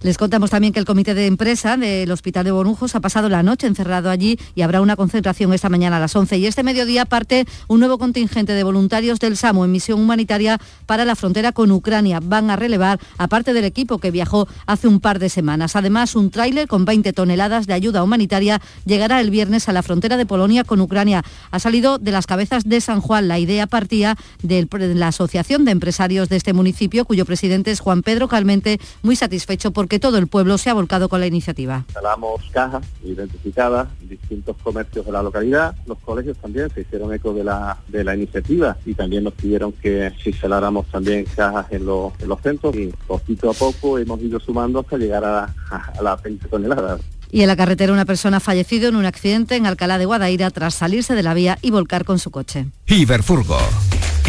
Les 0.01 0.17
contamos 0.17 0.49
también 0.49 0.71
que 0.71 0.79
el 0.79 0.85
comité 0.85 1.13
de 1.13 1.25
empresa 1.25 1.75
del 1.75 2.09
Hospital 2.09 2.45
de 2.45 2.51
Borujos 2.51 2.95
ha 2.95 3.01
pasado 3.01 3.27
la 3.27 3.43
noche 3.43 3.67
encerrado 3.67 4.09
allí 4.09 4.39
y 4.55 4.61
habrá 4.61 4.79
una 4.79 4.95
concentración 4.95 5.51
esta 5.51 5.67
mañana 5.67 5.97
a 5.97 5.99
las 5.99 6.15
11. 6.15 6.37
Y 6.37 6.45
este 6.45 6.63
mediodía 6.63 7.03
parte 7.03 7.45
un 7.67 7.81
nuevo 7.81 7.97
contingente 7.97 8.53
de 8.53 8.63
voluntarios 8.63 9.19
del 9.19 9.35
SAMU 9.35 9.65
en 9.65 9.73
misión 9.73 9.99
humanitaria 9.99 10.57
para 10.85 11.03
la 11.03 11.17
frontera 11.17 11.51
con 11.51 11.69
Ucrania. 11.71 12.21
Van 12.23 12.49
a 12.49 12.55
relevar, 12.55 12.97
aparte 13.17 13.51
del 13.51 13.65
equipo 13.65 13.97
que 13.97 14.09
viajó 14.09 14.47
hace 14.67 14.87
un 14.87 15.01
par 15.01 15.19
de 15.19 15.27
semanas. 15.27 15.75
Además, 15.75 16.15
un 16.15 16.31
tráiler 16.31 16.69
con 16.69 16.85
20 16.85 17.11
toneladas 17.11 17.67
de 17.67 17.73
ayuda 17.73 18.01
humanitaria 18.01 18.61
llegará 18.85 19.19
el 19.19 19.31
viernes 19.31 19.67
a 19.67 19.73
la 19.73 19.83
frontera 19.83 20.15
de 20.15 20.25
Polonia 20.25 20.63
con 20.63 20.79
Ucrania. 20.79 21.25
Ha 21.51 21.59
salido 21.59 21.97
de 21.97 22.11
las 22.11 22.25
cabezas 22.25 22.63
de 22.63 22.79
San 22.79 23.01
Juan. 23.01 23.27
La 23.27 23.37
idea 23.37 23.67
partía 23.67 24.15
de 24.43 24.65
la 24.95 25.09
Asociación 25.09 25.65
de 25.65 25.71
Empresarios 25.71 26.29
de 26.29 26.37
este 26.37 26.53
municipio, 26.53 27.03
cuyo 27.03 27.25
presidente 27.25 27.71
es 27.71 27.81
Juan 27.81 28.01
Pedro 28.01 28.29
Calmente, 28.29 28.79
muy 29.03 29.17
satisfecho 29.17 29.71
por 29.71 29.88
que 29.89 29.99
todo 29.99 30.17
el 30.17 30.27
pueblo 30.27 30.57
se 30.57 30.69
ha 30.69 30.73
volcado 30.73 31.09
con 31.09 31.19
la 31.19 31.27
iniciativa. 31.27 31.83
Instalamos 31.87 32.41
cajas 32.51 32.85
identificadas 33.03 33.89
en 34.01 34.09
distintos 34.09 34.55
comercios 34.63 35.05
de 35.05 35.11
la 35.11 35.23
localidad. 35.23 35.75
Los 35.85 35.97
colegios 35.99 36.37
también 36.37 36.69
se 36.69 36.81
hicieron 36.81 37.13
eco 37.13 37.33
de 37.33 37.43
la, 37.43 37.77
de 37.87 38.03
la 38.03 38.15
iniciativa 38.15 38.77
y 38.85 38.93
también 38.93 39.23
nos 39.23 39.33
pidieron 39.33 39.73
que 39.73 40.13
instaláramos 40.25 40.85
también 40.87 41.25
cajas 41.35 41.65
en 41.71 41.85
los, 41.85 42.13
los 42.21 42.39
centros 42.41 42.75
y 42.75 42.93
poquito 43.07 43.49
a 43.49 43.53
poco 43.53 43.97
hemos 43.97 44.21
ido 44.21 44.39
sumando 44.39 44.79
hasta 44.79 44.97
llegar 44.97 45.25
a, 45.25 45.53
a 45.71 46.01
las 46.01 46.21
20 46.21 46.47
toneladas. 46.47 47.01
Y 47.31 47.41
en 47.41 47.47
la 47.47 47.55
carretera 47.55 47.93
una 47.93 48.05
persona 48.05 48.39
fallecido 48.39 48.89
en 48.89 48.95
un 48.95 49.05
accidente 49.05 49.55
en 49.55 49.65
Alcalá 49.65 49.97
de 49.97 50.05
Guadaira 50.05 50.49
tras 50.49 50.75
salirse 50.75 51.15
de 51.15 51.23
la 51.23 51.33
vía 51.33 51.57
y 51.61 51.71
volcar 51.71 52.05
con 52.05 52.19
su 52.19 52.31
coche. 52.31 52.65
Iberfurgo 52.87 53.59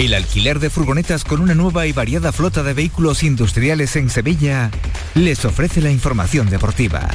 el 0.00 0.14
alquiler 0.14 0.60
de 0.60 0.70
furgonetas 0.70 1.24
con 1.24 1.42
una 1.42 1.54
nueva 1.54 1.86
y 1.86 1.92
variada 1.92 2.32
flota 2.32 2.62
de 2.62 2.72
vehículos 2.72 3.22
industriales 3.22 3.96
en 3.96 4.08
Sevilla 4.08 4.70
les 5.14 5.44
ofrece 5.44 5.82
la 5.82 5.90
información 5.90 6.48
deportiva. 6.48 7.10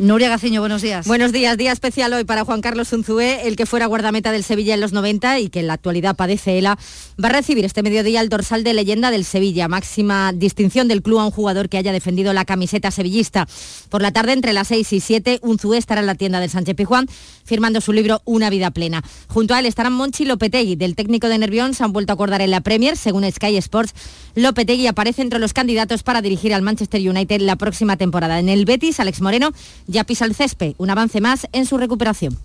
Nuria 0.00 0.28
Gaciño, 0.28 0.60
buenos 0.60 0.82
días. 0.82 1.06
Buenos 1.06 1.30
días, 1.30 1.56
día 1.56 1.70
especial 1.70 2.12
hoy 2.12 2.24
para 2.24 2.44
Juan 2.44 2.60
Carlos 2.60 2.92
Unzué, 2.92 3.46
el 3.46 3.54
que 3.54 3.64
fuera 3.64 3.86
guardameta 3.86 4.32
del 4.32 4.42
Sevilla 4.42 4.74
en 4.74 4.80
los 4.80 4.92
90 4.92 5.38
y 5.38 5.50
que 5.50 5.60
en 5.60 5.68
la 5.68 5.74
actualidad 5.74 6.16
padece 6.16 6.58
ELA, 6.58 6.76
va 7.22 7.28
a 7.28 7.32
recibir 7.32 7.64
este 7.64 7.84
mediodía 7.84 8.20
el 8.20 8.28
dorsal 8.28 8.64
de 8.64 8.74
leyenda 8.74 9.12
del 9.12 9.24
Sevilla, 9.24 9.68
máxima 9.68 10.32
distinción 10.32 10.88
del 10.88 11.00
club 11.00 11.20
a 11.20 11.26
un 11.26 11.30
jugador 11.30 11.68
que 11.68 11.78
haya 11.78 11.92
defendido 11.92 12.32
la 12.32 12.44
camiseta 12.44 12.90
sevillista. 12.90 13.46
Por 13.88 14.02
la 14.02 14.10
tarde, 14.10 14.32
entre 14.32 14.52
las 14.52 14.66
6 14.66 14.92
y 14.94 14.98
7, 14.98 15.38
Unzué 15.42 15.78
estará 15.78 16.00
en 16.00 16.08
la 16.08 16.16
tienda 16.16 16.40
del 16.40 16.50
Sánchez 16.50 16.74
Pijuán 16.74 17.06
firmando 17.44 17.80
su 17.80 17.92
libro 17.92 18.20
Una 18.24 18.50
vida 18.50 18.72
plena. 18.72 19.02
Junto 19.28 19.54
a 19.54 19.60
él 19.60 19.66
estarán 19.66 19.92
Monchi 19.92 20.24
Lopetegui, 20.24 20.74
del 20.74 20.96
técnico 20.96 21.28
de 21.28 21.38
Nervión, 21.38 21.72
se 21.72 21.84
han 21.84 21.92
vuelto 21.92 22.12
a 22.12 22.14
acordar 22.14 22.40
en 22.40 22.50
la 22.50 22.62
Premier, 22.62 22.96
según 22.96 23.30
Sky 23.30 23.56
Sports. 23.58 23.94
Lopetegui 24.34 24.86
aparece 24.86 25.22
entre 25.22 25.38
los 25.38 25.52
candidatos 25.52 26.02
para 26.02 26.22
dirigir 26.22 26.54
al 26.54 26.62
Manchester 26.62 27.00
United 27.08 27.40
la 27.40 27.56
próxima 27.56 27.96
temporada. 27.96 28.38
En 28.38 28.48
el 28.48 28.64
Betis, 28.64 29.00
Alex 29.00 29.20
Moreno 29.20 29.52
ya 29.86 30.04
pisa 30.04 30.24
el 30.24 30.34
césped, 30.34 30.74
un 30.78 30.90
avance 30.90 31.20
más 31.20 31.46
en 31.52 31.66
su 31.66 31.78
recuperación. 31.78 32.38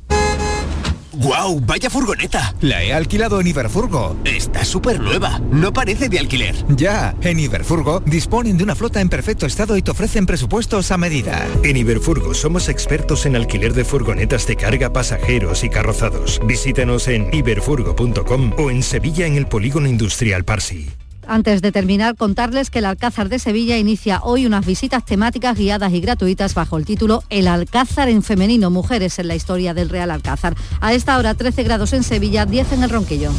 ¡Guau! 1.11 1.59
¡Vaya 1.59 1.89
furgoneta! 1.89 2.55
La 2.61 2.83
he 2.83 2.93
alquilado 2.93 3.41
en 3.41 3.47
Iberfurgo. 3.47 4.15
Está 4.23 4.63
súper 4.63 5.01
nueva. 5.01 5.39
No 5.51 5.73
parece 5.73 6.07
de 6.07 6.19
alquiler. 6.19 6.55
Ya, 6.69 7.15
en 7.21 7.39
Iberfurgo 7.39 7.99
disponen 8.01 8.57
de 8.57 8.63
una 8.63 8.75
flota 8.75 9.01
en 9.01 9.09
perfecto 9.09 9.45
estado 9.45 9.75
y 9.75 9.81
te 9.81 9.91
ofrecen 9.91 10.25
presupuestos 10.25 10.91
a 10.91 10.97
medida. 10.97 11.45
En 11.63 11.75
Iberfurgo 11.75 12.33
somos 12.33 12.69
expertos 12.69 13.25
en 13.25 13.35
alquiler 13.35 13.73
de 13.73 13.83
furgonetas 13.83 14.45
de 14.47 14.55
carga, 14.55 14.93
pasajeros 14.93 15.63
y 15.63 15.69
carrozados. 15.69 16.39
Visítanos 16.45 17.07
en 17.07 17.33
iberfurgo.com 17.33 18.53
o 18.57 18.69
en 18.69 18.83
Sevilla 18.83 19.25
en 19.25 19.35
el 19.35 19.47
Polígono 19.47 19.89
Industrial 19.89 20.45
Parsi. 20.45 20.89
Antes 21.29 21.61
de 21.61 21.71
terminar, 21.71 22.15
contarles 22.15 22.71
que 22.71 22.79
el 22.79 22.85
Alcázar 22.85 23.29
de 23.29 23.37
Sevilla 23.37 23.77
inicia 23.77 24.19
hoy 24.23 24.47
unas 24.47 24.65
visitas 24.65 25.05
temáticas 25.05 25.55
guiadas 25.55 25.93
y 25.93 26.01
gratuitas 26.01 26.55
bajo 26.55 26.75
el 26.75 26.85
título 26.85 27.21
El 27.29 27.47
Alcázar 27.47 28.09
en 28.09 28.23
femenino, 28.23 28.71
mujeres 28.71 29.19
en 29.19 29.27
la 29.27 29.35
historia 29.35 29.75
del 29.75 29.89
Real 29.89 30.09
Alcázar. 30.09 30.55
A 30.81 30.95
esta 30.95 31.19
hora 31.19 31.35
13 31.35 31.61
grados 31.61 31.93
en 31.93 32.01
Sevilla, 32.01 32.47
10 32.47 32.71
en 32.73 32.83
el 32.83 32.89
Ronquillo. 32.89 33.31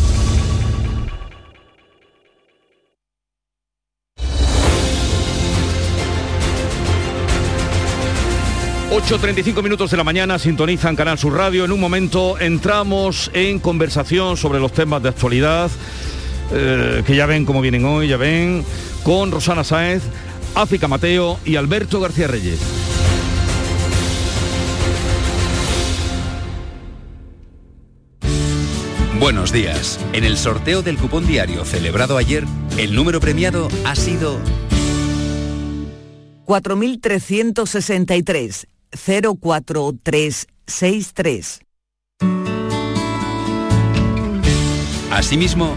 ...8.35 8.90 9.62
minutos 9.62 9.90
de 9.92 9.96
la 9.96 10.04
mañana, 10.04 10.38
sintonizan 10.38 10.96
Canal 10.96 11.16
Sur 11.16 11.34
Radio. 11.34 11.64
En 11.64 11.72
un 11.72 11.80
momento 11.80 12.38
entramos 12.38 13.30
en 13.34 13.60
conversación 13.60 14.36
sobre 14.36 14.58
los 14.60 14.72
temas 14.72 15.02
de 15.02 15.08
actualidad 15.08 15.70
eh, 16.52 17.02
que 17.06 17.16
ya 17.16 17.26
ven 17.26 17.44
cómo 17.44 17.60
vienen 17.60 17.84
hoy, 17.84 18.08
ya 18.08 18.16
ven, 18.16 18.64
con 19.02 19.30
Rosana 19.30 19.64
Sáez, 19.64 20.02
África 20.54 20.88
Mateo 20.88 21.38
y 21.44 21.56
Alberto 21.56 22.00
García 22.00 22.26
Reyes. 22.26 22.60
Buenos 29.20 29.52
días. 29.52 30.00
En 30.14 30.24
el 30.24 30.38
sorteo 30.38 30.82
del 30.82 30.96
cupón 30.96 31.26
diario 31.26 31.66
celebrado 31.66 32.16
ayer, 32.16 32.46
el 32.78 32.94
número 32.94 33.20
premiado 33.20 33.68
ha 33.84 33.94
sido 33.94 34.40
4363 36.46 38.66
04363. 38.90 41.60
Asimismo, 45.10 45.76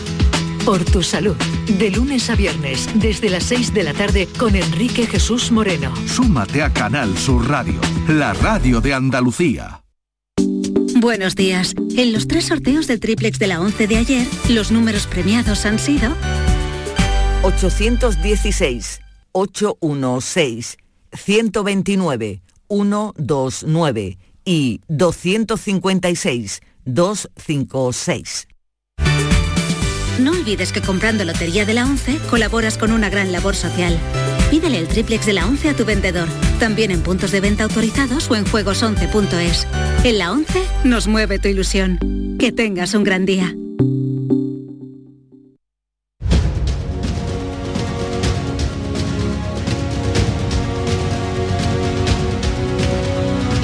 Por 0.65 0.85
tu 0.85 1.03
salud, 1.03 1.35
de 1.79 1.91
lunes 1.91 2.31
a 2.31 2.37
viernes, 2.37 2.89
desde 2.95 3.29
las 3.31 3.43
6 3.45 3.75
de 3.75 3.85
la 3.85 3.95
tarde, 3.95 4.29
con 4.39 4.55
Enrique 4.55 5.07
Jesús 5.07 5.51
Moreno. 5.51 5.95
Súmate 6.07 6.63
a 6.63 6.71
Canal 6.73 7.17
Sur 7.17 7.49
Radio, 7.49 7.81
la 8.07 8.35
radio 8.35 8.81
de 8.81 8.95
Andalucía. 8.95 9.83
Buenos 11.01 11.35
días. 11.37 11.75
En 11.97 12.13
los 12.13 12.29
tres 12.29 12.47
sorteos 12.47 12.87
del 12.87 13.01
triplex 13.01 13.39
de 13.39 13.47
la 13.47 13.61
11 13.61 13.87
de 13.87 13.97
ayer, 13.97 14.27
los 14.51 14.71
números 14.71 15.07
premiados 15.07 15.65
han 15.65 15.79
sido 15.79 16.15
816, 17.43 19.01
816, 19.33 20.77
129, 21.13 22.43
129 22.69 24.19
y 24.45 24.81
256, 24.89 26.61
256. 26.85 28.49
No 30.19 30.33
olvides 30.33 30.73
que 30.73 30.83
comprando 30.83 31.25
Lotería 31.25 31.65
de 31.65 31.75
la 31.75 31.85
11 31.85 32.19
colaboras 32.29 32.77
con 32.77 32.91
una 32.91 33.09
gran 33.09 33.31
labor 33.31 33.55
social. 33.55 33.97
Pídele 34.51 34.79
el 34.79 34.89
triplex 34.89 35.27
de 35.27 35.35
la 35.35 35.47
11 35.47 35.69
a 35.69 35.77
tu 35.77 35.85
vendedor, 35.85 36.29
también 36.59 36.91
en 36.91 37.03
puntos 37.03 37.31
de 37.31 37.41
venta 37.41 37.65
autorizados 37.65 38.29
o 38.31 38.35
en 38.35 38.45
juegos11.es. 38.47 39.67
En 40.05 40.19
la 40.19 40.33
11 40.33 40.63
nos 40.85 41.07
mueve 41.07 41.39
tu 41.39 41.49
ilusión. 41.49 41.99
Que 42.39 42.51
tengas 42.51 42.95
un 42.95 43.05
gran 43.05 43.27
día. 43.27 43.55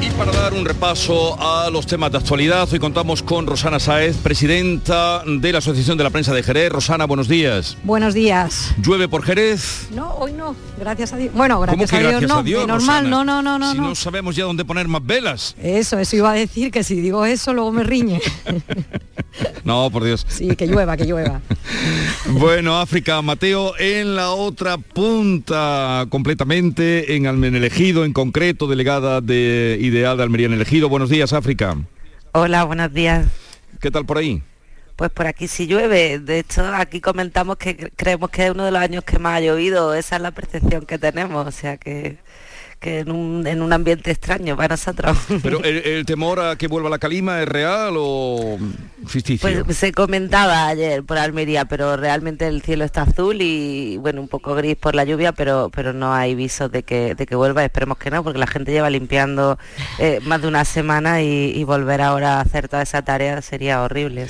Y 0.00 0.10
para 0.10 0.30
dar 0.32 0.52
un 0.52 0.64
repaso 0.64 1.40
a 1.40 1.70
los 1.70 1.86
temas 1.86 2.12
de 2.12 2.18
actualidad, 2.18 2.68
hoy 2.70 2.78
contamos 2.78 3.22
con 3.22 3.46
Rosana 3.46 3.80
Saez, 3.80 4.16
presidenta 4.18 5.22
de 5.26 5.52
la 5.52 5.58
Asociación 5.58 5.96
de 5.96 6.04
la 6.04 6.10
Prensa 6.10 6.34
de 6.34 6.42
Jerez. 6.42 6.70
Rosana, 6.70 7.06
buenos 7.06 7.28
días. 7.28 7.76
Buenos 7.82 8.12
días. 8.14 8.74
¿Llueve 8.82 9.08
por 9.08 9.22
Jerez? 9.22 9.88
No, 9.94 10.14
hoy 10.14 10.32
no, 10.32 10.54
gracias 10.78 11.12
a 11.12 11.16
Dios. 11.16 11.32
Bueno, 11.34 11.60
gracias 11.60 11.90
¿Cómo 11.90 12.00
que 12.00 12.06
a 12.06 12.10
Dios 12.10 12.20
gracias 12.20 12.30
no, 12.30 12.38
a 12.38 12.42
Dios, 12.42 12.66
normal, 12.66 13.04
Rosana? 13.04 13.24
no, 13.24 13.24
no, 13.24 13.42
no, 13.42 13.58
no. 13.58 13.72
Si 13.72 13.78
no. 13.78 13.88
no 13.88 13.94
sabemos 13.94 14.36
ya 14.36 14.44
dónde 14.44 14.64
poner 14.64 14.86
más 14.88 15.04
velas. 15.04 15.56
Eso, 15.62 15.98
eso 15.98 16.16
iba 16.16 16.30
a 16.30 16.34
decir 16.34 16.70
que 16.70 16.84
si 16.84 17.00
digo 17.00 17.24
eso 17.24 17.54
luego 17.54 17.72
me 17.72 17.82
riñe. 17.82 18.20
No, 19.64 19.90
por 19.90 20.04
Dios. 20.04 20.24
Sí, 20.28 20.54
que 20.56 20.66
llueva, 20.66 20.96
que 20.96 21.04
llueva. 21.04 21.40
Bueno, 22.28 22.80
África, 22.80 23.22
Mateo, 23.22 23.74
en 23.78 24.16
la 24.16 24.30
otra 24.30 24.78
punta, 24.78 26.06
completamente, 26.08 27.14
en 27.14 27.28
Almen 27.28 27.54
Elegido, 27.54 28.04
en 28.04 28.12
concreto, 28.12 28.66
delegada 28.66 29.20
de 29.20 29.78
Ideal 29.96 30.18
de 30.18 30.22
Almería 30.24 30.46
en 30.46 30.52
Elegido. 30.52 30.90
Buenos 30.90 31.08
días, 31.08 31.32
África. 31.32 31.74
Hola, 32.32 32.64
buenos 32.64 32.92
días. 32.92 33.26
¿Qué 33.80 33.90
tal 33.90 34.04
por 34.04 34.18
ahí? 34.18 34.42
Pues 34.94 35.10
por 35.10 35.26
aquí 35.26 35.48
sí 35.48 35.66
llueve. 35.66 36.18
De 36.18 36.38
hecho, 36.38 36.66
aquí 36.66 37.00
comentamos 37.00 37.56
que 37.56 37.90
creemos 37.96 38.28
que 38.28 38.44
es 38.44 38.50
uno 38.50 38.66
de 38.66 38.72
los 38.72 38.80
años 38.80 39.04
que 39.04 39.18
más 39.18 39.38
ha 39.38 39.40
llovido. 39.40 39.94
Esa 39.94 40.16
es 40.16 40.22
la 40.22 40.32
percepción 40.32 40.84
que 40.84 40.98
tenemos. 40.98 41.46
O 41.46 41.50
sea 41.50 41.78
que 41.78 42.18
que 42.78 43.00
en 43.00 43.10
un, 43.10 43.46
en 43.46 43.62
un 43.62 43.72
ambiente 43.72 44.10
extraño 44.10 44.56
para 44.56 44.68
nosotros. 44.68 45.16
Pero 45.42 45.62
el, 45.62 46.04
temor 46.06 46.40
a 46.40 46.56
que 46.56 46.68
vuelva 46.68 46.90
la 46.90 46.98
calima 46.98 47.42
es 47.42 47.48
real 47.48 47.94
o 47.96 48.58
ficticio? 49.06 49.64
Pues 49.64 49.76
se 49.76 49.92
comentaba 49.92 50.68
ayer 50.68 51.02
por 51.04 51.18
Almería, 51.18 51.64
pero 51.64 51.96
realmente 51.96 52.46
el 52.46 52.62
cielo 52.62 52.84
está 52.84 53.02
azul 53.02 53.40
y 53.40 53.96
bueno, 53.98 54.20
un 54.20 54.28
poco 54.28 54.54
gris 54.54 54.76
por 54.76 54.94
la 54.94 55.04
lluvia, 55.04 55.32
pero 55.32 55.70
pero 55.70 55.92
no 55.92 56.12
hay 56.12 56.34
visos 56.34 56.70
de 56.70 56.82
que, 56.82 57.14
de 57.14 57.26
que 57.26 57.36
vuelva, 57.36 57.64
esperemos 57.64 57.98
que 57.98 58.10
no, 58.10 58.22
porque 58.22 58.38
la 58.38 58.46
gente 58.46 58.72
lleva 58.72 58.90
limpiando 58.90 59.58
eh, 59.98 60.20
más 60.24 60.42
de 60.42 60.48
una 60.48 60.64
semana 60.64 61.22
y, 61.22 61.64
volver 61.66 62.00
ahora 62.00 62.38
a 62.38 62.40
hacer 62.42 62.68
toda 62.68 62.82
esa 62.82 63.02
tarea 63.02 63.42
sería 63.42 63.82
horrible. 63.82 64.28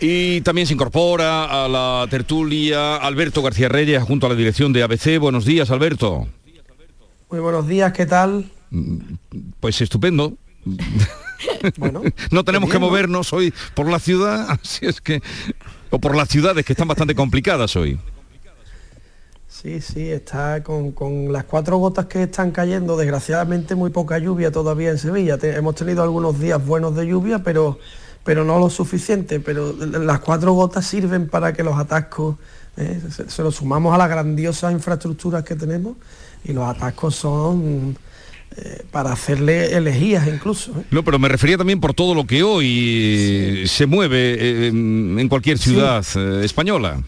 Y 0.00 0.42
también 0.42 0.66
se 0.66 0.74
incorpora 0.74 1.64
a 1.64 1.66
la 1.66 2.06
tertulia 2.10 2.96
Alberto 2.96 3.42
García 3.42 3.70
Reyes 3.70 4.02
junto 4.02 4.26
a 4.26 4.28
la 4.28 4.34
dirección 4.34 4.72
de 4.72 4.82
ABC. 4.82 5.18
Buenos 5.18 5.46
días, 5.46 5.70
Alberto. 5.70 6.28
Muy 7.30 7.40
buenos 7.40 7.68
días, 7.68 7.92
¿qué 7.92 8.06
tal? 8.06 8.50
Pues 9.60 9.82
estupendo. 9.82 10.32
Bueno, 11.76 12.02
no 12.30 12.42
tenemos 12.42 12.70
que 12.70 12.78
movernos 12.78 13.34
hoy 13.34 13.52
por 13.74 13.90
la 13.90 13.98
ciudad, 13.98 14.46
así 14.62 14.86
es 14.86 15.02
que 15.02 15.20
o 15.90 15.98
por 15.98 16.16
las 16.16 16.28
ciudades 16.28 16.64
que 16.64 16.72
están 16.72 16.88
bastante 16.88 17.14
complicadas 17.14 17.76
hoy. 17.76 18.00
Sí, 19.46 19.82
sí, 19.82 20.08
está 20.08 20.62
con, 20.62 20.94
las 21.30 21.44
cuatro 21.44 21.76
gotas 21.76 22.06
que 22.06 22.22
están 22.22 22.50
cayendo, 22.50 22.96
desgraciadamente 22.96 23.74
muy 23.74 23.90
poca 23.90 24.18
lluvia 24.18 24.50
todavía 24.50 24.90
en 24.90 24.98
Sevilla. 24.98 25.38
hemos 25.42 25.74
tenido 25.74 26.02
algunos 26.02 26.40
días 26.40 26.64
buenos 26.64 26.96
de 26.96 27.08
lluvia, 27.08 27.42
pero, 27.42 27.78
pero 28.24 28.44
no 28.44 28.58
lo 28.58 28.70
suficiente. 28.70 29.40
Pero 29.40 29.74
las 29.74 30.20
cuatro 30.20 30.52
gotas 30.54 30.86
sirven 30.86 31.28
para 31.28 31.52
que 31.52 31.62
los 31.62 31.76
atascos, 31.76 32.36
eh, 32.76 33.02
se, 33.10 33.28
se, 33.28 33.42
los 33.42 33.56
sumamos 33.56 33.94
a 33.94 33.98
las 33.98 34.08
grandiosas 34.08 34.72
infraestructuras 34.72 35.42
que 35.42 35.56
tenemos, 35.56 35.96
y 36.44 36.52
los 36.52 36.64
atascos 36.64 37.16
son 37.16 37.96
eh, 38.56 38.84
para 38.90 39.12
hacerle 39.12 39.76
elegías 39.76 40.26
incluso. 40.26 40.72
¿eh? 40.72 40.84
No, 40.90 41.04
pero 41.04 41.18
me 41.18 41.28
refería 41.28 41.58
también 41.58 41.80
por 41.80 41.94
todo 41.94 42.14
lo 42.14 42.26
que 42.26 42.42
hoy 42.42 43.64
se 43.66 43.86
mueve 43.86 44.34
eh, 44.38 44.66
en 44.68 45.28
cualquier 45.28 45.58
ciudad 45.58 46.04
española. 46.42 47.02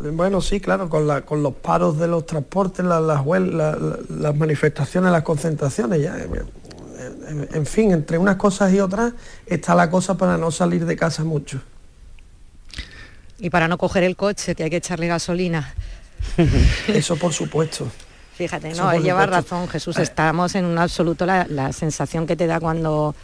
Bueno, 0.00 0.40
sí, 0.40 0.60
claro, 0.60 0.88
con, 0.88 1.08
la, 1.08 1.22
con 1.22 1.42
los 1.42 1.54
paros 1.54 1.98
de 1.98 2.06
los 2.06 2.24
transportes, 2.24 2.84
las, 2.84 3.02
las, 3.02 4.36
manifestaciones, 4.36 5.10
las 5.10 5.24
concentraciones, 5.24 6.00
ya, 6.00 6.16
en, 7.52 7.66
fin, 7.66 7.90
entre 7.90 8.16
unas 8.16 8.36
cosas 8.36 8.72
y 8.72 8.78
otras 8.78 9.12
está 9.44 9.74
la 9.74 9.90
cosa 9.90 10.16
para 10.16 10.38
no 10.38 10.52
salir 10.52 10.86
de 10.86 10.96
casa 10.96 11.24
mucho. 11.24 11.60
Y 13.40 13.50
para 13.50 13.66
no 13.66 13.76
coger 13.76 14.04
el 14.04 14.14
coche, 14.14 14.54
que 14.54 14.64
hay 14.64 14.70
que 14.70 14.76
echarle 14.76 15.08
gasolina. 15.08 15.74
Eso 16.88 17.16
por 17.16 17.32
supuesto. 17.32 17.90
Fíjate, 18.38 18.72
no, 18.74 18.94
lleva 18.94 19.26
razón, 19.26 19.66
Jesús, 19.66 19.98
estamos 19.98 20.54
en 20.54 20.64
un 20.64 20.78
absoluto, 20.78 21.26
la, 21.26 21.72
sensación 21.72 22.24
que 22.24 22.36
te 22.36 22.46
da 22.46 22.60
cuando 22.60 23.16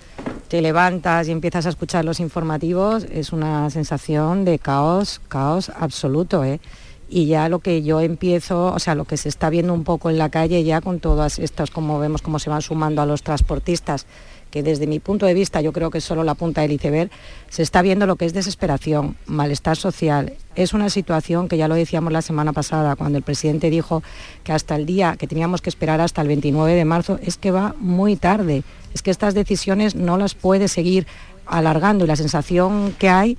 te 0.48 0.60
levantas 0.60 1.28
y 1.28 1.30
empiezas 1.30 1.66
a 1.66 1.68
escuchar 1.68 2.04
los 2.04 2.18
informativos 2.18 3.06
es 3.08 3.32
una 3.32 3.70
sensación 3.70 4.44
de 4.44 4.58
caos, 4.58 5.20
caos 5.28 5.68
absoluto, 5.68 6.42
¿eh? 6.42 6.60
Y 7.08 7.26
ya 7.26 7.48
lo 7.48 7.60
que 7.60 7.84
yo 7.84 8.00
empiezo, 8.00 8.72
o 8.72 8.80
sea, 8.80 8.96
lo 8.96 9.04
que 9.04 9.16
se 9.16 9.28
está 9.28 9.50
viendo 9.50 9.72
un 9.72 9.84
poco 9.84 10.10
en 10.10 10.18
la 10.18 10.30
calle 10.30 10.64
ya 10.64 10.80
con 10.80 10.98
todas 10.98 11.38
estas, 11.38 11.70
como 11.70 12.00
vemos 12.00 12.20
cómo 12.20 12.40
se 12.40 12.50
van 12.50 12.62
sumando 12.62 13.00
a 13.00 13.06
los 13.06 13.22
transportistas, 13.22 14.06
que 14.54 14.62
desde 14.62 14.86
mi 14.86 15.00
punto 15.00 15.26
de 15.26 15.34
vista 15.34 15.60
yo 15.60 15.72
creo 15.72 15.90
que 15.90 15.98
es 15.98 16.04
solo 16.04 16.22
la 16.22 16.36
punta 16.36 16.60
del 16.60 16.70
iceberg, 16.70 17.10
se 17.48 17.64
está 17.64 17.82
viendo 17.82 18.06
lo 18.06 18.14
que 18.14 18.24
es 18.24 18.32
desesperación, 18.32 19.16
malestar 19.26 19.76
social. 19.76 20.34
Es 20.54 20.72
una 20.72 20.90
situación 20.90 21.48
que 21.48 21.56
ya 21.56 21.66
lo 21.66 21.74
decíamos 21.74 22.12
la 22.12 22.22
semana 22.22 22.52
pasada, 22.52 22.94
cuando 22.94 23.18
el 23.18 23.24
presidente 23.24 23.68
dijo 23.68 24.04
que 24.44 24.52
hasta 24.52 24.76
el 24.76 24.86
día 24.86 25.16
que 25.18 25.26
teníamos 25.26 25.60
que 25.60 25.70
esperar 25.70 26.00
hasta 26.00 26.22
el 26.22 26.28
29 26.28 26.72
de 26.72 26.84
marzo, 26.84 27.18
es 27.20 27.36
que 27.36 27.50
va 27.50 27.74
muy 27.80 28.14
tarde. 28.14 28.62
Es 28.94 29.02
que 29.02 29.10
estas 29.10 29.34
decisiones 29.34 29.96
no 29.96 30.18
las 30.18 30.36
puede 30.36 30.68
seguir 30.68 31.08
alargando 31.46 32.04
y 32.04 32.06
la 32.06 32.14
sensación 32.14 32.94
que 32.96 33.08
hay 33.08 33.36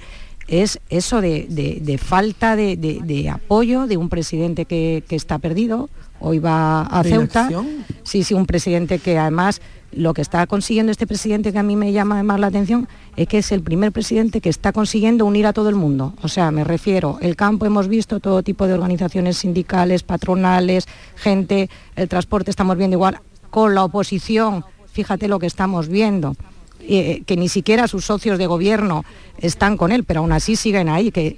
es 0.47 0.79
eso 0.89 1.21
de, 1.21 1.99
falta 2.01 2.55
de, 2.55 3.29
apoyo 3.31 3.87
de 3.87 3.97
un 3.97 4.09
presidente 4.09 4.65
que, 4.65 5.03
que 5.07 5.15
está 5.15 5.39
perdido. 5.39 5.89
Hoy 6.19 6.39
va 6.39 6.81
a 6.83 7.03
Ceuta. 7.03 7.49
Sí, 8.03 8.23
sí, 8.23 8.33
un 8.33 8.45
presidente 8.45 8.99
que 8.99 9.17
además 9.17 9.61
lo 9.91 10.13
que 10.13 10.21
está 10.21 10.45
consiguiendo 10.47 10.91
este 10.91 11.07
presidente 11.07 11.51
que 11.51 11.59
a 11.59 11.63
mí 11.63 11.75
me 11.75 11.91
llama 11.91 12.21
más 12.23 12.39
la 12.39 12.47
atención 12.47 12.87
es 13.15 13.27
que 13.27 13.39
es 13.39 13.51
el 13.51 13.61
primer 13.61 13.91
presidente 13.91 14.41
que 14.41 14.49
está 14.49 14.71
consiguiendo 14.73 15.25
unir 15.25 15.47
a 15.47 15.53
todo 15.53 15.69
el 15.69 15.75
mundo. 15.75 16.13
O 16.21 16.27
sea, 16.27 16.51
me 16.51 16.63
refiero, 16.63 17.17
el 17.21 17.35
campo 17.35 17.65
hemos 17.65 17.87
visto 17.87 18.19
todo 18.19 18.43
tipo 18.43 18.67
de 18.67 18.73
organizaciones 18.73 19.37
sindicales, 19.37 20.03
patronales, 20.03 20.87
gente, 21.15 21.69
el 21.95 22.09
transporte 22.09 22.49
estamos 22.49 22.77
viendo 22.77 22.95
igual, 22.95 23.19
con 23.49 23.73
la 23.73 23.83
oposición, 23.83 24.65
fíjate 24.91 25.27
lo 25.27 25.39
que 25.39 25.47
estamos 25.47 25.87
viendo. 25.87 26.35
Eh, 26.87 27.23
que 27.25 27.35
ni 27.35 27.49
siquiera 27.49 27.87
sus 27.87 28.05
socios 28.05 28.37
de 28.37 28.45
gobierno 28.45 29.05
están 29.39 29.75
con 29.75 29.91
él, 29.91 30.03
pero 30.03 30.19
aún 30.19 30.31
así 30.31 30.55
siguen 30.55 30.87
ahí, 30.87 31.11
que 31.11 31.37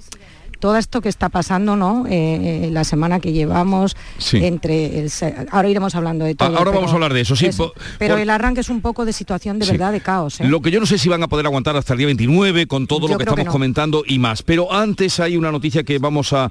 todo 0.57 0.77
esto 0.77 1.01
que 1.01 1.09
está 1.09 1.29
pasando, 1.29 1.75
¿no? 1.75 2.05
Eh, 2.07 2.65
eh, 2.65 2.69
la 2.71 2.83
semana 2.83 3.19
que 3.19 3.31
llevamos 3.31 3.95
entre 4.33 4.99
el, 4.99 5.11
ahora 5.51 5.69
iremos 5.69 5.95
hablando 5.95 6.25
de 6.25 6.35
todo. 6.35 6.57
Ahora 6.57 6.71
vamos 6.71 6.91
a 6.91 6.95
hablar 6.95 7.13
de 7.13 7.21
eso, 7.21 7.35
sí. 7.35 7.49
pero 7.97 8.17
el 8.17 8.29
arranque 8.29 8.61
es 8.61 8.69
un 8.69 8.81
poco 8.81 9.05
de 9.05 9.13
situación 9.13 9.59
de 9.59 9.65
verdad 9.65 9.91
de 9.91 10.01
caos. 10.01 10.39
¿eh? 10.41 10.47
Lo 10.47 10.61
que 10.61 10.71
yo 10.71 10.79
no 10.79 10.85
sé 10.85 10.97
si 10.97 11.09
van 11.09 11.23
a 11.23 11.27
poder 11.27 11.45
aguantar 11.45 11.75
hasta 11.75 11.93
el 11.93 11.99
día 11.99 12.07
29 12.07 12.67
con 12.67 12.87
todo 12.87 13.07
lo 13.07 13.17
que 13.17 13.23
estamos 13.23 13.47
comentando 13.47 14.03
y 14.05 14.19
más. 14.19 14.43
Pero 14.43 14.73
antes 14.73 15.19
hay 15.19 15.37
una 15.37 15.51
noticia 15.51 15.83
que 15.83 15.99
vamos 15.99 16.33
a, 16.33 16.49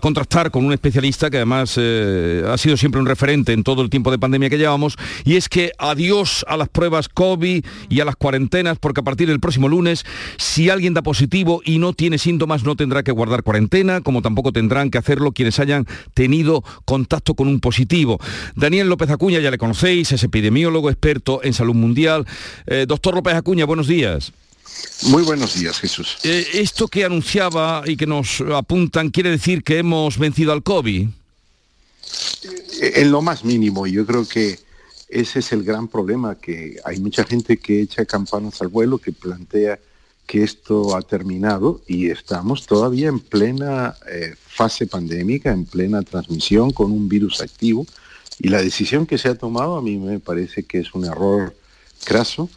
contrastar 0.00 0.50
con 0.50 0.64
un 0.64 0.72
especialista 0.72 1.30
que 1.30 1.38
además 1.38 1.78
ha 1.78 2.58
sido 2.58 2.76
siempre 2.76 3.00
un 3.00 3.06
referente 3.06 3.52
en 3.52 3.62
todo 3.62 3.82
el 3.82 3.90
tiempo 3.90 4.10
de 4.10 4.18
pandemia 4.18 4.50
que 4.50 4.58
llevamos 4.58 4.96
y 5.24 5.36
es 5.36 5.48
que 5.48 5.72
adiós 5.78 6.44
a 6.48 6.56
las 6.56 6.68
pruebas 6.68 7.08
COVID 7.08 7.64
y 7.88 8.00
a 8.00 8.04
las 8.04 8.16
cuarentenas 8.16 8.78
porque 8.78 9.00
a 9.00 9.04
partir 9.04 9.28
del 9.28 9.40
próximo 9.40 9.68
lunes 9.68 10.04
si 10.36 10.70
alguien 10.70 10.94
da 10.94 11.02
positivo 11.02 11.60
y 11.64 11.78
no 11.78 11.92
tiene 11.92 12.18
síntomas 12.18 12.64
no 12.64 12.76
tendrá 12.76 13.02
que 13.02 13.12
guardar 13.12 13.25
dar 13.30 13.42
cuarentena, 13.42 14.00
como 14.00 14.22
tampoco 14.22 14.52
tendrán 14.52 14.90
que 14.90 14.98
hacerlo 14.98 15.32
quienes 15.32 15.58
hayan 15.58 15.86
tenido 16.14 16.62
contacto 16.84 17.34
con 17.34 17.48
un 17.48 17.60
positivo. 17.60 18.18
Daniel 18.54 18.88
López 18.88 19.10
Acuña, 19.10 19.40
ya 19.40 19.50
le 19.50 19.58
conocéis, 19.58 20.12
es 20.12 20.22
epidemiólogo 20.22 20.90
experto 20.90 21.40
en 21.42 21.52
salud 21.52 21.74
mundial. 21.74 22.26
Eh, 22.66 22.86
doctor 22.88 23.14
López 23.14 23.34
Acuña, 23.34 23.64
buenos 23.64 23.86
días. 23.86 24.32
Muy 25.08 25.22
buenos 25.22 25.54
días, 25.58 25.78
Jesús. 25.78 26.18
Eh, 26.24 26.46
esto 26.54 26.88
que 26.88 27.04
anunciaba 27.04 27.82
y 27.86 27.96
que 27.96 28.06
nos 28.06 28.40
apuntan 28.40 29.10
quiere 29.10 29.30
decir 29.30 29.62
que 29.62 29.78
hemos 29.78 30.18
vencido 30.18 30.52
al 30.52 30.62
COVID. 30.62 31.08
Eh, 32.80 32.92
en 32.96 33.10
lo 33.10 33.22
más 33.22 33.44
mínimo, 33.44 33.86
yo 33.86 34.06
creo 34.06 34.26
que 34.26 34.58
ese 35.08 35.38
es 35.38 35.52
el 35.52 35.62
gran 35.62 35.88
problema, 35.88 36.34
que 36.36 36.76
hay 36.84 36.98
mucha 36.98 37.24
gente 37.24 37.58
que 37.58 37.82
echa 37.82 38.04
campanas 38.04 38.60
al 38.60 38.68
vuelo, 38.68 38.98
que 38.98 39.12
plantea 39.12 39.78
que 40.26 40.42
esto 40.42 40.96
ha 40.96 41.02
terminado 41.02 41.80
y 41.86 42.10
estamos 42.10 42.66
todavía 42.66 43.08
en 43.08 43.20
plena 43.20 43.94
eh, 44.10 44.34
fase 44.36 44.86
pandémica, 44.86 45.52
en 45.52 45.64
plena 45.64 46.02
transmisión 46.02 46.72
con 46.72 46.90
un 46.90 47.08
virus 47.08 47.40
activo. 47.40 47.86
Y 48.38 48.48
la 48.48 48.60
decisión 48.60 49.06
que 49.06 49.18
se 49.18 49.28
ha 49.28 49.34
tomado 49.36 49.76
a 49.76 49.82
mí 49.82 49.96
me 49.96 50.18
parece 50.18 50.64
que 50.64 50.80
es 50.80 50.94
un 50.94 51.04
error 51.04 51.54
craso 52.04 52.50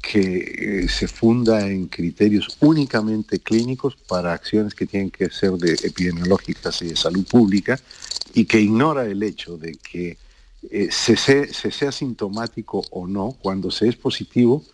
que 0.00 0.84
eh, 0.84 0.88
se 0.88 1.08
funda 1.08 1.66
en 1.68 1.86
criterios 1.88 2.56
únicamente 2.60 3.40
clínicos 3.40 3.96
para 3.96 4.32
acciones 4.32 4.74
que 4.74 4.86
tienen 4.86 5.10
que 5.10 5.28
ser 5.30 5.52
de 5.52 5.72
epidemiológicas 5.82 6.80
y 6.82 6.88
de 6.88 6.96
salud 6.96 7.26
pública 7.26 7.78
y 8.32 8.44
que 8.44 8.60
ignora 8.60 9.04
el 9.04 9.22
hecho 9.22 9.56
de 9.56 9.72
que 9.74 10.16
eh, 10.70 10.88
se, 10.90 11.16
se 11.16 11.70
sea 11.70 11.92
sintomático 11.92 12.84
o 12.90 13.06
no, 13.06 13.36
cuando 13.42 13.70
se 13.70 13.88
es 13.88 13.96
positivo, 13.96 14.64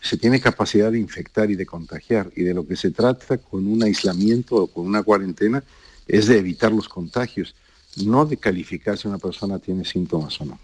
se 0.00 0.16
tiene 0.16 0.40
capacidad 0.40 0.90
de 0.90 0.98
infectar 0.98 1.50
y 1.50 1.56
de 1.56 1.66
contagiar. 1.66 2.30
Y 2.34 2.42
de 2.42 2.54
lo 2.54 2.66
que 2.66 2.76
se 2.76 2.90
trata 2.90 3.38
con 3.38 3.66
un 3.66 3.82
aislamiento 3.82 4.56
o 4.56 4.66
con 4.66 4.86
una 4.86 5.02
cuarentena 5.02 5.62
es 6.08 6.26
de 6.26 6.38
evitar 6.38 6.72
los 6.72 6.88
contagios, 6.88 7.54
no 7.96 8.24
de 8.24 8.36
calificar 8.36 8.96
si 8.96 9.08
una 9.08 9.18
persona 9.18 9.58
tiene 9.58 9.84
síntomas 9.84 10.40
o 10.40 10.46
no. 10.46 10.58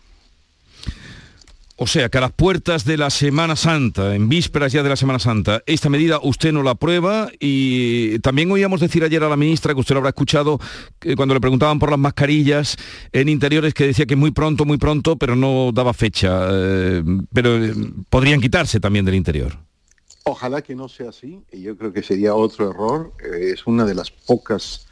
O 1.78 1.86
sea, 1.86 2.08
que 2.08 2.16
a 2.16 2.22
las 2.22 2.32
puertas 2.32 2.86
de 2.86 2.96
la 2.96 3.10
Semana 3.10 3.54
Santa, 3.54 4.14
en 4.14 4.30
vísperas 4.30 4.72
ya 4.72 4.82
de 4.82 4.88
la 4.88 4.96
Semana 4.96 5.18
Santa, 5.18 5.62
esta 5.66 5.90
medida 5.90 6.18
usted 6.22 6.50
no 6.50 6.62
la 6.62 6.70
aprueba 6.70 7.30
y 7.38 8.18
también 8.20 8.50
oíamos 8.50 8.80
decir 8.80 9.04
ayer 9.04 9.22
a 9.22 9.28
la 9.28 9.36
ministra, 9.36 9.74
que 9.74 9.80
usted 9.80 9.94
lo 9.94 9.98
habrá 9.98 10.08
escuchado, 10.08 10.58
cuando 11.16 11.34
le 11.34 11.40
preguntaban 11.40 11.78
por 11.78 11.90
las 11.90 11.98
mascarillas 11.98 12.78
en 13.12 13.28
interiores, 13.28 13.74
que 13.74 13.88
decía 13.88 14.06
que 14.06 14.16
muy 14.16 14.30
pronto, 14.30 14.64
muy 14.64 14.78
pronto, 14.78 15.16
pero 15.16 15.36
no 15.36 15.70
daba 15.70 15.92
fecha. 15.92 16.48
Eh, 16.50 17.02
pero 17.30 17.62
eh, 17.62 17.74
podrían 18.08 18.40
quitarse 18.40 18.80
también 18.80 19.04
del 19.04 19.14
interior. 19.14 19.58
Ojalá 20.24 20.62
que 20.62 20.74
no 20.74 20.88
sea 20.88 21.10
así, 21.10 21.42
y 21.52 21.60
yo 21.60 21.76
creo 21.76 21.92
que 21.92 22.02
sería 22.02 22.34
otro 22.34 22.70
error. 22.70 23.12
Eh, 23.22 23.50
es 23.52 23.66
una 23.66 23.84
de 23.84 23.94
las 23.94 24.10
pocas 24.10 24.85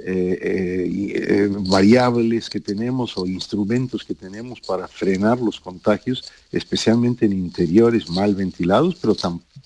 eh, 0.00 0.38
eh, 0.40 1.12
eh, 1.16 1.48
variables 1.50 2.48
que 2.48 2.60
tenemos 2.60 3.18
o 3.18 3.26
instrumentos 3.26 4.04
que 4.04 4.14
tenemos 4.14 4.60
para 4.60 4.86
frenar 4.86 5.40
los 5.40 5.58
contagios, 5.58 6.22
especialmente 6.52 7.26
en 7.26 7.32
interiores 7.32 8.08
mal 8.08 8.36
ventilados, 8.36 8.94
pero 9.00 9.16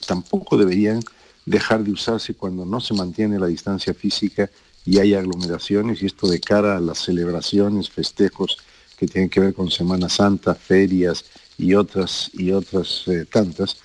tampoco 0.06 0.56
deberían 0.56 1.00
dejar 1.44 1.84
de 1.84 1.90
usarse 1.90 2.32
cuando 2.32 2.64
no 2.64 2.80
se 2.80 2.94
mantiene 2.94 3.38
la 3.38 3.46
distancia 3.46 3.92
física 3.92 4.48
y 4.86 4.98
hay 4.98 5.12
aglomeraciones 5.12 6.02
y 6.02 6.06
esto 6.06 6.26
de 6.26 6.40
cara 6.40 6.78
a 6.78 6.80
las 6.80 7.00
celebraciones, 7.00 7.90
festejos 7.90 8.56
que 8.96 9.06
tienen 9.06 9.28
que 9.28 9.40
ver 9.40 9.52
con 9.52 9.70
Semana 9.70 10.08
Santa, 10.08 10.54
ferias 10.54 11.26
y 11.58 11.74
otras 11.74 12.30
y 12.32 12.52
otras 12.52 13.04
tantas, 13.30 13.76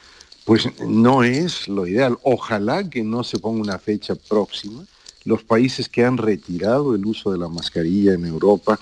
pues 0.45 0.69
no 0.79 1.23
es 1.23 1.67
lo 1.67 1.85
ideal. 1.85 2.17
Ojalá 2.23 2.89
que 2.89 3.03
no 3.03 3.25
se 3.25 3.37
ponga 3.37 3.61
una 3.61 3.79
fecha 3.79 4.15
próxima. 4.15 4.85
Los 5.27 5.43
países 5.43 5.89
que 5.89 6.05
han 6.05 6.17
retirado 6.17 6.95
el 6.95 7.05
uso 7.05 7.33
de 7.33 7.37
la 7.37 7.49
mascarilla 7.49 8.13
en 8.13 8.25
Europa 8.25 8.79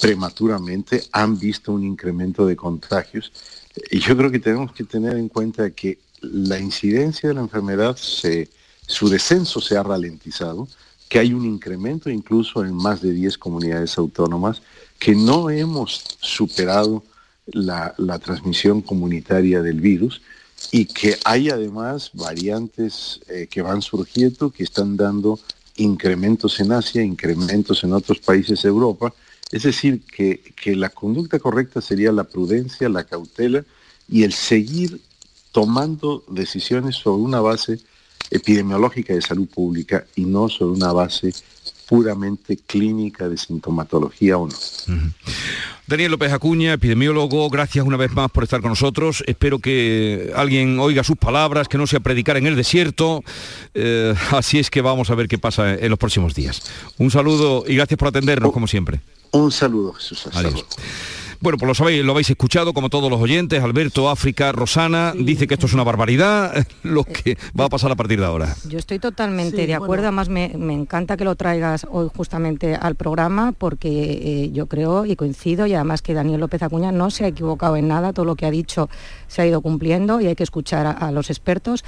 prematuramente 0.00 1.04
han 1.12 1.38
visto 1.38 1.70
un 1.70 1.84
incremento 1.84 2.46
de 2.46 2.56
contagios. 2.56 3.30
Y 3.92 4.00
yo 4.00 4.16
creo 4.16 4.28
que 4.32 4.40
tenemos 4.40 4.72
que 4.72 4.82
tener 4.82 5.16
en 5.16 5.28
cuenta 5.28 5.70
que 5.70 6.00
la 6.20 6.58
incidencia 6.58 7.28
de 7.28 7.36
la 7.36 7.42
enfermedad, 7.42 7.96
su 7.96 9.08
descenso 9.08 9.60
se 9.60 9.76
ha 9.76 9.84
ralentizado, 9.84 10.66
que 11.08 11.20
hay 11.20 11.32
un 11.32 11.44
incremento 11.44 12.10
incluso 12.10 12.64
en 12.64 12.74
más 12.74 13.00
de 13.00 13.12
10 13.12 13.38
comunidades 13.38 13.96
autónomas, 13.96 14.62
que 14.98 15.14
no 15.14 15.48
hemos 15.48 16.02
superado 16.18 17.04
la, 17.46 17.94
transmisión 18.18 18.82
comunitaria 18.82 19.62
del 19.62 19.80
virus 19.80 20.22
y 20.72 20.86
que 20.86 21.16
hay 21.24 21.50
además 21.50 22.10
variantes 22.14 23.20
eh, 23.28 23.46
que 23.48 23.62
van 23.62 23.80
surgiendo, 23.80 24.50
que 24.50 24.64
están 24.64 24.96
dando 24.96 25.38
incrementos 25.76 26.60
en 26.60 26.72
Asia, 26.72 27.02
incrementos 27.02 27.84
en 27.84 27.92
otros 27.92 28.18
países 28.20 28.62
de 28.62 28.68
Europa. 28.68 29.12
Es 29.50 29.62
decir, 29.64 30.02
que, 30.02 30.40
que 30.40 30.74
la 30.74 30.88
conducta 30.88 31.38
correcta 31.38 31.80
sería 31.80 32.12
la 32.12 32.24
prudencia, 32.24 32.88
la 32.88 33.04
cautela 33.04 33.64
y 34.08 34.24
el 34.24 34.32
seguir 34.32 35.00
tomando 35.52 36.24
decisiones 36.28 36.96
sobre 36.96 37.22
una 37.22 37.40
base 37.40 37.78
epidemiológica 38.30 39.14
de 39.14 39.22
salud 39.22 39.46
pública 39.46 40.06
y 40.16 40.24
no 40.24 40.48
sobre 40.48 40.76
una 40.76 40.92
base 40.92 41.32
puramente 41.88 42.56
clínica 42.56 43.28
de 43.28 43.36
sintomatología 43.36 44.38
o 44.38 44.48
no. 44.48 44.54
Daniel 45.86 46.12
López 46.12 46.32
Acuña, 46.32 46.72
epidemiólogo, 46.72 47.50
gracias 47.50 47.84
una 47.84 47.98
vez 47.98 48.12
más 48.12 48.30
por 48.30 48.44
estar 48.44 48.62
con 48.62 48.70
nosotros. 48.70 49.22
Espero 49.26 49.58
que 49.58 50.32
alguien 50.34 50.78
oiga 50.78 51.04
sus 51.04 51.16
palabras, 51.16 51.68
que 51.68 51.76
no 51.76 51.86
sea 51.86 52.00
predicar 52.00 52.36
en 52.38 52.46
el 52.46 52.56
desierto. 52.56 53.22
Eh, 53.74 54.14
así 54.30 54.58
es 54.58 54.70
que 54.70 54.80
vamos 54.80 55.10
a 55.10 55.14
ver 55.14 55.28
qué 55.28 55.38
pasa 55.38 55.74
en 55.74 55.90
los 55.90 55.98
próximos 55.98 56.34
días. 56.34 56.62
Un 56.98 57.10
saludo 57.10 57.64
y 57.66 57.74
gracias 57.74 57.98
por 57.98 58.08
atendernos, 58.08 58.52
como 58.52 58.66
siempre. 58.66 59.00
Un 59.32 59.52
saludo, 59.52 59.92
Jesús. 59.92 60.26
Adiós. 60.32 60.64
Bueno, 61.44 61.58
pues 61.58 61.68
lo 61.68 61.74
sabéis, 61.74 62.02
lo 62.02 62.12
habéis 62.12 62.30
escuchado 62.30 62.72
como 62.72 62.88
todos 62.88 63.10
los 63.10 63.20
oyentes, 63.20 63.62
Alberto, 63.62 64.08
África, 64.08 64.50
Rosana, 64.50 65.12
dice 65.14 65.46
que 65.46 65.52
esto 65.52 65.66
es 65.66 65.74
una 65.74 65.84
barbaridad, 65.84 66.66
lo 66.82 67.04
que 67.04 67.36
va 67.60 67.66
a 67.66 67.68
pasar 67.68 67.92
a 67.92 67.96
partir 67.96 68.18
de 68.18 68.24
ahora. 68.24 68.56
Yo 68.66 68.78
estoy 68.78 68.98
totalmente 68.98 69.66
de 69.66 69.74
acuerdo, 69.74 70.04
además 70.04 70.30
me, 70.30 70.46
encanta 70.72 71.18
que 71.18 71.24
lo 71.24 71.34
traigas 71.34 71.86
hoy 71.90 72.08
justamente 72.16 72.74
al 72.74 72.94
programa 72.94 73.52
porque 73.52 73.90
eh, 73.90 74.52
yo 74.52 74.68
creo 74.68 75.04
y 75.04 75.16
coincido 75.16 75.66
y 75.66 75.74
además 75.74 76.00
que 76.00 76.14
Daniel 76.14 76.40
López 76.40 76.62
Acuña 76.62 76.92
no 76.92 77.10
se 77.10 77.26
ha 77.26 77.28
equivocado 77.28 77.76
en 77.76 77.88
nada, 77.88 78.14
todo 78.14 78.24
lo 78.24 78.36
que 78.36 78.46
ha 78.46 78.50
dicho 78.50 78.88
se 79.28 79.42
ha 79.42 79.46
ido 79.46 79.60
cumpliendo 79.60 80.22
y 80.22 80.28
hay 80.28 80.36
que 80.36 80.44
escuchar 80.44 80.96
a 80.98 81.12
los 81.12 81.28
expertos. 81.28 81.84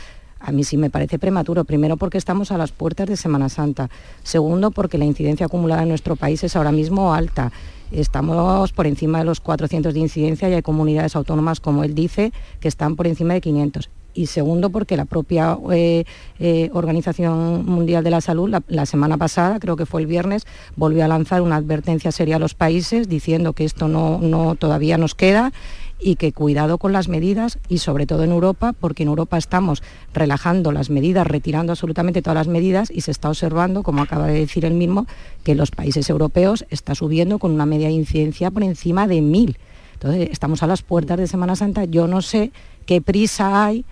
A 0.47 0.53
mí 0.53 0.63
sí 0.63 0.77
me 0.77 0.91
parece 0.91 1.19
prematuro, 1.19 1.65
primero 1.65 1.97
porque 1.97 2.19
estamos 2.19 2.53
a 2.53 2.57
las 2.57 2.71
puertas 2.71 3.09
de 3.09 3.17
Semana 3.17 3.49
Santa, 3.49 3.91
segundo 4.23 4.71
porque 4.71 4.97
la 4.97 5.05
incidencia 5.05 5.47
acumulada 5.47 5.83
en 5.83 5.89
nuestro 5.89 6.15
país 6.15 6.45
es 6.45 6.55
ahora 6.55 6.71
mismo 6.71 7.13
alta. 7.13 7.51
Estamos 7.91 8.71
por 8.71 8.87
encima 8.87 9.19
de 9.19 9.25
los 9.25 9.41
400 9.41 9.93
de 9.93 9.99
incidencia 9.99 10.49
y 10.49 10.55
hay 10.55 10.63
comunidades 10.63 11.17
autónomas, 11.17 11.59
como 11.59 11.83
él 11.83 11.97
dice, 11.97 12.33
que 12.61 12.69
están 12.69 12.95
por 12.95 13.09
encima 13.09 13.35
de 13.35 13.41
500 13.41 13.91
y 14.15 14.27
segundo 14.27 14.71
porque 14.71 14.97
la 14.97 15.05
propia 15.05 15.59
eh, 15.73 16.05
eh, 16.39 16.71
Organización 16.73 17.67
Mundial 17.67 18.03
de 18.03 18.11
la 18.11 18.21
Salud 18.21 18.55
la, 18.69 18.87
semana 18.87 19.19
pasada, 19.19 19.61
creo 19.61 19.77
que 19.77 19.85
fue 19.85 20.01
el 20.01 20.07
viernes, 20.07 20.47
volvió 20.75 21.05
a 21.05 21.09
lanzar 21.09 21.43
una 21.43 21.57
advertencia 21.57 22.11
seria 22.13 22.37
a 22.37 22.39
los 22.39 22.55
países 22.55 23.09
diciendo 23.09 23.53
que 23.53 23.65
esto 23.65 23.89
no, 23.89 24.19
no 24.19 24.55
todavía 24.55 24.97
nos 24.97 25.15
queda 25.15 25.53
y 25.99 26.17
que 26.17 26.33
cuidado 26.33 26.79
con 26.79 26.93
las 26.93 27.09
medidas 27.09 27.59
y 27.69 27.79
sobre 27.79 28.07
todo 28.07 28.25
en 28.25 28.31
Europa, 28.31 28.73
porque 28.73 29.03
en 29.03 29.09
Europa 29.09 29.39
estamos 29.39 29.83
relajando 30.13 30.73
las 30.73 30.91
medidas, 30.91 31.27
retirando 31.27 31.73
absolutamente 31.73 32.23
todas 32.23 32.37
las 32.37 32.49
medidas 32.49 32.91
y 32.91 33.01
se 33.01 33.11
está 33.11 33.29
observando, 33.29 33.83
como 33.83 34.03
acaba 34.03 34.27
de 34.27 34.41
decir 34.41 34.65
él 34.65 34.75
mismo, 34.75 35.07
que 35.43 35.55
los 35.55 35.71
países 35.71 36.09
europeos 36.11 36.67
está 36.71 36.95
subiendo 36.95 37.39
con 37.39 37.53
una 37.53 37.67
media 37.67 37.89
de 37.89 37.95
incidencia 37.95 38.51
por 38.51 38.63
encima 38.63 39.07
de 39.07 39.21
mil. 39.21 39.59
Entonces, 39.95 40.29
estamos 40.31 40.63
a 40.63 40.67
las 40.67 40.83
puertas 40.83 41.19
de 41.19 41.27
Semana 41.27 41.57
Santa, 41.57 41.85
yo 41.85 42.07
no 42.07 42.21
sé 42.21 42.53
qué 42.85 43.01
prisa 43.01 43.65
hay 43.65 43.85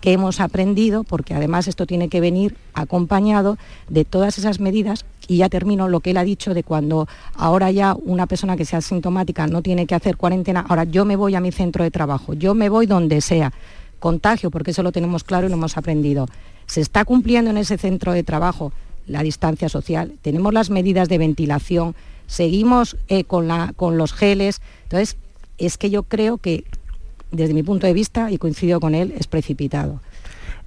que 0.00 0.12
hemos 0.12 0.40
aprendido, 0.40 1.02
porque 1.02 1.32
además 1.32 1.66
esto 1.66 1.86
tiene 1.86 2.10
que 2.10 2.20
venir 2.20 2.56
acompañado 2.74 3.56
de 3.88 4.04
todas 4.04 4.36
esas 4.36 4.60
medidas, 4.60 5.06
y 5.28 5.38
ya 5.38 5.48
termino 5.48 5.88
lo 5.88 6.00
que 6.00 6.10
él 6.10 6.16
ha 6.16 6.24
dicho 6.24 6.54
de 6.54 6.62
cuando 6.62 7.08
ahora 7.34 7.70
ya 7.70 7.96
una 8.04 8.26
persona 8.26 8.56
que 8.56 8.64
sea 8.64 8.80
sintomática 8.80 9.46
no 9.46 9.62
tiene 9.62 9.86
que 9.86 9.94
hacer 9.94 10.16
cuarentena, 10.16 10.64
ahora 10.68 10.84
yo 10.84 11.04
me 11.04 11.16
voy 11.16 11.34
a 11.34 11.40
mi 11.40 11.52
centro 11.52 11.84
de 11.84 11.90
trabajo, 11.90 12.34
yo 12.34 12.54
me 12.54 12.68
voy 12.68 12.86
donde 12.86 13.20
sea, 13.20 13.52
contagio, 13.98 14.50
porque 14.50 14.72
eso 14.72 14.82
lo 14.82 14.92
tenemos 14.92 15.24
claro 15.24 15.46
y 15.46 15.50
lo 15.50 15.56
hemos 15.56 15.76
aprendido. 15.76 16.26
Se 16.66 16.80
está 16.80 17.04
cumpliendo 17.04 17.50
en 17.50 17.56
ese 17.56 17.78
centro 17.78 18.12
de 18.12 18.22
trabajo 18.22 18.72
la 19.06 19.22
distancia 19.22 19.68
social, 19.68 20.12
tenemos 20.22 20.52
las 20.52 20.70
medidas 20.70 21.08
de 21.08 21.18
ventilación, 21.18 21.94
seguimos 22.26 22.96
eh, 23.08 23.24
con, 23.24 23.48
la, 23.48 23.72
con 23.76 23.98
los 23.98 24.12
geles, 24.12 24.60
entonces 24.84 25.16
es 25.58 25.78
que 25.78 25.90
yo 25.90 26.02
creo 26.02 26.38
que 26.38 26.64
desde 27.34 27.54
mi 27.54 27.62
punto 27.62 27.86
de 27.86 27.92
vista, 27.92 28.30
y 28.30 28.38
coincido 28.38 28.80
con 28.80 28.94
él, 28.94 29.12
es 29.18 29.26
precipitado. 29.26 30.00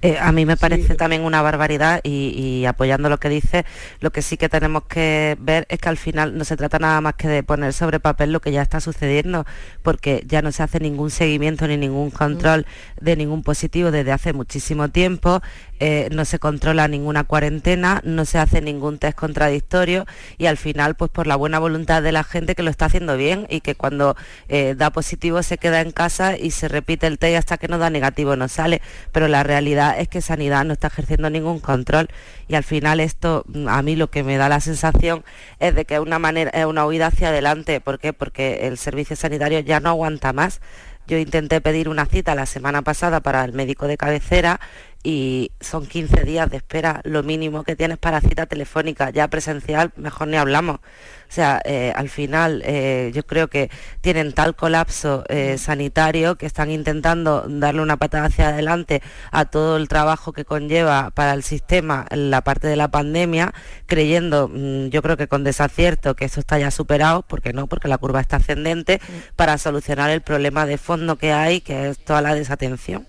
Eh, 0.00 0.16
a 0.20 0.30
mí 0.30 0.46
me 0.46 0.56
parece 0.56 0.94
también 0.94 1.22
una 1.22 1.42
barbaridad 1.42 2.00
y, 2.04 2.64
apoyando 2.66 3.08
lo 3.08 3.18
que 3.18 3.28
dice, 3.28 3.64
lo 4.00 4.12
que 4.12 4.22
sí 4.22 4.36
que 4.36 4.48
tenemos 4.48 4.84
que 4.84 5.36
ver 5.40 5.66
es 5.70 5.80
que 5.80 5.88
al 5.88 5.96
final 5.96 6.38
no 6.38 6.44
se 6.44 6.56
trata 6.56 6.78
nada 6.78 7.00
más 7.00 7.14
que 7.14 7.26
de 7.26 7.42
poner 7.42 7.72
sobre 7.72 7.98
papel 7.98 8.30
lo 8.32 8.40
que 8.40 8.52
ya 8.52 8.62
está 8.62 8.80
sucediendo, 8.80 9.44
porque 9.82 10.22
ya 10.26 10.40
no 10.40 10.52
se 10.52 10.62
hace 10.62 10.78
ningún 10.78 11.10
seguimiento 11.10 11.66
ni 11.66 11.76
ningún 11.76 12.10
control 12.10 12.64
de 13.00 13.16
ningún 13.16 13.42
positivo 13.42 13.90
desde 13.90 14.12
hace 14.12 14.32
muchísimo 14.32 14.88
tiempo. 14.88 15.42
Eh, 15.80 16.08
no 16.10 16.24
se 16.24 16.38
controla 16.38 16.88
ninguna 16.88 17.24
cuarentena, 17.24 18.00
no 18.04 18.24
se 18.24 18.38
hace 18.38 18.60
ningún 18.60 18.98
test 18.98 19.16
contradictorio 19.16 20.06
y 20.36 20.46
al 20.46 20.56
final, 20.56 20.96
pues 20.96 21.10
por 21.10 21.26
la 21.26 21.36
buena 21.36 21.58
voluntad 21.58 22.02
de 22.02 22.10
la 22.10 22.24
gente 22.24 22.54
que 22.54 22.62
lo 22.64 22.70
está 22.70 22.86
haciendo 22.86 23.16
bien 23.16 23.46
y 23.48 23.60
que 23.60 23.74
cuando 23.76 24.16
eh, 24.48 24.74
da 24.76 24.90
positivo 24.90 25.42
se 25.42 25.58
queda 25.58 25.80
en 25.80 25.92
casa 25.92 26.36
y 26.36 26.50
se 26.50 26.68
repite 26.68 27.06
el 27.06 27.18
test 27.18 27.38
hasta 27.38 27.58
que 27.58 27.68
no 27.68 27.78
da 27.78 27.90
negativo 27.90 28.34
no 28.34 28.48
sale. 28.48 28.82
Pero 29.12 29.28
la 29.28 29.44
realidad 29.44 29.98
es 29.98 30.08
que 30.08 30.20
Sanidad 30.20 30.64
no 30.64 30.72
está 30.72 30.88
ejerciendo 30.88 31.30
ningún 31.30 31.60
control 31.60 32.08
y 32.48 32.54
al 32.54 32.64
final 32.64 33.00
esto 33.00 33.44
mm, 33.46 33.68
a 33.68 33.80
mí 33.82 33.94
lo 33.94 34.10
que 34.10 34.24
me 34.24 34.36
da 34.36 34.48
la 34.48 34.60
sensación 34.60 35.24
es 35.60 35.74
de 35.74 35.84
que 35.84 35.94
es 35.94 36.00
una 36.00 36.18
manera, 36.18 36.50
es 36.50 36.66
una 36.66 36.86
huida 36.86 37.06
hacia 37.08 37.28
adelante. 37.28 37.80
¿Por 37.80 37.98
qué? 37.98 38.12
Porque 38.12 38.66
el 38.66 38.78
servicio 38.78 39.14
sanitario 39.16 39.60
ya 39.60 39.80
no 39.80 39.90
aguanta 39.90 40.32
más. 40.32 40.60
Yo 41.06 41.16
intenté 41.16 41.62
pedir 41.62 41.88
una 41.88 42.04
cita 42.04 42.34
la 42.34 42.44
semana 42.44 42.82
pasada 42.82 43.20
para 43.20 43.42
el 43.44 43.54
médico 43.54 43.86
de 43.86 43.96
cabecera 43.96 44.60
y 45.02 45.52
son 45.60 45.86
15 45.86 46.24
días 46.24 46.50
de 46.50 46.56
espera, 46.56 47.00
lo 47.04 47.22
mínimo 47.22 47.62
que 47.62 47.76
tienes 47.76 47.98
para 47.98 48.20
cita 48.20 48.46
telefónica, 48.46 49.10
ya 49.10 49.28
presencial, 49.28 49.92
mejor 49.96 50.28
ni 50.28 50.36
hablamos. 50.36 50.76
O 50.76 51.32
sea, 51.32 51.60
eh, 51.64 51.92
al 51.94 52.08
final 52.08 52.62
eh, 52.64 53.12
yo 53.14 53.24
creo 53.26 53.48
que 53.48 53.70
tienen 54.00 54.32
tal 54.32 54.56
colapso 54.56 55.24
eh, 55.28 55.58
sanitario 55.58 56.36
que 56.36 56.46
están 56.46 56.70
intentando 56.70 57.44
darle 57.48 57.82
una 57.82 57.98
patada 57.98 58.26
hacia 58.26 58.48
adelante 58.48 59.02
a 59.30 59.44
todo 59.44 59.76
el 59.76 59.88
trabajo 59.88 60.32
que 60.32 60.44
conlleva 60.44 61.10
para 61.10 61.34
el 61.34 61.42
sistema 61.42 62.06
la 62.10 62.40
parte 62.42 62.66
de 62.66 62.76
la 62.76 62.88
pandemia, 62.88 63.52
creyendo, 63.86 64.48
mm, 64.48 64.88
yo 64.88 65.02
creo 65.02 65.16
que 65.16 65.28
con 65.28 65.44
desacierto, 65.44 66.16
que 66.16 66.24
eso 66.24 66.40
está 66.40 66.58
ya 66.58 66.70
superado, 66.70 67.22
porque 67.22 67.52
no, 67.52 67.66
porque 67.66 67.88
la 67.88 67.98
curva 67.98 68.20
está 68.20 68.36
ascendente, 68.36 69.00
para 69.36 69.58
solucionar 69.58 70.10
el 70.10 70.22
problema 70.22 70.66
de 70.66 70.78
fondo 70.78 71.16
que 71.16 71.32
hay, 71.32 71.60
que 71.60 71.90
es 71.90 71.98
toda 71.98 72.22
la 72.22 72.34
desatención. 72.34 73.06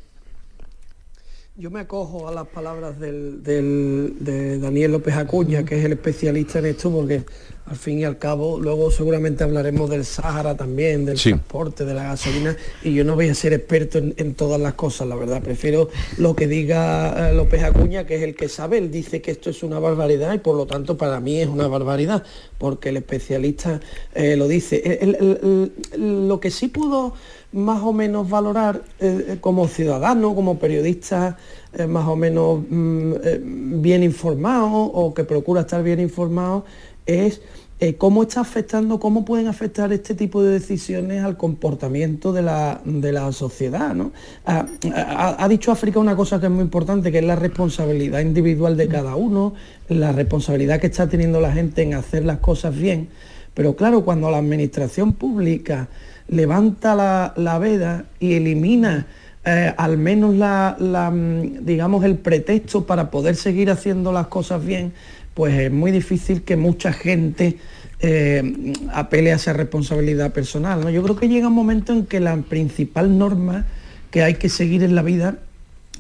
Yo 1.60 1.70
me 1.70 1.82
acojo 1.82 2.30
a 2.30 2.32
las 2.32 2.48
palabras 2.48 2.98
de 3.02 4.60
Daniel 4.62 4.94
López 4.94 5.14
Acuña, 5.18 5.66
que 5.66 5.78
es 5.78 5.84
el 5.84 5.92
especialista 5.92 6.60
en 6.60 6.68
esto, 6.68 6.90
porque 6.90 7.26
al 7.66 7.76
fin 7.76 8.00
y 8.00 8.06
al 8.06 8.18
cabo 8.18 8.62
luego 8.62 8.90
seguramente 8.90 9.44
hablaremos 9.44 9.90
del 9.90 10.06
Sahara 10.06 10.56
también, 10.56 11.04
del 11.04 11.20
transporte, 11.20 11.84
de 11.84 11.94
la 11.94 12.04
gasolina, 12.04 12.56
y 12.82 12.94
yo 12.94 13.04
no 13.04 13.16
voy 13.16 13.28
a 13.28 13.36
ser 13.36 13.52
experto 13.52 13.98
en, 13.98 14.36
todas 14.36 14.62
las 14.62 14.76
cosas, 14.76 15.10
la 15.10 15.18
verdad. 15.18 15.42
Prefiero 15.44 15.90
lo 16.18 16.34
que 16.34 16.48
diga 16.48 17.30
eh, 17.30 17.34
López 17.34 17.62
Acuña, 17.62 18.06
que 18.06 18.16
es 18.16 18.24
el 18.24 18.36
que 18.36 18.48
sabe. 18.48 18.78
Él 18.78 18.90
dice 18.90 19.22
que 19.22 19.32
esto 19.32 19.50
es 19.50 19.62
una 19.62 19.80
barbaridad 19.80 20.34
y 20.34 20.38
por 20.38 20.56
lo 20.56 20.66
tanto 20.66 20.96
para 20.96 21.20
mí 21.20 21.42
es 21.42 21.50
una 21.50 21.68
barbaridad, 21.68 22.24
porque 22.58 22.88
el 22.88 22.96
especialista 22.96 23.82
eh, 24.16 24.38
lo 24.38 24.48
dice. 24.48 24.82
lo 25.98 26.40
que 26.40 26.52
sí 26.52 26.70
pudo 26.70 27.16
más 27.52 27.82
o 27.82 27.94
menos 27.94 28.30
valorar 28.30 28.84
eh, 29.00 29.26
eh, 29.28 29.38
como 29.42 29.68
ciudadano, 29.68 30.36
como 30.36 30.60
periodista 30.60 31.38
eh, 31.74 31.88
más 31.88 32.08
o 32.08 32.16
menos 32.16 32.62
mm, 32.70 33.82
bien 33.82 34.04
informado 34.04 34.70
o 34.72 35.14
que 35.14 35.24
procura 35.24 35.62
estar 35.62 35.84
bien 35.84 36.00
informado, 36.00 36.66
es 37.06 37.42
cómo 37.98 38.24
está 38.24 38.42
afectando, 38.42 39.00
cómo 39.00 39.24
pueden 39.24 39.48
afectar 39.48 39.94
este 39.94 40.14
tipo 40.14 40.44
de 40.44 40.52
decisiones 40.52 41.24
al 41.24 41.38
comportamiento 41.38 42.34
de 42.34 42.42
la, 42.42 43.32
sociedad. 43.32 43.96
¿no? 43.96 44.12
Ha, 44.46 45.48
dicho 45.48 45.72
África 45.72 45.98
una 45.98 46.14
cosa 46.14 46.42
que 46.42 46.48
es 46.48 46.52
muy 46.52 46.64
importante, 46.64 47.10
que 47.10 47.20
es 47.20 47.24
la 47.24 47.38
responsabilidad 47.38 48.20
individual 48.20 48.76
de 48.76 48.90
cada 48.90 49.16
uno, 49.16 49.54
la 49.88 50.12
responsabilidad 50.12 50.82
que 50.82 50.88
está 50.88 51.08
teniendo 51.08 51.40
la 51.40 51.54
gente 51.54 51.82
en 51.82 51.94
hacer 51.94 52.26
las 52.26 52.40
cosas 52.40 52.76
bien. 52.76 53.08
Pero 53.60 53.76
claro, 53.76 54.06
cuando 54.06 54.32
la 54.32 54.38
administración 54.38 55.12
pública 55.12 55.90
levanta 56.30 56.96
la, 57.36 57.60
veda 57.60 58.06
y 58.18 58.36
elimina 58.36 59.06
eh, 59.44 59.74
al 59.76 59.98
menos 59.98 60.34
la, 60.34 60.78
mm, 60.80 61.66
digamos, 61.66 62.06
el 62.06 62.16
pretexto 62.16 62.86
para 62.86 63.12
poder 63.12 63.36
seguir 63.36 63.70
haciendo 63.70 64.14
las 64.14 64.28
cosas 64.28 64.66
bien, 64.66 64.94
pues 65.34 65.60
es 65.60 65.74
muy 65.74 65.92
difícil 65.92 66.44
que 66.44 66.56
mucha 66.56 66.94
gente 66.94 67.58
eh, 68.00 68.74
apele 68.94 69.34
a 69.34 69.36
esa 69.36 69.52
responsabilidad 69.52 70.32
personal. 70.32 70.80
¿no? 70.80 70.90
Yo 70.90 71.04
creo 71.04 71.18
que 71.18 71.28
llega 71.28 71.50
un 71.50 71.54
momento 71.54 71.92
en 71.92 72.06
que 72.06 72.22
la 72.22 72.38
principal 72.38 73.18
norma 73.18 73.66
que 74.10 74.24
hay 74.24 74.36
que 74.36 74.48
seguir 74.48 74.84
en 74.84 74.96
la 74.96 75.02
vida 75.02 75.38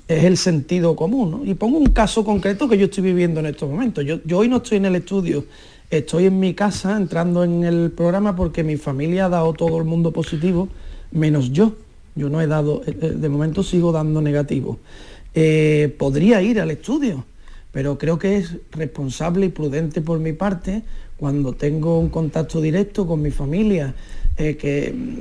es 0.07 0.24
el 0.24 0.38
sentido 0.38 0.95
común. 0.95 1.41
Y 1.43 1.55
pongo 1.55 1.78
un 1.78 1.88
caso 1.88 2.24
concreto 2.24 2.70
que 2.70 2.78
yo 2.78 2.86
estoy 2.86 3.03
viviendo 3.03 3.41
en 3.41 3.47
estos 3.47 3.70
momentos. 3.70 4.05
Yo, 4.05 4.20
yo, 4.24 4.38
hoy 4.38 4.47
no 4.47 4.57
estoy 4.57 4.78
en 4.78 4.86
el 4.86 4.95
estudio, 4.95 5.43
estoy 5.90 6.26
en 6.26 6.40
mi 6.40 6.54
casa 6.54 6.98
entrando 6.98 7.44
en 7.44 7.64
el 7.64 7.92
programa 7.92 8.36
porque 8.36 8.64
mi 8.64 8.78
familia 8.78 9.26
ha 9.26 9.30
dado 9.30 9.54
todo 9.54 9.78
el 9.78 9.86
mundo 9.86 10.12
positivo, 10.12 10.70
menos 11.12 11.52
yo. 11.52 11.76
Yo 12.16 12.30
no 12.30 12.42
he 12.42 12.48
dado, 12.48 12.82
eh, 12.86 12.98
eh, 13.02 13.10
de 13.12 13.30
momento 13.30 13.64
sigo 13.64 13.92
dando 13.92 14.22
negativo. 14.22 14.80
podría 15.98 16.42
ir 16.42 16.60
al 16.60 16.72
estudio, 16.72 17.26
pero 17.72 17.98
creo 17.98 18.18
que 18.18 18.38
es 18.38 18.56
responsable 18.72 19.46
y 19.46 19.50
prudente 19.50 20.02
por 20.02 20.20
mi 20.20 20.34
parte 20.34 20.84
cuando 21.20 21.54
tengo 21.54 22.00
un 22.00 22.10
contacto 22.10 22.62
directo 22.62 23.06
con 23.06 23.22
mi 23.22 23.30
familia, 23.30 23.94
eh, 24.38 24.58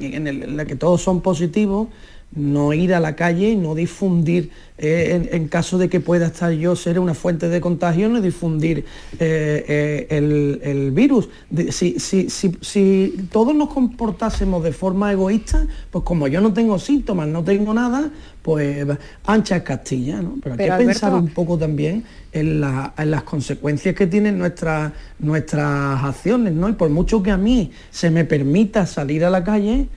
en, 0.00 0.56
la 0.56 0.64
que 0.64 0.76
todos 0.76 1.02
son 1.02 1.20
positivos, 1.20 1.88
no 2.32 2.72
ir 2.72 2.94
a 2.94 3.00
la 3.00 3.16
calle 3.16 3.50
y 3.50 3.56
no 3.56 3.74
difundir, 3.74 4.50
eh, 4.76 5.28
en, 5.32 5.48
caso 5.48 5.78
de 5.78 5.88
que 5.88 5.98
pueda 5.98 6.26
estar 6.26 6.52
yo 6.52 6.76
ser 6.76 7.00
una 7.00 7.14
fuente 7.14 7.48
de 7.48 7.60
contagio, 7.60 8.08
no 8.08 8.20
difundir 8.20 8.84
eh, 9.18 10.06
el, 10.10 10.90
virus. 10.92 11.28
si, 11.70 11.98
si, 11.98 13.28
todos 13.32 13.54
nos 13.54 13.70
comportásemos 13.70 14.62
de 14.62 14.72
forma 14.72 15.10
egoísta, 15.12 15.66
pues 15.90 16.04
como 16.04 16.28
yo 16.28 16.40
no 16.40 16.52
tengo 16.52 16.78
síntomas, 16.78 17.28
no 17.28 17.42
tengo 17.42 17.72
nada, 17.74 18.10
pues 18.42 18.86
ancha 19.24 19.64
Castilla, 19.64 20.22
¿no? 20.22 20.36
Pero 20.42 20.54
hay 20.54 20.78
que 20.78 20.86
pensar 20.86 21.14
un 21.14 21.28
poco 21.28 21.58
también 21.58 22.04
en, 22.32 22.60
las 22.60 23.22
consecuencias 23.24 23.94
que 23.94 24.06
tienen 24.06 24.38
nuestras, 24.38 24.92
nuestras 25.18 26.04
acciones, 26.04 26.52
¿no? 26.52 26.68
Y 26.68 26.72
por 26.72 26.90
mucho 26.90 27.22
que 27.22 27.30
a 27.30 27.36
mí 27.36 27.72
se 27.90 28.10
me 28.10 28.24
permita 28.24 28.86
salir 28.86 29.24
a 29.24 29.30
la 29.30 29.44
calle, 29.44 29.88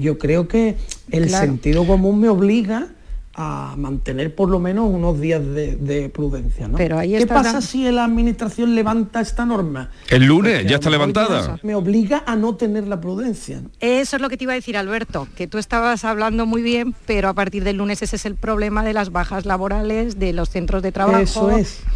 yo 0.00 0.18
creo 0.18 0.48
que 0.48 0.76
el 1.10 1.30
sentido 1.30 1.86
común 1.86 2.20
me 2.20 2.28
obliga 2.28 2.88
a 3.34 3.74
mantener 3.76 4.34
por 4.34 4.48
lo 4.48 4.58
menos 4.58 4.92
unos 4.92 5.20
días 5.20 5.40
de, 5.44 6.10
prudencia. 6.12 6.66
¿no? 6.66 6.76
Pero 6.76 6.98
¿Qué 7.00 7.26
pasa 7.26 7.60
si 7.60 7.88
la 7.90 8.04
administración 8.04 8.74
levanta 8.74 9.20
esta 9.20 9.46
norma? 9.46 9.90
El 10.08 10.24
lunes 10.24 10.66
ya 10.66 10.76
está 10.76 10.90
levantada. 10.90 11.58
Me 11.62 11.74
obliga 11.74 12.24
a 12.26 12.34
no 12.34 12.56
tener 12.56 12.88
la 12.88 13.00
prudencia. 13.00 13.62
Eso 13.78 14.16
es 14.16 14.22
lo 14.22 14.28
que 14.28 14.36
te 14.36 14.44
iba 14.44 14.52
a 14.52 14.56
decir, 14.56 14.76
Alberto, 14.76 15.28
que 15.36 15.46
tú 15.46 15.58
estabas 15.58 16.04
hablando 16.04 16.44
muy 16.44 16.62
bien, 16.62 16.94
pero 17.06 17.28
a 17.28 17.34
partir 17.34 17.62
del 17.62 17.76
lunes 17.76 18.02
ese 18.02 18.16
es 18.16 18.26
el 18.26 18.34
problema 18.34 18.84
de 18.84 18.92
las 18.92 19.12
bajas 19.12 19.46
laborales, 19.46 20.18
de 20.18 20.32
los 20.32 20.50
centros 20.50 20.82
de 20.82 20.90
trabajo, 20.90 21.50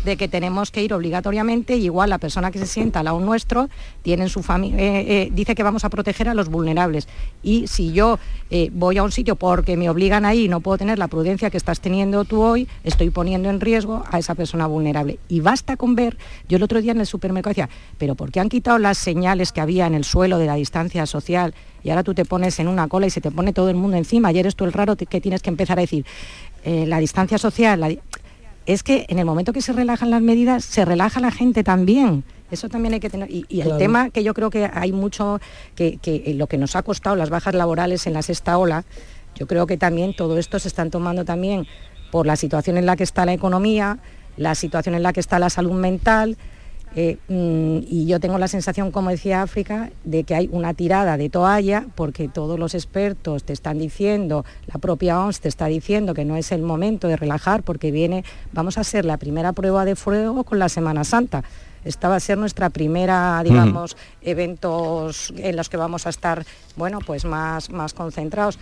de 0.05 0.17
que 0.17 0.29
tenemos 0.29 0.71
que 0.71 0.83
ir 0.83 0.95
obligatoriamente, 0.95 1.77
igual 1.77 2.11
la 2.11 2.19
persona 2.19 2.53
que 2.53 2.61
se 2.61 2.67
sienta 2.67 3.01
al 3.01 3.07
lado 3.07 3.21
nuestro 3.21 3.69
tiene 4.03 4.29
su 4.29 4.43
familia, 4.43 4.79
eh, 4.79 5.05
eh, 5.09 5.31
dice 5.33 5.55
que 5.55 5.63
vamos 5.63 5.85
a 5.85 5.91
proteger 5.91 6.29
a 6.29 6.35
los 6.35 6.49
vulnerables. 6.49 7.09
Y 7.43 7.67
si 7.67 7.93
yo 7.93 8.19
eh, 8.51 8.71
voy 8.73 8.99
a 8.99 9.03
un 9.03 9.11
sitio 9.11 9.37
porque 9.37 9.77
me 9.77 9.91
obligan 9.91 10.25
ahí 10.25 10.45
y 10.45 10.49
no 10.49 10.61
puedo 10.61 10.79
tener 10.79 10.99
la 10.99 11.09
prudencia, 11.09 11.24
que 11.25 11.57
estás 11.57 11.81
teniendo 11.81 12.25
tú 12.25 12.43
hoy, 12.43 12.69
estoy 12.85 13.11
poniendo 13.11 13.49
en 13.51 13.61
riesgo 13.61 14.05
a 14.11 14.19
esa 14.19 14.35
persona 14.35 14.67
vulnerable. 14.67 15.19
Y 15.29 15.41
basta 15.41 15.77
con 15.77 15.95
ver, 15.95 16.17
yo 16.49 16.57
el 16.57 16.63
otro 16.63 16.81
día 16.81 16.93
en 16.93 17.01
el 17.01 17.07
supermercado 17.07 17.51
decía, 17.51 17.69
pero 17.99 18.15
¿por 18.15 18.31
qué 18.31 18.41
han 18.41 18.49
quitado 18.49 18.79
las 18.79 18.99
señales 18.99 19.53
que 19.53 19.61
había 19.61 19.87
en 19.87 19.95
el 19.95 20.05
suelo 20.05 20.39
de 20.39 20.47
la 20.47 20.55
distancia 20.55 21.07
social? 21.07 21.55
Y 21.83 21.91
ahora 21.91 22.03
tú 22.03 22.15
te 22.15 22.25
pones 22.25 22.59
en 22.61 22.69
una 22.69 22.89
cola 22.89 23.07
y 23.07 23.11
se 23.11 23.21
te 23.21 23.31
pone 23.31 23.53
todo 23.53 23.71
el 23.71 23.77
mundo 23.77 23.97
encima. 23.97 24.29
Ayer 24.29 24.41
eres 24.41 24.57
tú 24.57 24.65
el 24.65 24.73
raro 24.73 24.97
que 24.97 25.21
tienes 25.21 25.43
que 25.43 25.51
empezar 25.51 25.79
a 25.79 25.83
decir, 25.83 26.05
eh, 26.65 26.87
la 26.87 26.99
distancia 26.99 27.39
social, 27.39 28.01
es 28.67 28.83
que 28.83 29.07
en 29.09 29.19
el 29.19 29.25
momento 29.25 29.53
que 29.53 29.63
se 29.63 29.73
relajan 29.73 30.11
las 30.11 30.23
medidas, 30.23 30.65
se 30.65 30.85
relaja 30.85 31.21
la 31.21 31.31
gente 31.31 31.65
también. 31.65 32.25
Eso 32.51 32.69
también 32.69 32.95
hay 32.95 33.01
que 33.01 33.11
tener. 33.11 33.31
Y, 33.31 33.61
el 33.61 33.77
tema 33.79 34.11
que 34.11 34.23
yo 34.23 34.33
creo 34.33 34.51
que 34.51 34.71
hay 34.73 34.93
mucho, 34.93 35.41
que, 35.75 35.99
que, 35.99 36.35
lo 36.35 36.47
que 36.47 36.57
nos 36.57 36.77
ha 36.77 36.83
costado 36.83 37.17
las 37.17 37.31
bajas 37.31 37.55
laborales 37.55 38.07
en 38.07 38.13
la 38.13 38.23
sexta 38.23 38.57
ola, 38.59 38.85
yo 39.35 39.47
creo 39.47 39.67
que 39.67 39.77
también 39.77 40.15
todo 40.15 40.39
esto 40.39 40.59
se 40.59 40.69
están 40.69 40.91
tomando 40.91 41.25
también 41.25 41.67
por 42.11 42.27
la 42.27 42.37
situación 42.37 42.77
en 42.77 42.87
la 42.87 42.97
que 42.97 43.05
está 43.05 43.25
la 43.27 43.33
economía, 43.33 43.99
la 44.37 44.55
situación 44.55 44.95
en 44.95 45.03
la 45.03 45.13
que 45.13 45.21
está 45.21 45.39
la 45.39 45.51
salud 45.51 45.73
mental, 45.73 46.37
eh, 46.97 47.19
mm, 47.27 47.87
y 47.89 48.07
yo 48.07 48.21
tengo 48.21 48.39
la 48.39 48.47
sensación, 48.47 48.93
como 48.93 49.11
decía 49.11 49.43
África, 49.43 49.91
de 50.05 50.23
que 50.23 50.37
hay 50.37 50.49
una 50.53 50.75
tirada 50.75 51.17
de 51.17 51.29
toalla 51.29 51.87
porque 51.97 52.29
todos 52.29 52.59
los 52.59 52.75
expertos 52.75 53.43
te 53.43 53.53
están 53.53 53.79
diciendo, 53.79 54.45
la 54.73 54.79
propia 54.79 55.21
OMS 55.21 55.41
te 55.41 55.49
está 55.49 55.67
diciendo 55.67 56.15
que 56.15 56.25
no 56.25 56.37
es 56.37 56.53
el 56.53 56.63
momento 56.63 57.09
de 57.09 57.17
relajar 57.17 57.65
porque 57.65 57.91
viene, 57.91 58.25
vamos 58.53 58.79
a 58.79 58.83
hacer 58.83 59.05
la 59.05 59.17
primera 59.17 59.53
prueba 59.53 59.85
de 59.85 59.97
fuego 59.97 60.45
con 60.45 60.61
la 60.61 60.69
Semana 60.69 61.03
Santa. 61.03 61.43
Esta 61.85 62.09
va 62.09 62.17
a 62.17 62.21
ser 62.21 62.39
nuestra 62.39 62.71
primera, 62.71 63.43
digamos, 63.45 63.97
eventos 64.23 65.35
en 65.37 65.55
los 65.57 65.69
que 65.69 65.77
vamos 65.77 66.07
a 66.07 66.11
estar, 66.11 66.47
bueno, 66.77 67.01
pues 67.05 67.27
más, 67.27 67.69
más 67.71 67.93
concentrados. 67.93 68.59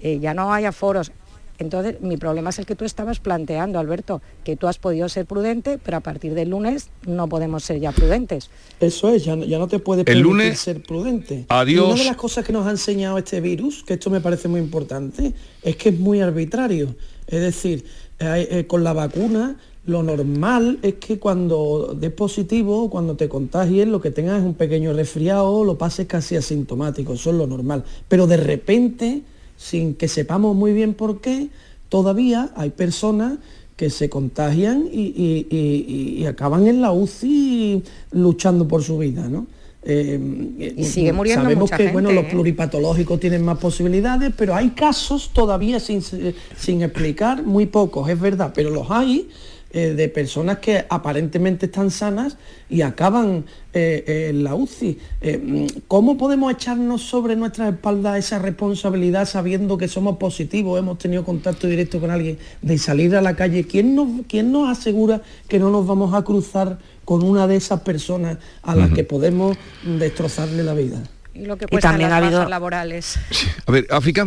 Eh, 0.00 0.18
ya 0.20 0.34
no 0.34 0.52
hay 0.52 0.64
aforos. 0.64 1.12
Entonces, 1.58 2.00
mi 2.02 2.18
problema 2.18 2.50
es 2.50 2.58
el 2.58 2.66
que 2.66 2.74
tú 2.74 2.84
estabas 2.84 3.18
planteando, 3.18 3.78
Alberto, 3.78 4.20
que 4.44 4.56
tú 4.56 4.66
has 4.66 4.78
podido 4.78 5.08
ser 5.08 5.24
prudente, 5.24 5.78
pero 5.82 5.96
a 5.96 6.00
partir 6.00 6.34
del 6.34 6.50
lunes 6.50 6.90
no 7.06 7.28
podemos 7.28 7.64
ser 7.64 7.80
ya 7.80 7.92
prudentes. 7.92 8.50
Eso 8.78 9.08
es, 9.08 9.24
ya, 9.24 9.36
no 9.36 9.66
te 9.66 9.78
puede 9.78 10.04
permitir 10.04 10.56
ser 10.56 10.82
prudente. 10.82 11.46
Adiós. 11.48 11.86
una 11.86 12.02
de 12.02 12.04
las 12.04 12.16
cosas 12.16 12.44
que 12.44 12.52
nos 12.52 12.66
ha 12.66 12.70
enseñado 12.70 13.16
este 13.16 13.40
virus, 13.40 13.82
que 13.84 13.94
esto 13.94 14.10
me 14.10 14.20
parece 14.20 14.48
muy 14.48 14.60
importante, 14.60 15.32
es 15.62 15.76
que 15.76 15.88
es 15.88 15.98
muy 15.98 16.20
arbitrario. 16.20 16.94
Es 17.26 17.40
decir, 17.40 17.84
eh, 18.18 18.66
con 18.68 18.84
la 18.84 18.92
vacuna 18.92 19.56
lo 19.86 20.02
normal 20.02 20.78
es 20.82 20.94
que 20.94 21.18
cuando 21.18 21.96
des 21.98 22.10
positivo, 22.12 22.90
cuando 22.90 23.16
te 23.16 23.28
contagies, 23.28 23.86
lo 23.86 24.00
que 24.00 24.10
tengas 24.10 24.40
es 24.40 24.44
un 24.44 24.54
pequeño 24.54 24.92
resfriado, 24.92 25.64
lo 25.64 25.78
pases 25.78 26.06
casi 26.06 26.36
asintomático, 26.36 27.14
eso 27.14 27.30
es 27.30 27.36
lo 27.36 27.46
normal. 27.46 27.84
Pero 28.08 28.26
de 28.26 28.36
repente 28.36 29.22
sin 29.56 29.94
que 29.94 30.08
sepamos 30.08 30.54
muy 30.54 30.72
bien 30.72 30.94
por 30.94 31.20
qué, 31.20 31.48
todavía 31.88 32.50
hay 32.56 32.70
personas 32.70 33.38
que 33.76 33.90
se 33.90 34.08
contagian 34.08 34.88
y, 34.90 36.24
acaban 36.26 36.66
en 36.66 36.80
la 36.80 36.92
UCI 36.92 37.82
luchando 38.12 38.66
por 38.66 38.82
su 38.82 38.98
vida, 38.98 39.28
¿no? 39.28 39.46
Eh, 39.88 40.74
y 40.76 40.82
sigue 40.82 41.12
muriendo 41.12 41.44
Sabemos 41.44 41.70
que 41.70 41.92
bueno, 41.92 42.10
los 42.10 42.24
¿eh? 42.24 42.28
pluripatológicos 42.32 43.20
tienen 43.20 43.44
más 43.44 43.58
posibilidades, 43.58 44.32
pero 44.36 44.56
hay 44.56 44.70
casos 44.70 45.30
todavía 45.32 45.78
sin, 45.78 46.02
sin 46.02 46.82
explicar, 46.82 47.44
muy 47.44 47.66
pocos, 47.66 48.08
es 48.08 48.18
verdad, 48.18 48.50
pero 48.52 48.70
los 48.70 48.90
hay 48.90 49.28
eh, 49.70 49.94
de 49.94 50.08
personas 50.08 50.58
que 50.58 50.86
aparentemente 50.88 51.66
están 51.66 51.90
sanas 51.90 52.38
y 52.70 52.82
acaban 52.82 53.44
eh, 53.74 54.28
en 54.30 54.44
la 54.44 54.54
UCI. 54.54 54.98
Eh, 55.20 55.66
¿Cómo 55.88 56.16
podemos 56.16 56.52
echarnos 56.52 57.02
sobre 57.02 57.34
nuestras 57.34 57.74
espaldas 57.74 58.16
esa 58.16 58.38
responsabilidad 58.38 59.26
sabiendo 59.26 59.76
que 59.76 59.88
somos 59.88 60.18
positivos, 60.18 60.78
hemos 60.78 60.98
tenido 60.98 61.24
contacto 61.24 61.66
directo 61.66 62.00
con 62.00 62.10
alguien, 62.10 62.38
de 62.62 62.78
salir 62.78 63.16
a 63.16 63.20
la 63.20 63.34
calle? 63.34 63.64
¿Quién 63.64 63.96
nos, 63.96 64.08
quién 64.28 64.52
nos 64.52 64.70
asegura 64.70 65.20
que 65.48 65.58
no 65.58 65.70
nos 65.70 65.84
vamos 65.84 66.14
a 66.14 66.22
cruzar 66.22 66.78
con 67.04 67.24
una 67.24 67.46
de 67.46 67.56
esas 67.56 67.80
personas 67.80 68.38
a 68.62 68.76
las 68.76 68.92
que 68.92 69.02
podemos 69.02 69.58
destrozarle 69.84 70.62
la 70.62 70.74
vida? 70.74 71.02
Y 71.34 71.44
lo 71.44 71.58
que 71.58 71.66
cuesta 71.66 71.90
también 71.90 72.12
ha 72.12 72.18
habido 72.18 72.48
laborales. 72.48 73.18
A 73.66 73.72
ver, 73.72 73.86
África. 73.90 74.26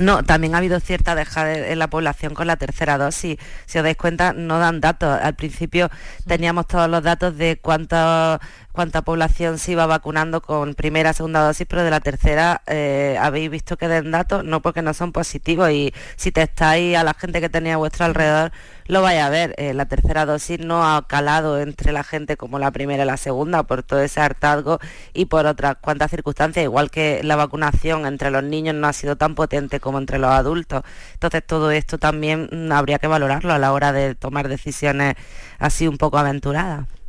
No, 0.00 0.22
también 0.24 0.54
ha 0.54 0.58
habido 0.58 0.80
cierta 0.80 1.14
deja 1.14 1.52
en 1.52 1.78
la 1.78 1.90
población 1.90 2.32
con 2.32 2.46
la 2.46 2.56
tercera 2.56 2.96
dosis. 2.96 3.36
Si 3.66 3.78
os 3.78 3.84
dais 3.84 3.98
cuenta, 3.98 4.32
no 4.32 4.58
dan 4.58 4.80
datos. 4.80 5.20
Al 5.20 5.34
principio 5.34 5.90
teníamos 6.26 6.66
todos 6.68 6.88
los 6.88 7.02
datos 7.02 7.36
de 7.36 7.58
cuánta, 7.60 8.40
cuánta 8.72 9.02
población 9.02 9.58
se 9.58 9.72
iba 9.72 9.86
vacunando 9.86 10.40
con 10.40 10.74
primera, 10.74 11.12
segunda 11.12 11.44
dosis, 11.44 11.66
pero 11.68 11.82
de 11.84 11.90
la 11.90 12.00
tercera 12.00 12.62
eh, 12.66 13.16
habéis 13.20 13.50
visto 13.50 13.76
que 13.76 13.88
den 13.88 14.10
datos, 14.10 14.44
no 14.44 14.60
porque 14.62 14.82
no 14.82 14.94
son 14.94 15.12
positivos. 15.12 15.70
Y 15.70 15.92
si 16.16 16.32
testáis 16.32 16.96
a 16.96 17.04
la 17.04 17.14
gente 17.14 17.40
que 17.40 17.48
tenía 17.48 17.74
a 17.74 17.76
vuestro 17.78 18.04
alrededor, 18.04 18.52
lo 18.86 19.02
vais 19.02 19.20
a 19.20 19.28
ver. 19.28 19.54
Eh, 19.58 19.74
la 19.74 19.86
tercera 19.86 20.26
dosis 20.26 20.60
no 20.60 20.84
ha 20.84 21.06
calado 21.06 21.60
entre 21.60 21.92
la 21.92 22.04
gente 22.04 22.36
como 22.36 22.58
la 22.58 22.70
primera 22.70 23.04
y 23.04 23.06
la 23.06 23.16
segunda 23.16 23.62
por 23.64 23.82
todo 23.82 24.00
ese 24.00 24.20
hartazgo 24.20 24.78
y 25.14 25.26
por 25.26 25.46
otras 25.46 25.76
cuantas 25.80 26.10
circunstancias, 26.10 26.64
igual 26.64 26.90
que 26.90 27.20
la 27.22 27.36
vacunación 27.36 28.06
entre 28.06 28.30
los 28.30 28.42
niños 28.44 28.74
no 28.74 28.86
ha 28.86 28.92
sido 28.92 29.16
tan 29.16 29.34
potente 29.34 29.80
como 29.80 29.98
entre 29.98 30.18
los 30.18 30.30
adultos. 30.30 30.82
Entonces 31.14 31.44
todo 31.46 31.70
esto 31.70 31.98
también 31.98 32.48
mm, 32.52 32.72
habría 32.72 32.98
que 32.98 33.06
valorarlo 33.06 33.52
a 33.52 33.58
la 33.58 33.72
hora 33.72 33.92
de 33.92 34.14
tomar 34.14 34.48
decisiones 34.48 35.14
así 35.58 35.88
un 35.88 35.98
poco 35.98 36.18
aventuradas. 36.18 36.99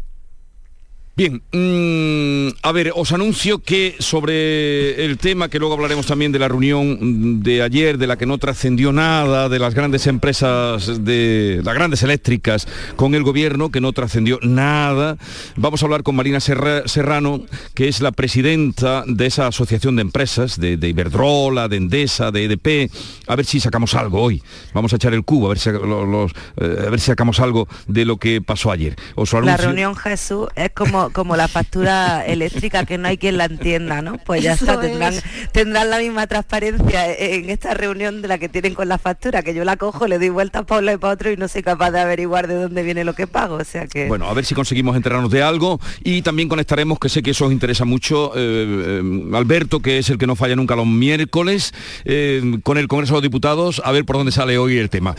Bien, 1.14 1.44
mm, 1.52 2.56
a 2.64 2.72
ver, 2.72 2.94
os 2.96 3.12
anuncio 3.12 3.60
que 3.60 3.96
sobre 4.00 5.04
el 5.04 5.18
tema, 5.18 5.50
que 5.50 5.60
luego 5.60 5.74
hablaremos 5.74 6.06
también 6.06 6.32
de 6.32 6.40
la 6.40 6.48
reunión 6.48 7.44
de 7.44 7.62
ayer, 7.62 7.98
de 7.98 8.08
la 8.08 8.18
que 8.18 8.26
no 8.26 8.38
trascendió 8.38 8.94
nada, 8.94 9.50
de 9.50 9.60
las 9.60 9.76
grandes 9.76 10.08
empresas, 10.08 11.04
de 11.04 11.60
las 11.66 11.76
grandes 11.76 12.02
eléctricas 12.04 12.66
con 12.96 13.14
el 13.14 13.24
gobierno, 13.24 13.72
que 13.72 13.82
no 13.82 13.92
trascendió 13.92 14.40
nada, 14.42 15.18
vamos 15.58 15.84
a 15.84 15.86
hablar 15.86 16.04
con 16.04 16.16
Marina 16.16 16.40
Serrano, 16.40 17.42
que 17.74 17.90
es 17.90 18.00
la 18.00 18.14
presidenta 18.14 19.04
de 19.06 19.26
esa 19.26 19.48
asociación 19.48 19.98
de 19.98 20.04
empresas, 20.04 20.62
de, 20.62 20.76
Iberdrola, 20.76 21.68
de 21.68 21.76
Endesa, 21.76 22.32
de 22.32 22.46
EDP, 22.46 22.90
a 23.28 23.36
ver 23.36 23.46
si 23.46 23.60
sacamos 23.60 23.96
algo 23.96 24.22
hoy. 24.22 24.42
Vamos 24.74 24.94
a 24.94 24.96
echar 24.96 25.14
el 25.14 25.26
cubo, 25.26 25.48
a 25.48 25.50
ver 25.50 25.60
si, 25.60 25.72
los, 25.72 26.32
eh, 26.56 26.86
a 26.88 26.90
ver 26.90 27.02
si 27.02 27.08
sacamos 27.08 27.42
algo 27.42 27.68
de 27.88 28.06
lo 28.06 28.16
que 28.16 28.42
pasó 28.42 28.72
ayer. 28.72 28.96
la 29.44 29.58
reunión 29.58 29.94
Jesús 29.94 30.48
es 30.56 30.72
como 30.72 31.01
como, 31.10 31.36
la 31.36 31.48
factura 31.48 32.26
eléctrica 32.26 32.86
que 32.86 32.98
no 32.98 33.08
hay 33.08 33.18
quien 33.18 33.38
la 33.38 33.46
entienda, 33.46 34.02
¿no? 34.02 34.18
Pues 34.18 34.44
ya 34.44 34.54
está, 34.54 34.80
tendrán, 34.80 35.14
tendrán 35.52 35.90
la 35.90 36.00
misma 36.00 36.28
transparencia 36.28 37.12
en 37.14 37.50
esta 37.50 37.74
reunión 37.74 38.22
de 38.22 38.28
la 38.28 38.38
que 38.38 38.50
tienen 38.50 38.74
con 38.74 38.88
la 38.88 38.98
factura, 38.98 39.44
que 39.44 39.54
yo 39.54 39.64
la 39.64 39.78
cojo, 39.78 40.08
le 40.08 40.20
doy 40.20 40.30
vueltas 40.30 40.66
para 40.66 40.80
un 40.80 40.86
lado 40.86 40.98
y 40.98 41.00
para 41.00 41.14
otro 41.14 41.32
y 41.32 41.38
no 41.38 41.48
soy 41.48 41.64
capaz 41.64 41.92
de 41.92 42.00
averiguar 42.00 42.48
de 42.48 42.56
dónde 42.56 42.84
viene 42.84 43.04
lo 43.04 43.14
que 43.14 43.28
pago. 43.28 43.56
O 43.56 43.64
sea 43.64 43.88
que. 43.88 44.08
Bueno, 44.08 44.28
a 44.28 44.34
ver 44.34 44.46
si 44.46 44.56
conseguimos 44.56 44.96
enterarnos 44.96 45.32
de 45.32 45.44
algo 45.44 45.80
y 46.04 46.22
también 46.22 46.50
conectaremos, 46.50 47.00
que 47.00 47.10
sé 47.10 47.24
que 47.24 47.32
eso 47.32 47.46
os 47.46 47.52
interesa 47.52 47.86
mucho, 47.86 48.32
eh, 48.36 49.02
eh, 49.02 49.32
Alberto, 49.34 49.80
que 49.80 49.98
es 49.98 50.10
el 50.10 50.18
que 50.18 50.28
no 50.28 50.36
falla 50.36 50.56
nunca 50.56 50.76
los 50.76 50.88
miércoles, 50.88 51.74
eh, 52.06 52.60
con 52.64 52.78
el 52.78 52.88
Congreso 52.88 53.14
de 53.14 53.18
los 53.18 53.24
Diputados, 53.24 53.82
a 53.84 53.92
ver 53.92 54.06
por 54.06 54.18
dónde 54.18 54.32
sale 54.32 54.58
hoy 54.58 54.78
el 54.78 54.90
tema. 54.90 55.16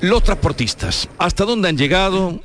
Los 0.00 0.22
transportistas, 0.22 1.08
¿hasta 1.18 1.44
dónde 1.44 1.68
han 1.68 1.76
llegado? 1.76 2.40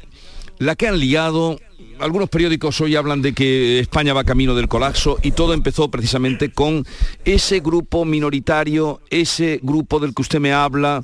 La 0.62 0.76
que 0.76 0.88
han 0.88 0.99
liado, 0.99 1.57
algunos 1.99 2.30
periódicos 2.30 2.80
hoy 2.82 2.95
hablan 2.95 3.24
de 3.24 3.34
que 3.34 3.80
España 3.80 4.14
va 4.14 4.24
camino 4.24 4.53
del 4.53 4.68
colapso 4.68 5.18
y 5.24 5.32
todo 5.32 5.55
empezó 5.55 5.89
precisamente 5.89 6.51
con 6.51 6.86
ese 7.26 7.62
grupo 7.62 8.05
minoritario, 8.05 9.01
ese 9.09 9.59
grupo 9.64 9.99
del 9.99 10.14
que 10.14 10.22
usted 10.22 10.39
me 10.39 10.53
habla, 10.53 11.01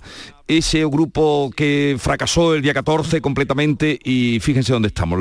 ese 0.47 0.85
grupo 0.85 1.51
que 1.55 1.95
fracasó 1.97 2.53
el 2.53 2.61
día 2.61 2.75
14 2.75 3.19
completamente 3.19 3.97
y 4.03 4.39
fíjense 4.41 4.73
dónde 4.73 4.89
estamos. 4.89 5.19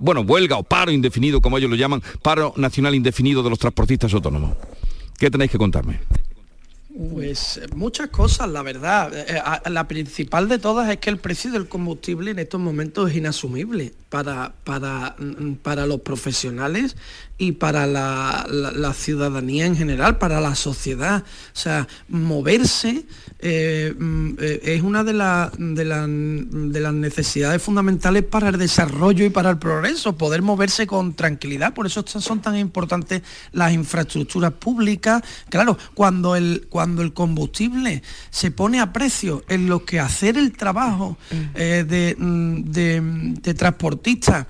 bueno, 0.00 0.22
huelga 0.22 0.56
o 0.56 0.64
paro 0.64 0.90
indefinido, 0.90 1.40
como 1.40 1.56
ellos 1.56 1.70
lo 1.70 1.76
llaman, 1.76 2.02
paro 2.20 2.54
nacional 2.56 2.96
indefinido 2.96 3.44
de 3.44 3.50
los 3.50 3.60
transportistas 3.60 4.12
autónomos. 4.12 4.56
¿Qué 5.16 5.30
tenéis 5.30 5.52
que 5.52 5.58
contarme? 5.58 6.00
Pues 6.98 7.58
eh, 7.58 7.66
muchas 7.76 8.08
cosas, 8.08 8.48
la 8.48 8.62
verdad. 8.62 9.12
Eh, 9.14 9.40
la 9.70 9.86
principal 9.86 10.48
de 10.48 10.58
todas 10.58 10.90
es 10.90 10.96
que 10.96 11.10
el 11.10 11.18
precio 11.18 11.52
del 11.52 11.68
combustible 11.68 12.32
en 12.32 12.40
estos 12.40 12.60
momentos 12.60 13.10
es 13.10 13.16
inasumible 13.16 13.94
para, 14.08 14.54
para, 14.64 15.14
mm, 15.16 15.54
para 15.62 15.86
los 15.86 16.00
profesionales 16.00 16.96
y 17.40 17.52
para 17.52 17.86
la, 17.86 18.92
ciudadanía 18.94 19.64
en 19.64 19.76
general, 19.76 20.18
para 20.18 20.40
la 20.40 20.56
sociedad. 20.56 21.22
O 21.22 21.58
sea, 21.58 21.86
moverse 22.08 23.04
eh, 23.38 23.94
mm, 23.96 24.30
eh, 24.40 24.60
es 24.64 24.82
una 24.82 25.04
de, 25.04 25.12
de, 25.12 25.84
de, 25.84 26.80
las 26.80 26.94
necesidades 26.94 27.62
fundamentales 27.62 28.24
para 28.24 28.48
el 28.48 28.58
desarrollo 28.58 29.24
y 29.24 29.30
para 29.30 29.50
el 29.50 29.58
progreso, 29.58 30.16
poder 30.16 30.42
moverse 30.42 30.88
con 30.88 31.14
tranquilidad. 31.14 31.74
Por 31.74 31.86
eso 31.86 32.04
son 32.06 32.42
tan 32.42 32.56
importantes 32.56 33.22
las 33.52 33.72
infraestructuras 33.72 34.52
públicas. 34.54 35.22
Claro, 35.48 35.78
cuando 35.94 36.34
el, 36.34 36.66
cuando 36.68 37.02
el 37.02 37.12
combustible 37.12 38.02
se 38.30 38.50
pone 38.50 38.80
a 38.80 38.92
precio 38.92 39.44
en 39.48 39.68
lo 39.68 39.84
que 39.84 40.00
hacer 40.00 40.36
el 40.36 40.52
trabajo 40.52 41.16
mm. 41.30 41.36
eh, 41.54 41.84
de, 41.86 42.16
de, 42.18 43.00
de 43.40 43.54
transportistas, 43.54 44.46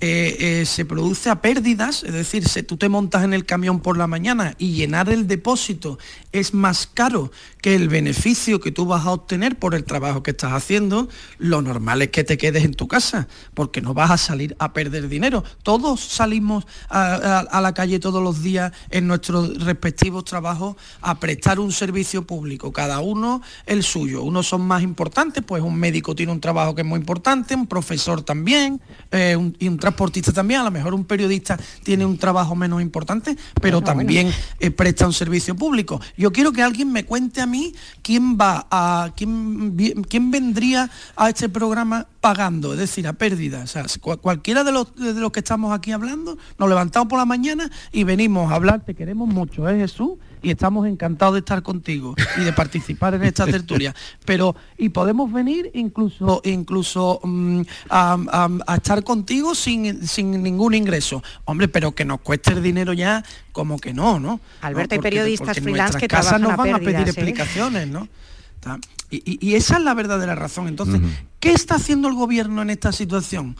eh, 0.00 0.60
eh, 0.60 0.64
se 0.64 0.84
produce 0.84 1.28
a 1.28 1.42
pérdidas, 1.42 2.04
es 2.04 2.12
decir, 2.12 2.48
si 2.48 2.62
tú 2.62 2.76
te 2.76 2.88
montas 2.88 3.24
en 3.24 3.34
el 3.34 3.44
camión 3.44 3.80
por 3.80 3.98
la 3.98 4.06
mañana 4.06 4.54
y 4.56 4.74
llenar 4.74 5.08
el 5.08 5.26
depósito 5.26 5.98
es 6.30 6.54
más 6.54 6.86
caro 6.86 7.32
que 7.60 7.74
el 7.74 7.88
beneficio 7.88 8.60
que 8.60 8.70
tú 8.70 8.86
vas 8.86 9.06
a 9.06 9.10
obtener 9.10 9.58
por 9.58 9.74
el 9.74 9.84
trabajo 9.84 10.22
que 10.22 10.30
estás 10.30 10.52
haciendo, 10.52 11.08
lo 11.38 11.62
normal 11.62 12.02
es 12.02 12.10
que 12.10 12.22
te 12.22 12.38
quedes 12.38 12.64
en 12.64 12.74
tu 12.74 12.86
casa, 12.86 13.26
porque 13.54 13.80
no 13.80 13.94
vas 13.94 14.10
a 14.10 14.18
salir 14.18 14.54
a 14.60 14.72
perder 14.72 15.08
dinero. 15.08 15.42
Todos 15.62 16.00
salimos 16.00 16.64
a, 16.88 17.48
la 17.60 17.74
calle 17.74 17.98
todos 17.98 18.22
los 18.22 18.42
días 18.42 18.72
en 18.90 19.06
nuestros 19.08 19.64
respectivos 19.64 20.24
trabajos 20.24 20.76
a 21.00 21.18
prestar 21.18 21.58
un 21.58 21.72
servicio 21.72 22.26
público, 22.26 22.72
cada 22.72 23.00
uno 23.00 23.42
el 23.66 23.82
suyo. 23.82 24.22
Unos 24.22 24.46
son 24.46 24.62
más 24.62 24.82
importantes, 24.82 25.42
pues 25.44 25.62
un 25.62 25.74
médico 25.74 26.14
tiene 26.14 26.30
un 26.30 26.40
trabajo 26.40 26.74
que 26.74 26.82
es 26.82 26.86
muy 26.86 27.00
importante, 27.00 27.54
un 27.56 27.66
profesor 27.66 28.22
también, 28.22 28.80
eh, 29.10 29.36
y 29.58 29.66
un 29.66 29.78
transportista 29.88 30.32
también, 30.32 30.60
a 30.60 30.64
lo 30.64 30.70
mejor 30.70 30.92
un 30.92 31.04
periodista 31.04 31.58
tiene 31.82 32.04
un 32.04 32.18
trabajo 32.18 32.54
menos 32.54 32.82
importante, 32.82 33.36
pero 33.60 33.80
también 33.80 34.30
eh, 34.60 34.70
presta 34.70 35.06
un 35.06 35.14
servicio 35.14 35.56
público. 35.56 35.98
Yo 36.16 36.30
quiero 36.30 36.52
que 36.52 36.62
alguien 36.62 36.92
me 36.92 37.04
cuente 37.04 37.40
a 37.40 37.46
mí 37.46 37.74
quién 38.02 38.36
va 38.36 38.66
a 38.70 39.12
quién, 39.16 40.04
quién 40.08 40.30
vendría 40.30 40.90
a 41.16 41.30
este 41.30 41.48
programa 41.48 42.06
pagando, 42.20 42.74
es 42.74 42.78
decir, 42.78 43.08
a 43.08 43.14
pérdida. 43.14 43.62
O 43.62 43.66
sea, 43.66 43.86
cualquiera 44.20 44.62
de 44.62 44.72
los, 44.72 44.94
de 44.94 45.14
los 45.14 45.32
que 45.32 45.40
estamos 45.40 45.72
aquí 45.72 45.92
hablando, 45.92 46.36
nos 46.58 46.68
levantamos 46.68 47.08
por 47.08 47.18
la 47.18 47.24
mañana 47.24 47.70
y 47.90 48.04
venimos 48.04 48.52
a 48.52 48.56
hablar, 48.56 48.84
te 48.84 48.94
queremos 48.94 49.26
mucho, 49.28 49.68
¿eh, 49.68 49.78
Jesús? 49.78 50.18
y 50.42 50.50
estamos 50.50 50.86
encantados 50.86 51.34
de 51.34 51.40
estar 51.40 51.62
contigo 51.62 52.14
y 52.36 52.44
de 52.44 52.52
participar 52.52 53.14
en 53.14 53.24
esta 53.24 53.46
tertulia. 53.46 53.94
Pero, 54.24 54.54
y 54.76 54.90
podemos 54.90 55.32
venir 55.32 55.70
incluso, 55.74 56.40
incluso 56.44 57.20
mm, 57.22 57.62
a, 57.90 58.48
estar 58.76 59.02
contigo 59.04 59.54
sin, 59.54 59.77
sin 60.06 60.42
ningún 60.42 60.74
ingreso. 60.74 61.22
Hombre, 61.44 61.68
pero 61.68 61.92
que 61.92 62.04
nos 62.04 62.20
cueste 62.20 62.52
el 62.52 62.62
dinero 62.62 62.92
ya, 62.92 63.24
como 63.52 63.78
que 63.78 63.92
no, 63.92 64.18
¿no? 64.18 64.40
Alberto, 64.60 64.94
hay 64.94 65.00
periodistas 65.00 65.58
freelance 65.60 65.98
que 65.98 66.08
trabajan 66.08 66.42
nos 66.42 66.56
van 66.56 66.74
a, 66.74 66.78
pedir 66.78 66.96
¿eh? 66.96 67.10
explicaciones, 67.10 67.88
¿no? 67.88 68.08
Y, 69.10 69.54
esa 69.54 69.78
es 69.78 69.84
la 69.84 69.94
verdadera 69.94 70.34
razón. 70.34 70.68
Entonces, 70.68 71.00
¿qué 71.40 71.52
está 71.52 71.76
haciendo 71.76 72.08
el 72.08 72.14
gobierno 72.14 72.60
en 72.62 72.70
esta 72.70 72.92
situación? 72.92 73.56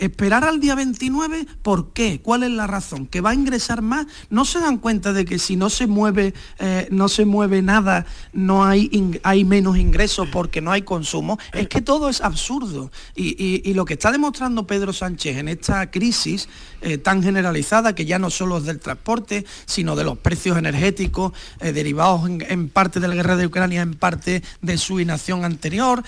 Esperar 0.00 0.44
al 0.44 0.58
día 0.58 0.74
29, 0.74 1.46
¿por 1.62 1.92
qué? 1.92 2.20
¿Cuál 2.20 2.42
es 2.42 2.50
la 2.50 2.66
razón? 2.66 3.06
¿Que 3.06 3.20
va 3.20 3.30
a 3.30 3.34
ingresar 3.34 3.80
más? 3.80 4.06
¿No 4.28 4.44
se 4.44 4.58
dan 4.58 4.78
cuenta 4.78 5.12
de 5.12 5.24
que 5.24 5.38
si 5.38 5.54
no 5.54 5.70
se 5.70 5.86
mueve, 5.86 6.34
eh, 6.58 6.88
no 6.90 7.08
se 7.08 7.24
mueve 7.24 7.62
nada, 7.62 8.06
no 8.32 8.64
hay, 8.64 9.20
hay 9.22 9.44
menos 9.44 9.78
ingresos 9.78 10.28
porque 10.32 10.60
no 10.60 10.72
hay 10.72 10.82
consumo? 10.82 11.38
Es 11.52 11.68
que 11.68 11.80
todo 11.80 12.08
es 12.08 12.20
absurdo. 12.20 12.90
Y, 13.14 13.72
lo 13.78 13.84
que 13.84 13.94
está 13.94 14.10
demostrando 14.10 14.66
Pedro 14.66 14.92
Sánchez 14.92 15.36
en 15.36 15.48
esta 15.48 15.88
crisis 15.92 16.48
eh, 16.80 16.98
tan 16.98 17.22
generalizada, 17.22 17.94
que 17.94 18.04
ya 18.04 18.18
no 18.18 18.30
solo 18.30 18.58
es 18.58 18.64
del 18.64 18.80
transporte, 18.80 19.46
sino 19.66 19.94
de 19.94 20.02
los 20.02 20.18
precios 20.18 20.58
energéticos, 20.58 21.32
eh, 21.60 21.72
derivados 21.72 22.28
en, 22.28 22.68
parte 22.68 22.98
de 22.98 23.06
la 23.06 23.14
guerra 23.14 23.36
de 23.36 23.46
Ucrania, 23.46 23.82
en 23.82 23.94
parte 23.94 24.42
de 24.62 24.78
su 24.78 24.87
inacción 25.00 25.44
anterior, 25.44 26.02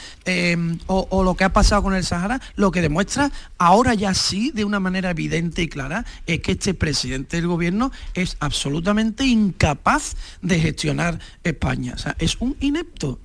o, 0.87 1.07
o 1.11 1.25
lo 1.25 1.35
que 1.35 1.45
ha 1.45 1.53
pasado 1.53 1.83
con 1.83 1.95
el 1.95 2.05
Sahara, 2.05 2.41
lo 2.57 2.71
que 2.71 2.81
demuestra 2.81 3.31
ahora 3.59 3.95
ya 3.95 4.15
sí, 4.15 4.51
de 4.53 4.65
una 4.65 4.81
manera 4.81 5.11
evidente 5.11 5.63
y 5.63 5.69
clara, 5.69 6.05
es 6.27 6.41
que 6.41 6.53
este 6.53 6.75
presidente 6.75 7.37
del 7.37 7.47
gobierno 7.47 7.93
es 8.15 8.37
absolutamente 8.41 9.25
incapaz 9.25 10.17
de 10.43 10.61
gestionar 10.61 11.19
España. 11.45 11.95
O 11.95 11.99
sea, 11.99 12.17
es 12.19 12.37
un 12.41 12.57
inepto, 12.61 13.19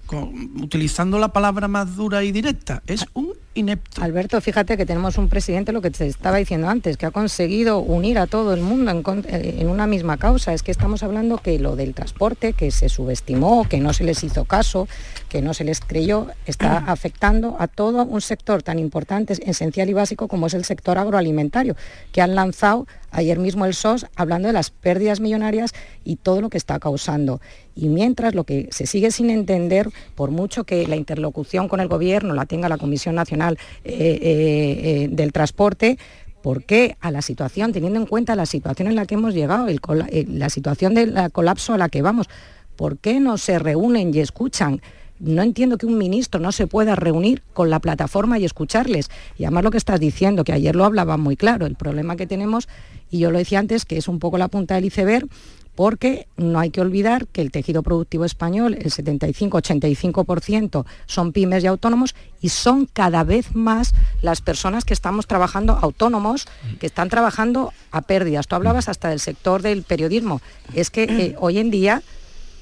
utilizando 0.61 1.19
la 1.19 1.33
palabra 1.33 1.67
más 1.67 1.95
dura 1.95 2.23
y 2.23 2.31
directa, 2.31 2.81
es 2.87 3.05
un 3.13 3.33
inepto. 3.55 4.03
Alberto, 4.03 4.39
fíjate 4.39 4.77
que 4.77 4.85
tenemos 4.85 5.17
un 5.17 5.29
presidente, 5.29 5.71
lo 5.71 5.81
que 5.81 5.89
te 5.89 6.05
estaba 6.05 6.37
diciendo 6.37 6.69
antes, 6.69 6.97
que 6.97 7.05
ha 7.05 7.11
conseguido 7.11 7.79
unir 7.79 8.19
a 8.19 8.27
todo 8.27 8.53
el 8.53 8.61
mundo 8.61 8.91
en, 8.91 9.25
eh, 9.27 9.55
en, 9.59 9.69
una 9.69 9.87
misma 9.87 10.17
causa. 10.17 10.53
Es 10.53 10.61
que 10.61 10.71
estamos 10.71 11.01
hablando 11.03 11.37
que 11.37 11.57
lo 11.57 11.75
del 11.75 11.93
transporte, 11.93 12.53
que 12.53 12.71
se 12.71 12.89
subestimó, 12.89 13.67
que 13.67 13.79
no 13.79 13.93
se 13.93 14.03
les 14.03 14.23
hizo 14.23 14.45
caso, 14.45 14.87
que 15.29 15.41
no 15.41 15.53
se 15.53 15.63
les 15.63 15.79
creyó, 15.79 16.27
está 16.45 16.77
afectando 16.87 17.55
a 17.59 17.67
todo 17.67 18.03
un 18.03 18.21
sector 18.21 18.61
tan 18.61 18.77
importante, 18.77 19.33
esencial 19.49 19.89
y 19.89 19.93
básico 19.93 20.27
como 20.27 20.47
es 20.47 20.53
el 20.53 20.65
sector 20.65 20.97
agroalimentario, 20.97 21.75
que 22.11 22.21
han 22.21 22.35
lanzado 22.35 22.87
ayer 23.15 23.39
mismo 23.39 23.65
el 23.65 23.73
SOS 23.73 24.05
hablando 24.15 24.47
de 24.47 24.53
las 24.53 24.69
pérdidas 24.69 25.19
millonarias 25.19 25.73
y 26.03 26.17
todo 26.17 26.41
lo 26.41 26.49
que 26.49 26.57
está 26.57 26.79
causando. 26.79 27.41
Y 27.75 27.89
mientras 27.89 28.35
lo 28.35 28.43
que 28.43 28.67
se 28.71 28.85
sigue 28.85 29.11
sin 29.11 29.29
entender, 29.29 29.89
por 30.15 30.31
mucho 30.31 30.63
que 30.63 30.87
la 30.87 30.95
interlocución 30.95 31.67
con 31.67 31.79
el 31.79 31.87
Gobierno 31.87 32.33
la 32.33 32.45
tenga 32.45 32.69
la 32.69 32.77
Comisión 32.77 33.15
Nacional 33.15 33.57
eh, 33.83 33.93
eh, 33.93 35.03
eh, 35.03 35.07
del 35.11 35.31
Transporte, 35.31 35.97
¿Por 36.41 36.63
qué 36.63 36.95
a 36.99 37.09
la 37.09 37.23
situación, 37.23 37.73
teniendo 37.73 37.99
en 37.99 38.05
cuenta 38.05 38.35
la 38.35 38.45
situación 38.45 38.87
en 38.87 38.95
la 38.95 39.07
que 39.07 39.15
hemos 39.15 39.33
llegado, 39.33 39.65
la 40.11 40.49
situación 40.51 40.93
del 40.93 41.31
colapso 41.31 41.73
a 41.73 41.79
la 41.79 41.89
que 41.89 42.03
vamos, 42.03 42.29
¿por 42.75 42.99
qué 42.99 43.19
no 43.19 43.39
se 43.39 43.57
reúnen 43.57 44.13
y 44.13 44.19
escuchan 44.19 44.79
no 45.19 45.41
entiendo 45.41 45.77
que 45.77 45.85
un 45.85 45.97
ministro 45.97 46.39
no 46.39 46.51
se 46.51 46.67
pueda 46.67 46.95
reunir 46.95 47.41
con 47.53 47.69
la 47.69 47.79
plataforma 47.79 48.39
y 48.39 48.45
escucharles. 48.45 49.09
Y 49.37 49.45
además 49.45 49.63
lo 49.63 49.71
que 49.71 49.77
estás 49.77 49.99
diciendo, 49.99 50.43
que 50.43 50.53
ayer 50.53 50.75
lo 50.75 50.85
hablaba 50.85 51.17
muy 51.17 51.37
claro, 51.37 51.65
el 51.65 51.75
problema 51.75 52.15
que 52.15 52.27
tenemos, 52.27 52.67
y 53.09 53.19
yo 53.19 53.31
lo 53.31 53.37
decía 53.37 53.59
antes, 53.59 53.85
que 53.85 53.97
es 53.97 54.07
un 54.07 54.19
poco 54.19 54.37
la 54.37 54.47
punta 54.47 54.75
del 54.75 54.85
iceberg, 54.85 55.27
porque 55.75 56.27
no 56.37 56.59
hay 56.59 56.71
que 56.71 56.81
olvidar 56.81 57.27
que 57.27 57.41
el 57.41 57.51
tejido 57.51 57.83
productivo 57.83 58.25
español, 58.25 58.73
el 58.75 58.91
75-85% 58.91 60.85
son 61.05 61.33
pymes 61.33 61.63
y 61.63 61.67
autónomos 61.67 62.15
y 62.41 62.49
son 62.49 62.85
cada 62.85 63.23
vez 63.23 63.53
más 63.55 63.93
las 64.21 64.41
personas 64.41 64.85
que 64.85 64.93
estamos 64.93 65.27
trabajando 65.27 65.77
autónomos, 65.81 66.47
que 66.79 66.87
están 66.87 67.09
trabajando 67.09 67.73
a 67.91 68.01
pérdidas. 68.01 68.47
Tú 68.47 68.55
hablabas 68.55 68.87
hasta 68.87 69.09
del 69.09 69.19
sector 69.19 69.61
del 69.61 69.83
periodismo. 69.83 70.41
Es 70.73 70.89
que 70.89 71.03
eh, 71.03 71.35
hoy 71.39 71.57
en 71.57 71.71
día 71.71 72.01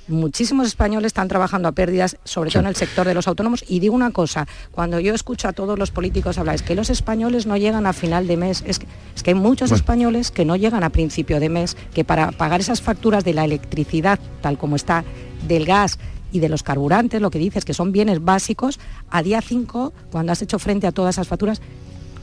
muchísimos 0.08 0.68
españoles 0.68 1.08
están 1.08 1.28
trabajando 1.28 1.68
a 1.68 1.72
pérdidas, 1.72 2.18
sobre 2.24 2.50
todo 2.52 2.62
en 2.62 2.68
el 2.68 2.76
sector 2.76 3.08
de 3.08 3.14
los 3.14 3.28
autónomos. 3.28 3.64
Y 3.68 3.80
digo 3.80 3.96
una 3.96 4.12
cosa, 4.12 4.48
cuando 4.72 5.00
yo 5.00 5.14
escucho 5.14 5.48
a 5.48 5.54
todos 5.54 5.78
los 5.78 5.92
políticos 5.92 6.38
hablar, 6.38 6.56
es 6.56 6.62
que 6.62 6.76
los 6.76 6.90
españoles 6.90 7.46
no 7.46 7.58
llegan 7.58 7.86
a 7.86 7.94
final 7.94 8.28
de 8.28 8.38
mes, 8.38 8.64
es 8.66 8.80
que, 8.80 8.88
es 9.16 9.24
que 9.24 9.32
hay 9.32 9.36
muchos 9.36 9.72
españoles 9.72 10.32
que 10.32 10.46
no 10.46 10.56
llegan 10.56 10.84
a 10.84 10.90
principio 10.90 11.40
de 11.40 11.50
mes, 11.50 11.78
que 11.94 12.04
para 12.04 12.32
pagar 12.32 12.60
esas 12.60 12.82
facturas 12.82 13.24
de 13.24 13.34
la 13.34 13.46
electricidad, 13.46 14.20
tal 14.42 14.58
como 14.58 14.76
está, 14.76 15.04
del 15.48 15.66
gas, 15.66 16.00
y 16.34 16.40
de 16.40 16.50
los 16.50 16.64
carburantes, 16.64 17.22
lo 17.22 17.30
que 17.30 17.38
dices, 17.38 17.64
que 17.64 17.76
son 17.76 17.92
bienes 17.92 18.24
básicos, 18.24 18.80
a 19.12 19.22
día 19.22 19.40
5, 19.40 19.94
cuando 20.12 20.32
has 20.32 20.42
hecho 20.42 20.58
frente 20.58 20.88
a 20.88 20.92
todas 20.92 21.16
esas 21.16 21.28
facturas, 21.28 21.62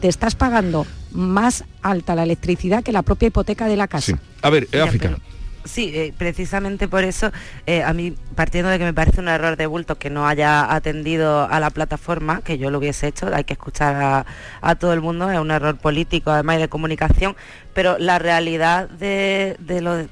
te 0.01 0.09
estás 0.09 0.35
pagando 0.35 0.85
más 1.13 1.65
alta 1.81 2.15
la 2.15 2.25
electricidad 2.25 2.83
que 2.83 2.93
la 2.93 3.03
propia 3.03 3.29
hipoteca 3.29 3.69
de 3.69 3.77
la 3.77 3.87
casa. 3.87 4.19
A 4.43 4.51
ver, 4.51 4.67
África. 4.83 5.17
Sí, 5.65 5.93
eh, 5.95 6.15
precisamente 6.17 6.89
por 6.89 7.05
eso, 7.05 7.31
eh, 7.67 7.83
a 7.83 7.93
mí, 7.93 8.15
partiendo 8.35 8.71
de 8.71 8.79
que 8.79 8.85
me 8.85 8.95
parece 8.95 9.21
un 9.21 9.29
error 9.29 9.57
de 9.57 9.67
bulto 9.67 9.99
que 9.99 10.09
no 10.09 10.27
haya 10.27 10.73
atendido 10.75 11.47
a 11.51 11.61
la 11.61 11.69
plataforma, 11.71 12.41
que 12.41 12.57
yo 12.57 12.71
lo 12.71 12.79
hubiese 12.79 13.09
hecho, 13.09 13.29
hay 13.35 13.45
que 13.45 13.53
escuchar 13.53 14.25
a, 14.63 14.75
todo 14.77 14.95
el 14.95 15.03
mundo, 15.03 15.31
es 15.31 15.39
un 15.39 15.51
error 15.51 15.77
político 15.77 16.31
además 16.31 16.57
y 16.57 16.61
de 16.61 16.69
comunicación, 16.69 17.37
pero 17.75 17.99
la 17.99 18.19
realidad 18.19 18.89
de, 18.89 19.57
lo, 19.83 20.07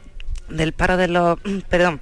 del 0.55 0.73
paro 0.75 0.99
de 0.99 1.09
los, 1.09 1.39
perdón, 1.71 2.01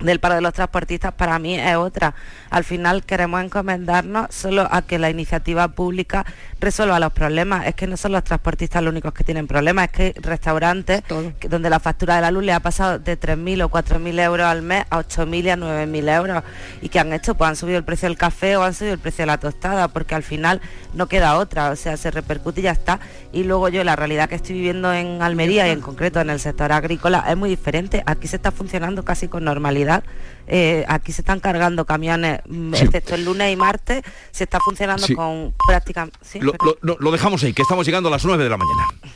del 0.00 0.20
paro 0.20 0.34
de 0.34 0.42
los 0.42 0.52
transportistas 0.52 1.14
para 1.14 1.38
mí 1.38 1.58
es 1.58 1.76
otra. 1.76 2.14
Al 2.56 2.64
final 2.64 3.04
queremos 3.04 3.44
encomendarnos 3.44 4.34
solo 4.34 4.66
a 4.70 4.80
que 4.80 4.98
la 4.98 5.10
iniciativa 5.10 5.68
pública 5.68 6.24
resuelva 6.58 6.98
los 6.98 7.12
problemas. 7.12 7.66
Es 7.66 7.74
que 7.74 7.86
no 7.86 7.98
son 7.98 8.12
los 8.12 8.24
transportistas 8.24 8.82
los 8.82 8.92
únicos 8.92 9.12
que 9.12 9.24
tienen 9.24 9.46
problemas, 9.46 9.88
es 9.88 9.92
que 9.92 10.14
restaurantes 10.22 11.02
donde 11.50 11.68
la 11.68 11.80
factura 11.80 12.14
de 12.14 12.22
la 12.22 12.30
luz 12.30 12.44
le 12.44 12.54
ha 12.54 12.60
pasado 12.60 12.98
de 12.98 13.20
3.000 13.20 13.62
o 13.62 13.68
4.000 13.68 14.20
euros 14.20 14.46
al 14.46 14.62
mes 14.62 14.86
a 14.88 15.00
8.000 15.00 15.44
y 15.44 15.50
a 15.50 15.56
9.000 15.58 16.16
euros. 16.16 16.42
¿Y 16.80 16.88
que 16.88 16.98
han 16.98 17.12
hecho? 17.12 17.34
Pues 17.34 17.50
han 17.50 17.56
subido 17.56 17.76
el 17.76 17.84
precio 17.84 18.08
del 18.08 18.16
café 18.16 18.56
o 18.56 18.62
han 18.62 18.72
subido 18.72 18.94
el 18.94 19.00
precio 19.00 19.24
de 19.24 19.26
la 19.26 19.36
tostada, 19.36 19.88
porque 19.88 20.14
al 20.14 20.22
final 20.22 20.62
no 20.94 21.08
queda 21.08 21.36
otra, 21.36 21.68
o 21.68 21.76
sea, 21.76 21.98
se 21.98 22.10
repercute 22.10 22.60
y 22.60 22.64
ya 22.64 22.70
está. 22.70 23.00
Y 23.32 23.44
luego 23.44 23.68
yo 23.68 23.84
la 23.84 23.96
realidad 23.96 24.30
que 24.30 24.36
estoy 24.36 24.54
viviendo 24.54 24.94
en 24.94 25.20
Almería 25.20 25.68
y 25.68 25.72
en 25.72 25.82
concreto 25.82 26.22
en 26.22 26.30
el 26.30 26.40
sector 26.40 26.72
agrícola 26.72 27.22
es 27.28 27.36
muy 27.36 27.50
diferente. 27.50 28.02
Aquí 28.06 28.28
se 28.28 28.36
está 28.36 28.50
funcionando 28.50 29.04
casi 29.04 29.28
con 29.28 29.44
normalidad 29.44 30.04
eh, 30.46 30.84
aquí 30.88 31.12
se 31.12 31.22
están 31.22 31.40
cargando 31.40 31.84
camiones, 31.84 32.40
mm, 32.46 32.74
excepto 32.74 33.14
el 33.14 33.24
lunes 33.24 33.52
y 33.52 33.56
martes, 33.56 34.02
se 34.30 34.44
está 34.44 34.58
funcionando 34.60 35.06
con 35.14 35.54
práctica... 35.66 36.08
lo, 36.40 36.96
lo, 36.98 37.10
dejamos 37.10 37.42
ahí, 37.42 37.52
que 37.52 37.62
estamos 37.62 37.86
llegando 37.86 38.08
a 38.08 38.12
las 38.12 38.24
9 38.24 38.44
de 38.44 38.50
la 38.50 38.56
mañana. 38.56 38.86